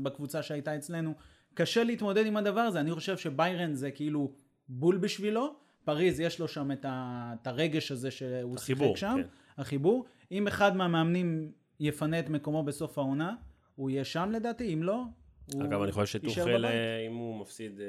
בקבוצה 0.04 0.44
שהייתה 0.44 0.76
אצלנו, 0.76 1.14
קשה 1.54 1.84
להתמודד 1.84 2.26
עם 2.26 2.38
הדבר 2.38 2.60
הזה. 2.60 2.80
אני 2.80 2.92
חושב 2.92 3.18
שביירן 3.18 3.74
זה 3.74 3.92
כאילו 3.92 4.32
בול 4.68 4.98
בשבילו. 4.98 5.56
פריז 5.86 6.20
יש 6.20 6.40
לו 6.40 6.48
שם 6.48 6.72
את, 6.72 6.86
ה, 6.86 7.34
את 7.42 7.48
הרגש 7.48 7.92
הזה 7.92 8.12
שהוא 8.12 8.58
שיחק 8.58 8.96
שם, 8.96 9.16
כן. 9.18 9.28
החיבור. 9.58 10.06
אם 10.32 10.48
אחד 10.48 10.76
מהמאמנים 10.76 11.52
יפנה 11.80 12.20
את 12.20 12.30
מקומו 12.30 12.64
בסוף 12.64 12.98
העונה, 12.98 13.36
הוא 13.76 13.90
יהיה 13.90 14.06
שם 14.06 14.30
לדעתי, 14.32 14.74
אם 14.74 14.84
לא, 14.84 15.04
הוא 15.54 15.64
אגב, 15.64 15.82
אני 15.82 15.92
חושב 15.92 16.20
שטוחל, 16.20 16.66
אה, 16.66 17.08
אם 17.08 17.14
הוא 17.14 17.40
מפסיד 17.42 17.80
אה, 17.80 17.86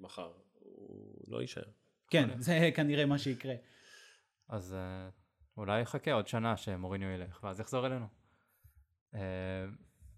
מחר, 0.00 0.30
הוא 0.60 1.14
לא 1.28 1.40
יישאר. 1.40 1.62
כן, 2.10 2.28
זה 2.38 2.70
כנראה 2.74 3.06
מה 3.06 3.18
שיקרה. 3.18 3.54
אז 4.48 4.74
אה, 4.74 5.08
אולי 5.56 5.80
יחכה 5.80 6.12
עוד 6.12 6.28
שנה 6.28 6.56
שמוריניו 6.56 7.08
ילך, 7.08 7.40
ואז 7.42 7.60
יחזור 7.60 7.86
אלינו. 7.86 8.06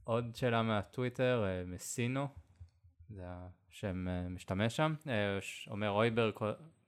עוד 0.04 0.34
שאלה 0.34 0.62
מהטוויטר, 0.62 1.44
מסינו, 1.66 2.28
זה 3.10 3.22
השם 3.70 4.06
משתמש 4.30 4.76
שם, 4.76 4.94
אומר 5.70 5.90
אויברג, 5.90 6.34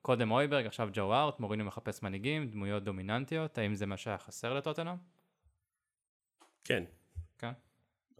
קודם 0.02 0.30
אויברג, 0.30 0.66
עכשיו 0.66 0.88
ג'ו 0.92 1.14
ארט, 1.14 1.40
מוריניו 1.40 1.66
מחפש 1.66 2.02
מנהיגים, 2.02 2.50
דמויות 2.50 2.84
דומיננטיות, 2.84 3.58
האם 3.58 3.74
זה 3.74 3.86
מה 3.86 3.96
שהיה 3.96 4.18
חסר 4.18 4.54
לטוטנאם? 4.54 4.96
כן. 6.64 6.84
כן? 7.38 7.52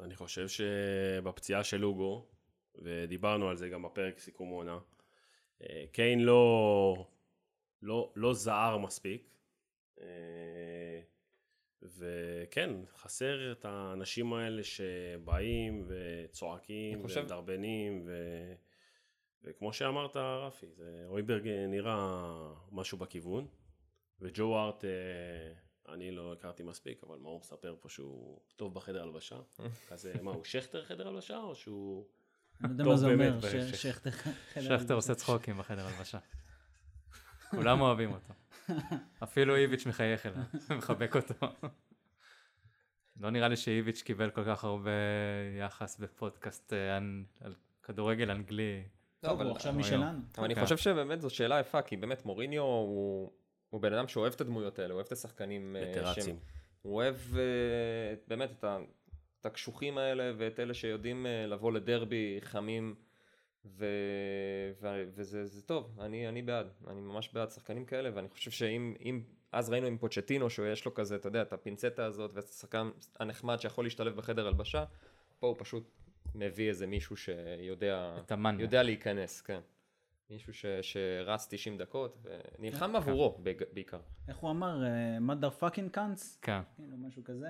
אני 0.00 0.16
חושב 0.16 0.48
שבפציעה 0.48 1.64
של 1.64 1.76
לוגו, 1.76 2.26
ודיברנו 2.74 3.48
על 3.48 3.56
זה 3.56 3.68
גם 3.68 3.82
בפרק 3.82 4.18
סיכום 4.18 4.48
עונה, 4.48 4.78
קיין 5.92 6.20
לא, 6.20 7.06
לא, 7.82 8.12
לא 8.16 8.34
זהר 8.34 8.78
מספיק, 8.78 9.37
וכן, 11.82 12.70
חסר 12.96 13.52
את 13.52 13.64
האנשים 13.64 14.32
האלה 14.32 14.62
שבאים 14.64 15.88
וצועקים 15.88 17.02
חושב... 17.02 17.20
ומדרבנים, 17.20 18.02
ו... 18.06 18.12
וכמו 19.44 19.72
שאמרת 19.72 20.16
רפי, 20.16 20.66
זה 20.70 21.04
אויברג 21.06 21.48
נראה 21.48 22.52
משהו 22.72 22.98
בכיוון, 22.98 23.46
וג'ו 24.20 24.58
ארט, 24.58 24.84
אה, 24.84 25.92
אני 25.94 26.10
לא 26.10 26.32
הכרתי 26.32 26.62
מספיק, 26.62 27.04
אבל 27.04 27.18
מאור 27.18 27.40
מספר 27.40 27.76
פה 27.80 27.88
שהוא 27.88 28.40
טוב 28.56 28.74
בחדר 28.74 29.02
הלבשה. 29.02 29.36
אז 29.90 30.08
מה, 30.22 30.30
הוא 30.30 30.44
שכטר 30.44 30.84
חדר 30.84 31.08
הלבשה, 31.08 31.38
או 31.38 31.54
שהוא... 31.54 32.06
אני 32.64 32.68
לא 32.68 32.72
יודע 32.72 32.84
טוב 32.84 32.92
מה 32.92 32.98
זה 32.98 33.06
אומר, 33.06 33.30
באמת, 33.30 33.42
ש- 33.42 33.76
ש- 33.76 33.86
שכטר... 33.86 34.10
שכטר 34.60 34.94
עושה 34.94 35.14
צחוקים 35.14 35.58
בחדר 35.58 35.86
הלבשה. 35.86 36.18
כולם 37.50 37.80
אוהבים 37.80 38.12
אותו. 38.12 38.34
אפילו 39.22 39.56
איביץ' 39.56 39.86
מחייך 39.86 40.26
אליו, 40.26 40.42
מחבק 40.78 41.16
אותו. 41.16 41.46
לא 43.20 43.30
נראה 43.30 43.48
לי 43.48 43.56
שאיביץ' 43.56 44.02
קיבל 44.02 44.30
כל 44.30 44.44
כך 44.44 44.64
הרבה 44.64 44.90
יחס 45.58 45.98
בפודקאסט 45.98 46.72
אה, 46.72 46.96
על 47.40 47.54
כדורגל 47.82 48.30
אנגלי. 48.30 48.82
לא, 49.22 49.28
טוב, 49.28 49.38
אבל- 49.40 49.48
הוא 49.48 49.56
עכשיו 49.56 49.72
משלנו. 49.72 50.04
אבל 50.36 50.44
אני 50.44 50.54
כן. 50.54 50.62
חושב 50.62 50.76
שבאמת 50.76 51.20
זו 51.20 51.30
שאלה 51.30 51.60
יפה, 51.60 51.82
כי 51.82 51.96
באמת 51.96 52.24
מוריניו 52.26 52.62
הוא, 52.62 53.30
בן 53.80 53.92
אדם 53.92 54.08
שאוהב 54.08 54.32
את 54.32 54.40
הדמויות 54.40 54.78
האלה, 54.78 54.88
הוא 54.92 54.96
אוהב 54.96 55.06
את 55.06 55.12
השחקנים. 55.12 55.76
אה, 55.76 55.88
וטרצים. 55.90 56.24
שהם- 56.24 56.36
הוא 56.82 56.94
אוהב 56.94 57.14
אה, 57.36 58.14
באמת 58.28 58.50
את, 58.64 58.64
הקשוחים 59.46 59.98
האלה 59.98 60.32
ואת 60.38 60.60
אלה 60.60 60.74
שיודעים 60.74 61.26
אה, 61.26 61.46
לבוא 61.46 61.72
לדרבי 61.72 62.38
חמים, 62.42 62.94
ו, 63.64 63.86
ו, 64.80 65.04
וזה 65.14 65.46
זה 65.46 65.62
טוב, 65.62 66.00
אני, 66.00 66.28
אני 66.28 66.42
בעד, 66.42 66.66
אני 66.86 67.00
ממש 67.00 67.30
בעד 67.32 67.50
שחקנים 67.50 67.84
כאלה, 67.84 68.10
ואני 68.14 68.28
חושב 68.28 68.50
שאם 68.50 68.94
אם, 69.00 69.22
אז 69.52 69.70
ראינו 69.70 69.86
עם 69.86 69.98
פוצ'טינו 69.98 70.50
שיש 70.50 70.84
לו 70.84 70.94
כזה, 70.94 71.16
אתה 71.16 71.28
יודע, 71.28 71.42
את 71.42 71.52
הפינצטה 71.52 72.04
הזאת, 72.04 72.30
ואת 72.34 72.44
השחקן 72.44 72.90
הנחמד 73.20 73.60
שיכול 73.60 73.84
להשתלב 73.84 74.16
בחדר 74.16 74.46
הלבשה, 74.46 74.84
פה 75.38 75.46
הוא 75.46 75.56
פשוט 75.58 75.90
מביא 76.34 76.68
איזה 76.68 76.86
מישהו 76.86 77.16
שיודע 77.16 78.16
את. 78.18 78.60
יודע 78.60 78.82
להיכנס, 78.82 79.40
כן. 79.40 79.60
מישהו 80.30 80.54
ש, 80.54 80.66
שרץ 80.82 81.46
90 81.50 81.78
דקות, 81.78 82.18
ונלחם 82.22 82.88
כן. 82.88 82.96
עבורו 82.96 83.38
בעיקר. 83.72 84.00
איך 84.28 84.36
הוא 84.36 84.50
אמר? 84.50 84.82
mother 85.28 85.62
fucking 85.62 85.96
cunts? 85.96 86.38
כן. 86.42 86.60
כאילו, 86.76 86.96
משהו 86.96 87.24
כזה. 87.24 87.48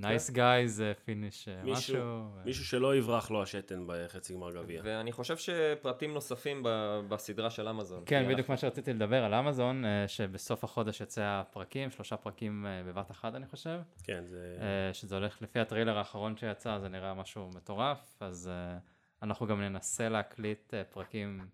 nice 0.00 0.30
guys 0.30 0.92
finish 1.04 1.48
אה, 1.48 1.62
מישהו- 1.62 1.94
משהו. 1.96 2.28
מישהו 2.44 2.64
שלא 2.64 2.96
יברח 2.96 3.30
לו 3.30 3.42
השתן 3.42 3.84
בחצי 3.86 4.34
גמר 4.34 4.52
גביע. 4.54 4.80
ואני 4.84 5.12
חושב 5.12 5.36
שפרטים 5.36 6.14
נוספים 6.14 6.62
ב- 6.64 6.68
בסדרה 7.08 7.50
של 7.50 7.68
אמזון. 7.68 8.02
כן, 8.06 8.28
בדיוק 8.32 8.48
מה 8.48 8.56
שרציתי 8.56 8.92
לדבר 8.92 9.24
על 9.24 9.34
אמזון, 9.34 9.84
אה, 9.84 10.08
שבסוף 10.08 10.64
החודש 10.64 11.00
יצא 11.00 11.22
הפרקים, 11.24 11.90
שלושה 11.90 12.16
פרקים 12.16 12.66
אה, 12.66 12.82
בבת 12.86 13.10
אחת 13.10 13.34
אני 13.34 13.46
חושב, 13.46 13.80
כן, 14.04 14.22
זה... 14.26 14.56
אה, 14.60 14.94
שזה 14.94 15.14
הולך 15.14 15.42
לפי 15.42 15.58
הטריילר 15.60 15.98
האחרון 15.98 16.36
שיצא, 16.36 16.78
זה 16.78 16.88
נראה 16.88 17.14
משהו 17.14 17.50
מטורף, 17.54 18.16
אז 18.20 18.48
אה, 18.48 18.78
אנחנו 19.22 19.46
גם 19.46 19.60
ננסה 19.60 20.08
להקליט 20.08 20.74
אה, 20.74 20.84
פרקים 20.84 21.48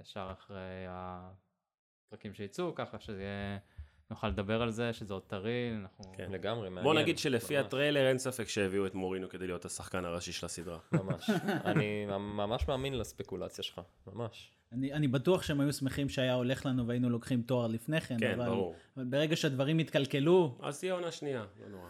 ישר 0.00 0.28
אחרי 0.32 0.86
הפרקים 0.88 2.34
שיצאו, 2.34 2.74
ככה 2.74 2.98
שזה 2.98 3.22
יהיה, 3.22 3.58
נוכל 4.10 4.28
לדבר 4.28 4.62
על 4.62 4.70
זה, 4.70 4.92
שזה 4.92 5.14
עוד 5.14 5.22
טרי, 5.22 5.72
אנחנו... 5.80 6.04
כן. 6.12 6.32
לגמרי, 6.32 6.68
מעניין. 6.68 6.84
בוא 6.84 6.94
נגיד 6.94 7.18
שלפי 7.18 7.56
ממש, 7.56 7.66
הטריילר 7.66 8.08
אין 8.08 8.18
ספק 8.18 8.48
שהביאו 8.48 8.86
את 8.86 8.94
מורינו 8.94 9.28
כדי 9.28 9.46
להיות 9.46 9.64
השחקן 9.64 10.04
הראשי 10.04 10.32
של 10.32 10.46
הסדרה. 10.46 10.78
ממש. 10.92 11.30
אני 11.64 12.06
ממש 12.18 12.68
מאמין 12.68 12.98
לספקולציה 12.98 13.64
שלך, 13.64 13.80
ממש. 14.06 14.50
אני, 14.72 14.92
אני 14.92 15.08
בטוח 15.08 15.42
שהם 15.42 15.60
היו 15.60 15.72
שמחים 15.72 16.08
שהיה 16.08 16.34
הולך 16.34 16.66
לנו 16.66 16.86
והיינו 16.86 17.10
לוקחים 17.10 17.42
תואר 17.42 17.66
לפני 17.66 18.00
כן, 18.00 18.16
כן, 18.18 18.34
אבל, 18.40 18.46
ברור. 18.46 18.74
אבל 18.96 19.04
ברגע 19.04 19.36
שהדברים 19.36 19.78
התקלקלו, 19.78 20.58
אז 20.62 20.80
תהיה 20.80 20.92
עונה 20.92 21.12
שנייה, 21.12 21.44
לא 21.60 21.68
נורא. 21.68 21.88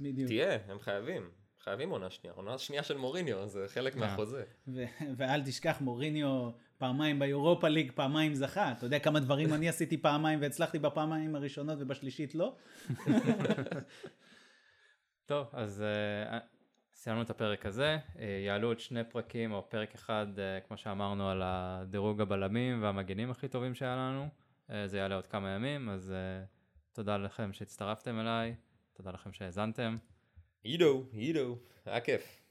בדיוק. 0.00 0.28
תהיה, 0.28 0.58
הם 0.68 0.78
חייבים. 0.78 1.30
חייבים 1.68 1.90
עונה 1.90 2.10
שנייה. 2.10 2.34
עונה 2.36 2.58
שנייה 2.58 2.82
של 2.82 2.96
מוריניו, 2.96 3.48
זה 3.48 3.64
חלק 3.68 3.94
כן. 3.94 4.00
מהחוזה. 4.00 4.44
ו- 4.68 4.84
ואל 5.16 5.42
תשכח, 5.42 5.76
מוריניו 5.80 6.50
פעמיים 6.78 7.18
באירופה 7.18 7.68
ליג, 7.68 7.92
פעמיים 7.94 8.34
זכה. 8.34 8.72
אתה 8.72 8.86
יודע 8.86 8.98
כמה 8.98 9.20
דברים 9.20 9.54
אני 9.54 9.68
עשיתי 9.68 9.96
פעמיים 9.96 10.40
והצלחתי 10.40 10.78
בפעמיים 10.78 11.36
הראשונות 11.36 11.78
ובשלישית 11.80 12.34
לא? 12.34 12.56
טוב, 15.26 15.46
אז 15.52 15.84
uh, 16.30 16.34
סיימנו 16.94 17.22
את 17.22 17.30
הפרק 17.30 17.66
הזה, 17.66 17.98
uh, 18.14 18.18
יעלו 18.46 18.68
עוד 18.68 18.80
שני 18.80 19.04
פרקים, 19.04 19.52
או 19.52 19.70
פרק 19.70 19.94
אחד, 19.94 20.26
uh, 20.36 20.68
כמו 20.68 20.76
שאמרנו, 20.76 21.30
על 21.30 21.42
הדירוג 21.44 22.20
הבלמים 22.20 22.82
והמגנים 22.82 23.30
הכי 23.30 23.48
טובים 23.48 23.74
שהיה 23.74 23.96
לנו, 23.96 24.28
uh, 24.68 24.72
זה 24.86 24.98
יעלה 24.98 25.14
עוד 25.14 25.26
כמה 25.26 25.48
ימים, 25.48 25.88
אז 25.88 26.12
uh, 26.12 26.94
תודה 26.94 27.16
לכם 27.16 27.52
שהצטרפתם 27.52 28.20
אליי, 28.20 28.54
תודה 28.92 29.10
לכם 29.10 29.32
שהאזנתם. 29.32 29.96
עידו, 30.62 31.04
עידו, 31.12 31.56
היה 31.84 32.00
כיף. 32.00 32.45